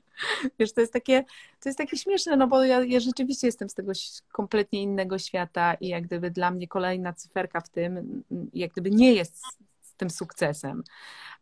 Wiesz, 0.59 0.73
to 0.73 0.81
jest 0.81 0.93
takie, 0.93 1.23
to 1.59 1.69
jest 1.69 1.77
takie 1.77 1.97
śmieszne, 1.97 2.37
no 2.37 2.47
bo 2.47 2.63
ja, 2.63 2.83
ja 2.83 2.99
rzeczywiście 2.99 3.47
jestem 3.47 3.69
z 3.69 3.73
tego 3.73 3.91
kompletnie 4.31 4.81
innego 4.81 5.19
świata 5.19 5.73
i 5.73 5.87
jak 5.87 6.03
gdyby 6.03 6.31
dla 6.31 6.51
mnie 6.51 6.67
kolejna 6.67 7.13
cyferka 7.13 7.61
w 7.61 7.69
tym, 7.69 8.23
jak 8.53 8.71
gdyby 8.71 8.91
nie 8.91 9.13
jest 9.13 9.43
tym 9.97 10.09
sukcesem. 10.09 10.83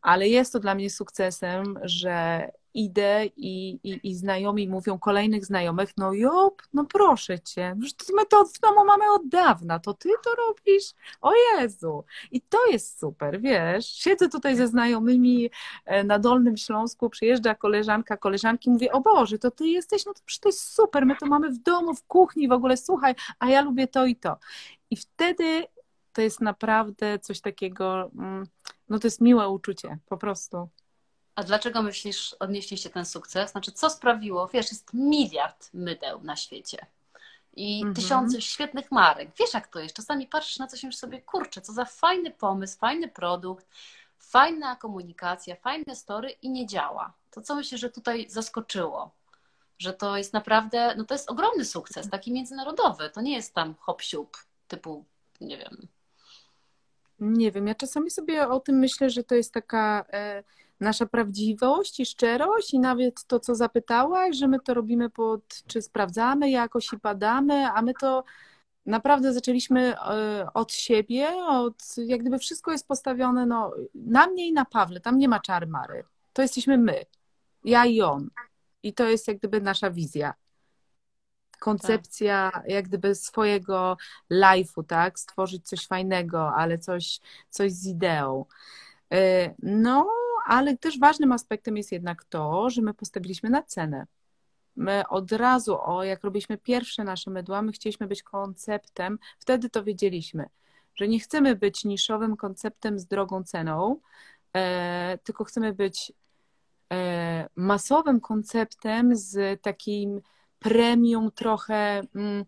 Ale 0.02 0.28
jest 0.28 0.54
to 0.54 0.60
dla 0.60 0.76
mnie 0.76 0.90
sukcesem, 0.90 1.80
że 1.84 2.48
idę 2.74 3.26
i, 3.26 3.80
i, 3.84 4.00
i 4.10 4.16
znajomi 4.16 4.68
mówią 4.68 5.00
kolejnych 5.00 5.46
znajomych, 5.46 5.90
no 5.98 6.14
Job, 6.14 6.62
no 6.74 6.86
proszę 6.86 7.40
cię, 7.40 7.76
my 8.16 8.26
to 8.26 8.46
w 8.46 8.60
domu 8.60 8.86
mamy 8.86 9.12
od 9.12 9.28
dawna, 9.28 9.80
to 9.80 9.94
ty 9.94 10.10
to 10.24 10.36
robisz? 10.36 10.94
O 11.22 11.32
Jezu! 11.34 12.04
I 12.32 12.42
to 12.42 12.58
jest 12.72 13.00
super, 13.00 13.42
wiesz, 13.42 13.86
siedzę 13.86 14.30
tutaj 14.30 14.56
ze 14.56 14.68
znajomymi 14.68 15.50
e, 15.86 16.04
na 16.04 16.20
Dolnym 16.20 16.58
Śląsku, 16.58 17.10
przyjeżdża 17.10 17.56
koleżanka, 17.56 18.18
koleżanki, 18.18 18.70
mówię, 18.70 18.92
o 18.92 19.02
Boże, 19.02 19.40
to 19.40 19.52
ty 19.52 19.68
jesteś, 19.68 20.06
no 20.06 20.14
to 20.14 20.22
przecież 20.26 20.40
to 20.40 20.50
jest 20.50 20.74
super, 20.74 21.06
my 21.06 21.16
to 21.16 21.26
mamy 21.26 21.50
w 21.50 21.58
domu, 21.58 21.96
w 21.96 22.04
kuchni, 22.04 22.48
w 22.48 22.52
ogóle, 22.52 22.78
słuchaj, 22.78 23.16
a 23.40 23.50
ja 23.50 23.62
lubię 23.62 23.88
to 23.88 24.06
i 24.06 24.16
to. 24.16 24.38
I 24.90 24.96
wtedy 24.96 25.68
to 26.14 26.22
jest 26.22 26.42
naprawdę 26.42 27.20
coś 27.20 27.42
takiego, 27.42 28.12
mm, 28.16 28.48
no 28.90 29.00
to 29.00 29.08
jest 29.08 29.22
miłe 29.22 29.50
uczucie, 29.50 29.98
po 30.06 30.18
prostu. 30.18 30.70
A 31.36 31.44
dlaczego 31.44 31.82
myślisz, 31.82 32.36
odnieśliście 32.40 32.90
ten 32.90 33.06
sukces? 33.06 33.52
Znaczy, 33.52 33.72
co 33.72 33.90
sprawiło? 33.90 34.48
Wiesz, 34.48 34.72
jest 34.72 34.94
miliard 34.94 35.70
mydeł 35.74 36.24
na 36.24 36.36
świecie 36.36 36.86
i 37.56 37.78
mhm. 37.78 37.96
tysiące 37.96 38.42
świetnych 38.42 38.92
marek. 38.92 39.32
Wiesz, 39.40 39.54
jak 39.54 39.68
to 39.68 39.80
jest? 39.80 39.96
Czasami 39.96 40.28
patrzysz 40.28 40.60
na 40.60 40.68
coś 40.68 40.84
i 40.84 40.94
sobie, 40.94 41.22
kurczę, 41.22 41.62
co 41.62 41.74
za 41.74 41.86
fajny 41.86 42.32
pomysł, 42.32 42.78
fajny 42.78 43.08
produkt, 43.08 43.68
fajna 44.20 44.76
komunikacja, 44.76 45.56
fajne 45.56 45.96
story 45.96 46.30
i 46.30 46.50
nie 46.50 46.68
działa. 46.68 47.14
To 47.32 47.42
co 47.42 47.56
myślę, 47.56 47.78
że 47.78 47.90
tutaj 47.90 48.30
zaskoczyło? 48.30 49.12
Że 49.80 49.94
to 49.94 50.18
jest 50.18 50.34
naprawdę, 50.34 50.96
no 50.98 51.04
to 51.04 51.14
jest 51.14 51.32
ogromny 51.32 51.66
sukces, 51.66 52.10
taki 52.10 52.32
międzynarodowy. 52.32 53.10
To 53.10 53.22
nie 53.22 53.36
jest 53.36 53.54
tam 53.54 53.76
hop 53.80 54.02
typu, 54.68 55.06
nie 55.42 55.58
wiem, 55.58 55.88
nie 57.20 57.52
wiem, 57.52 57.68
ja 57.68 57.76
czasami 57.76 58.12
sobie 58.12 58.48
o 58.48 58.60
tym 58.60 58.80
myślę, 58.80 59.10
że 59.10 59.24
to 59.24 59.36
jest 59.36 59.54
taka 59.54 60.06
e, 60.14 60.44
nasza 60.80 61.06
prawdziwość 61.06 62.00
i 62.00 62.06
szczerość 62.06 62.74
i 62.74 62.80
nawet 62.80 63.26
to, 63.28 63.40
co 63.40 63.56
zapytałaś, 63.56 64.38
że 64.38 64.48
my 64.48 64.60
to 64.60 64.74
robimy 64.74 65.10
pod, 65.10 65.64
czy 65.68 65.82
sprawdzamy 65.82 66.50
jakoś 66.50 66.94
i 66.94 66.98
badamy, 66.98 67.68
a 67.68 67.82
my 67.82 67.94
to 68.02 68.24
naprawdę 68.86 69.34
zaczęliśmy 69.34 69.96
e, 70.00 70.48
od 70.54 70.74
siebie, 70.74 71.28
od, 71.48 71.84
jak 71.98 72.22
gdyby 72.22 72.40
wszystko 72.40 72.72
jest 72.72 72.88
postawione 72.88 73.46
no, 73.46 73.72
na 73.96 74.28
mnie 74.28 74.48
i 74.48 74.54
na 74.54 74.66
Pawle, 74.66 75.00
tam 75.00 75.18
nie 75.18 75.30
ma 75.30 75.40
czary 75.40 75.68
mary. 75.68 76.04
To 76.34 76.42
jesteśmy 76.42 76.78
my, 76.78 77.06
ja 77.64 77.86
i 77.86 78.02
on. 78.02 78.30
I 78.84 78.94
to 78.94 79.08
jest 79.10 79.28
jak 79.28 79.38
gdyby 79.38 79.62
nasza 79.62 79.92
wizja 79.92 80.34
koncepcja 81.64 82.52
tak. 82.54 82.70
jak 82.70 82.88
gdyby 82.88 83.16
swojego 83.16 83.98
life'u, 84.32 84.84
tak? 84.88 85.20
Stworzyć 85.20 85.68
coś 85.68 85.88
fajnego, 85.88 86.56
ale 86.56 86.78
coś, 86.78 87.20
coś 87.50 87.72
z 87.72 87.88
ideą. 87.88 88.46
E, 89.14 89.54
no, 89.60 90.10
ale 90.46 90.78
też 90.78 91.00
ważnym 91.00 91.32
aspektem 91.32 91.78
jest 91.78 91.92
jednak 91.92 92.24
to, 92.24 92.70
że 92.70 92.82
my 92.82 92.94
postawiliśmy 92.94 93.50
na 93.50 93.64
cenę. 93.64 94.06
My 94.76 95.04
od 95.10 95.32
razu, 95.32 95.78
o, 95.82 96.04
jak 96.04 96.24
robiliśmy 96.24 96.58
pierwsze 96.58 97.04
nasze 97.04 97.32
mydła, 97.32 97.62
my 97.62 97.72
chcieliśmy 97.72 98.08
być 98.08 98.24
konceptem, 98.24 99.20
wtedy 99.40 99.70
to 99.70 99.84
wiedzieliśmy, 99.84 100.50
że 100.96 101.08
nie 101.08 101.20
chcemy 101.20 101.56
być 101.56 101.86
niszowym 101.86 102.38
konceptem 102.38 103.00
z 103.00 103.06
drogą 103.06 103.44
ceną, 103.44 104.00
e, 104.54 105.18
tylko 105.24 105.44
chcemy 105.44 105.74
być 105.74 106.14
e, 106.94 107.50
masowym 107.56 108.22
konceptem 108.22 109.16
z 109.16 109.62
takim 109.62 110.22
premium 110.64 111.32
trochę, 111.32 112.02
mm, 112.16 112.46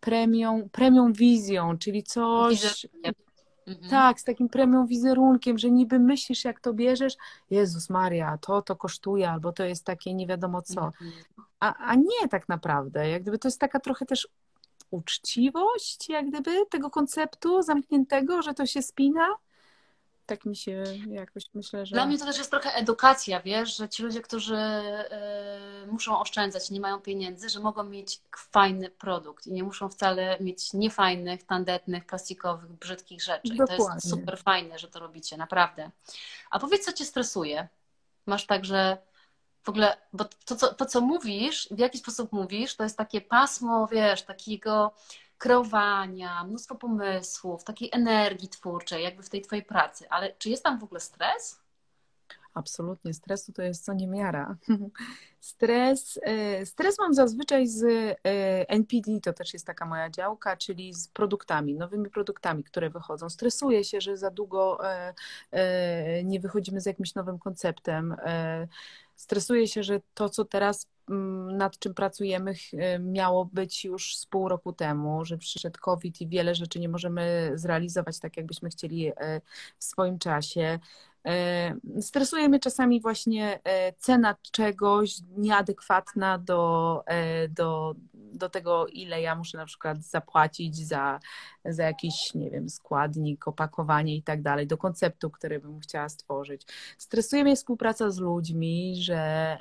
premium, 0.00 0.68
premium 0.68 1.12
wizją, 1.12 1.78
czyli 1.78 2.02
coś... 2.02 2.86
Mhm. 3.66 3.90
Tak, 3.90 4.20
z 4.20 4.24
takim 4.24 4.48
premium 4.48 4.86
wizerunkiem, 4.86 5.58
że 5.58 5.70
niby 5.70 5.98
myślisz, 5.98 6.44
jak 6.44 6.60
to 6.60 6.72
bierzesz, 6.72 7.16
Jezus 7.50 7.90
Maria, 7.90 8.38
to 8.38 8.62
to 8.62 8.76
kosztuje, 8.76 9.30
albo 9.30 9.52
to 9.52 9.64
jest 9.64 9.84
takie 9.84 10.14
nie 10.14 10.26
wiadomo 10.26 10.62
co. 10.62 10.84
Mhm. 10.84 11.12
A, 11.60 11.74
a 11.74 11.94
nie 11.94 12.28
tak 12.30 12.48
naprawdę. 12.48 13.08
Jak 13.08 13.22
gdyby 13.22 13.38
to 13.38 13.48
jest 13.48 13.60
taka 13.60 13.80
trochę 13.80 14.06
też 14.06 14.28
uczciwość, 14.90 16.08
jak 16.08 16.28
gdyby, 16.28 16.66
tego 16.70 16.90
konceptu 16.90 17.62
zamkniętego, 17.62 18.42
że 18.42 18.54
to 18.54 18.66
się 18.66 18.82
spina 18.82 19.26
tak 20.26 20.44
mi 20.44 20.56
się 20.56 20.84
jakoś 21.08 21.44
myślę, 21.54 21.86
że. 21.86 21.94
Dla 21.94 22.06
mnie 22.06 22.18
to 22.18 22.24
też 22.24 22.38
jest 22.38 22.50
trochę 22.50 22.74
edukacja, 22.74 23.40
wiesz, 23.40 23.76
że 23.76 23.88
ci 23.88 24.02
ludzie, 24.02 24.20
którzy 24.20 24.56
y, 25.84 25.86
muszą 25.86 26.20
oszczędzać, 26.20 26.70
nie 26.70 26.80
mają 26.80 27.00
pieniędzy, 27.00 27.48
że 27.48 27.60
mogą 27.60 27.84
mieć 27.84 28.20
fajny 28.36 28.90
produkt 28.90 29.46
i 29.46 29.52
nie 29.52 29.62
muszą 29.62 29.88
wcale 29.88 30.36
mieć 30.40 30.72
niefajnych, 30.72 31.44
tandetnych, 31.44 32.04
plastikowych, 32.06 32.72
brzydkich 32.72 33.22
rzeczy. 33.22 33.48
Dokładnie. 33.48 33.74
I 33.74 33.78
to 33.78 33.94
jest 33.94 34.10
super 34.10 34.38
fajne, 34.38 34.78
że 34.78 34.88
to 34.88 34.98
robicie, 34.98 35.36
naprawdę. 35.36 35.90
A 36.50 36.58
powiedz, 36.58 36.84
co 36.84 36.92
cię 36.92 37.04
stresuje? 37.04 37.68
Masz 38.26 38.46
także 38.46 38.98
w 39.62 39.68
ogóle, 39.68 39.96
bo 40.12 40.24
to 40.44 40.56
co, 40.56 40.74
to, 40.74 40.86
co 40.86 41.00
mówisz, 41.00 41.68
w 41.70 41.78
jaki 41.78 41.98
sposób 41.98 42.32
mówisz, 42.32 42.76
to 42.76 42.84
jest 42.84 42.98
takie 42.98 43.20
pasmo, 43.20 43.86
wiesz, 43.86 44.22
takiego 44.22 44.94
kreowania, 45.44 46.44
mnóstwo 46.44 46.74
pomysłów, 46.74 47.64
takiej 47.64 47.88
energii 47.92 48.48
twórczej, 48.48 49.04
jakby 49.04 49.22
w 49.22 49.30
tej 49.30 49.42
twojej 49.42 49.64
pracy. 49.64 50.06
Ale 50.10 50.34
czy 50.38 50.50
jest 50.50 50.64
tam 50.64 50.78
w 50.78 50.84
ogóle 50.84 51.00
stres? 51.00 51.60
Absolutnie, 52.54 53.14
stresu 53.14 53.52
to 53.52 53.62
jest 53.62 53.84
co 53.84 53.92
niemiara. 53.92 54.56
Stres, 55.40 56.20
e, 56.22 56.66
stres 56.66 56.98
mam 56.98 57.14
zazwyczaj 57.14 57.66
z 57.66 57.84
e, 57.84 58.16
NPD, 58.68 59.20
to 59.22 59.32
też 59.32 59.52
jest 59.52 59.66
taka 59.66 59.86
moja 59.86 60.10
działka, 60.10 60.56
czyli 60.56 60.94
z 60.94 61.08
produktami, 61.08 61.74
nowymi 61.74 62.10
produktami, 62.10 62.64
które 62.64 62.90
wychodzą. 62.90 63.30
Stresuję 63.30 63.84
się, 63.84 64.00
że 64.00 64.16
za 64.16 64.30
długo 64.30 64.78
e, 65.52 66.24
nie 66.24 66.40
wychodzimy 66.40 66.80
z 66.80 66.86
jakimś 66.86 67.14
nowym 67.14 67.38
konceptem. 67.38 68.16
Stresuję 69.16 69.68
się, 69.68 69.82
że 69.82 70.00
to, 70.14 70.28
co 70.28 70.44
teraz 70.44 70.86
Mm, 71.10 71.56
nad 71.56 71.78
czym 71.78 71.94
pracujemy, 71.94 72.54
miało 73.00 73.44
być 73.44 73.84
już 73.84 74.16
z 74.16 74.26
pół 74.26 74.48
roku 74.48 74.72
temu, 74.72 75.24
że 75.24 75.38
przyszedł 75.38 75.78
COVID 75.80 76.20
i 76.20 76.28
wiele 76.28 76.54
rzeczy 76.54 76.80
nie 76.80 76.88
możemy 76.88 77.52
zrealizować 77.54 78.18
tak, 78.18 78.36
jakbyśmy 78.36 78.70
chcieli 78.70 79.08
e, 79.08 79.40
w 79.78 79.84
swoim 79.84 80.18
czasie. 80.18 80.78
E, 81.26 81.74
stresuje 82.00 82.48
mnie 82.48 82.60
czasami 82.60 83.00
właśnie 83.00 83.60
e, 83.64 83.92
cena 83.92 84.36
czegoś 84.52 85.16
nieadekwatna 85.36 86.38
do, 86.38 87.04
do, 87.48 87.94
do 88.14 88.48
tego, 88.48 88.86
ile 88.86 89.20
ja 89.22 89.36
muszę 89.36 89.58
na 89.58 89.66
przykład 89.66 90.02
zapłacić 90.04 90.76
za, 90.76 91.20
za 91.64 91.82
jakiś, 91.82 92.34
nie 92.34 92.50
wiem, 92.50 92.68
składnik, 92.68 93.48
opakowanie 93.48 94.16
i 94.16 94.22
tak 94.22 94.42
dalej, 94.42 94.66
do 94.66 94.78
konceptu, 94.78 95.30
który 95.30 95.60
bym 95.60 95.80
chciała 95.80 96.08
stworzyć. 96.08 96.62
Stresuje 96.98 97.44
mnie 97.44 97.56
współpraca 97.56 98.10
z 98.10 98.18
ludźmi, 98.18 98.96
że 98.96 99.58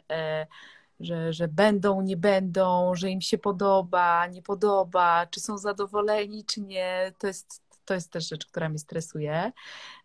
że, 0.99 1.33
że 1.33 1.47
będą, 1.47 2.01
nie 2.01 2.17
będą, 2.17 2.95
że 2.95 3.09
im 3.09 3.21
się 3.21 3.37
podoba, 3.37 4.27
nie 4.27 4.41
podoba, 4.41 5.25
czy 5.25 5.39
są 5.39 5.57
zadowoleni, 5.57 6.45
czy 6.45 6.61
nie. 6.61 7.11
To 7.19 7.27
jest, 7.27 7.61
to 7.85 7.93
jest 7.93 8.11
też 8.11 8.29
rzecz, 8.29 8.45
która 8.45 8.69
mnie 8.69 8.79
stresuje. 8.79 9.51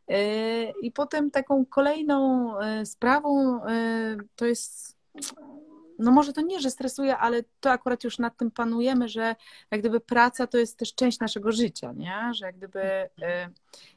Yy, 0.09 0.73
I 0.83 0.93
potem 0.93 1.31
taką 1.31 1.67
kolejną 1.67 2.53
yy, 2.61 2.87
sprawą 2.87 3.61
yy, 3.67 4.19
to 4.37 4.47
jest 4.47 4.99
no 5.99 6.11
może 6.11 6.33
to 6.33 6.41
nie, 6.41 6.61
że 6.61 6.71
stresuje, 6.71 7.17
ale 7.17 7.43
to 7.61 7.71
akurat 7.71 8.05
już 8.05 8.19
nad 8.19 8.37
tym 8.37 8.51
panujemy, 8.51 9.09
że 9.09 9.37
jak 9.71 9.81
gdyby 9.81 10.01
praca 10.01 10.47
to 10.47 10.59
jest 10.59 10.79
też 10.79 10.95
część 10.95 11.21
naszego 11.21 11.53
życia, 11.53 11.93
nie? 11.93 12.31
Że 12.35 12.47
jak 12.47 12.57
gdyby 12.57 13.09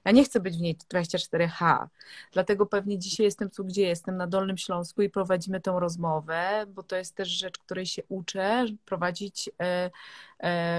ja 0.06 0.12
nie 0.12 0.24
chcę 0.24 0.40
być 0.40 0.58
w 0.58 0.62
niej 0.62 0.78
24H, 0.94 1.88
dlatego 2.32 2.66
pewnie 2.66 3.00
dzisiaj 3.00 3.26
jestem 3.26 3.50
tu, 3.50 3.66
gdzie 3.66 3.82
jestem, 3.82 4.18
na 4.18 4.28
Dolnym 4.28 4.58
Śląsku 4.58 5.02
i 5.02 5.10
prowadzimy 5.10 5.62
tę 5.62 5.76
rozmowę, 5.80 6.66
bo 6.68 6.84
to 6.84 6.96
jest 6.96 7.16
też 7.16 7.30
rzecz, 7.30 7.58
której 7.58 7.86
się 7.86 8.02
uczę, 8.10 8.66
prowadzić, 8.86 9.48
y, 9.48 9.52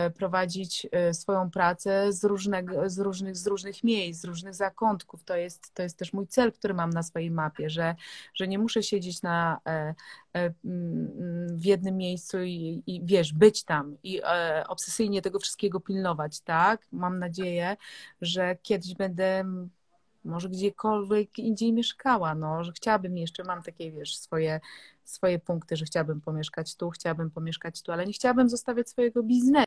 y, 0.06 0.10
prowadzić 0.10 0.86
swoją 1.12 1.50
pracę 1.50 2.12
z, 2.12 2.24
różnego, 2.24 2.90
z, 2.90 2.98
różnych, 2.98 3.36
z 3.36 3.46
różnych 3.46 3.84
miejsc, 3.84 4.20
z 4.20 4.24
różnych 4.24 4.54
zakątków. 4.54 5.24
To 5.24 5.36
jest, 5.36 5.74
to 5.74 5.82
jest 5.82 5.98
też 5.98 6.12
mój 6.12 6.26
cel, 6.26 6.52
który 6.52 6.74
mam 6.74 6.90
na 6.90 7.02
swojej 7.02 7.30
mapie, 7.30 7.70
że, 7.70 7.94
że 8.34 8.48
nie 8.48 8.58
muszę 8.58 8.82
siedzieć 8.82 9.22
na 9.22 9.60
w 11.52 11.64
jednym 11.64 11.96
miejscu 11.96 12.42
i, 12.42 12.82
i 12.86 13.00
wiesz, 13.04 13.32
być 13.32 13.64
tam 13.64 13.96
i 14.02 14.20
e, 14.24 14.64
obsesyjnie 14.68 15.22
tego 15.22 15.38
wszystkiego 15.38 15.80
pilnować, 15.80 16.40
tak? 16.40 16.86
Mam 16.92 17.18
nadzieję, 17.18 17.76
że 18.20 18.56
będę 18.98 19.44
może 20.24 20.48
gdziekolwiek 20.48 21.38
indziej 21.38 21.72
mieszkała, 21.72 22.34
no, 22.34 22.64
że 22.64 22.72
chciałabym 22.72 23.16
jeszcze, 23.16 23.44
mam 23.44 23.62
takie, 23.62 23.92
wiesz, 23.92 24.16
swoje, 24.16 24.60
swoje 25.04 25.38
punkty, 25.38 25.76
że 25.76 25.84
chciałabym 25.84 26.20
pomieszkać 26.20 26.76
tu, 26.76 26.90
chciałabym 26.90 27.30
pomieszkać 27.30 27.82
tu, 27.82 27.92
ale 27.92 28.06
nie 28.06 28.12
chciałabym 28.12 28.48
zostawiać 28.48 28.90
swojego 28.90 29.22
biznesu. 29.22 29.60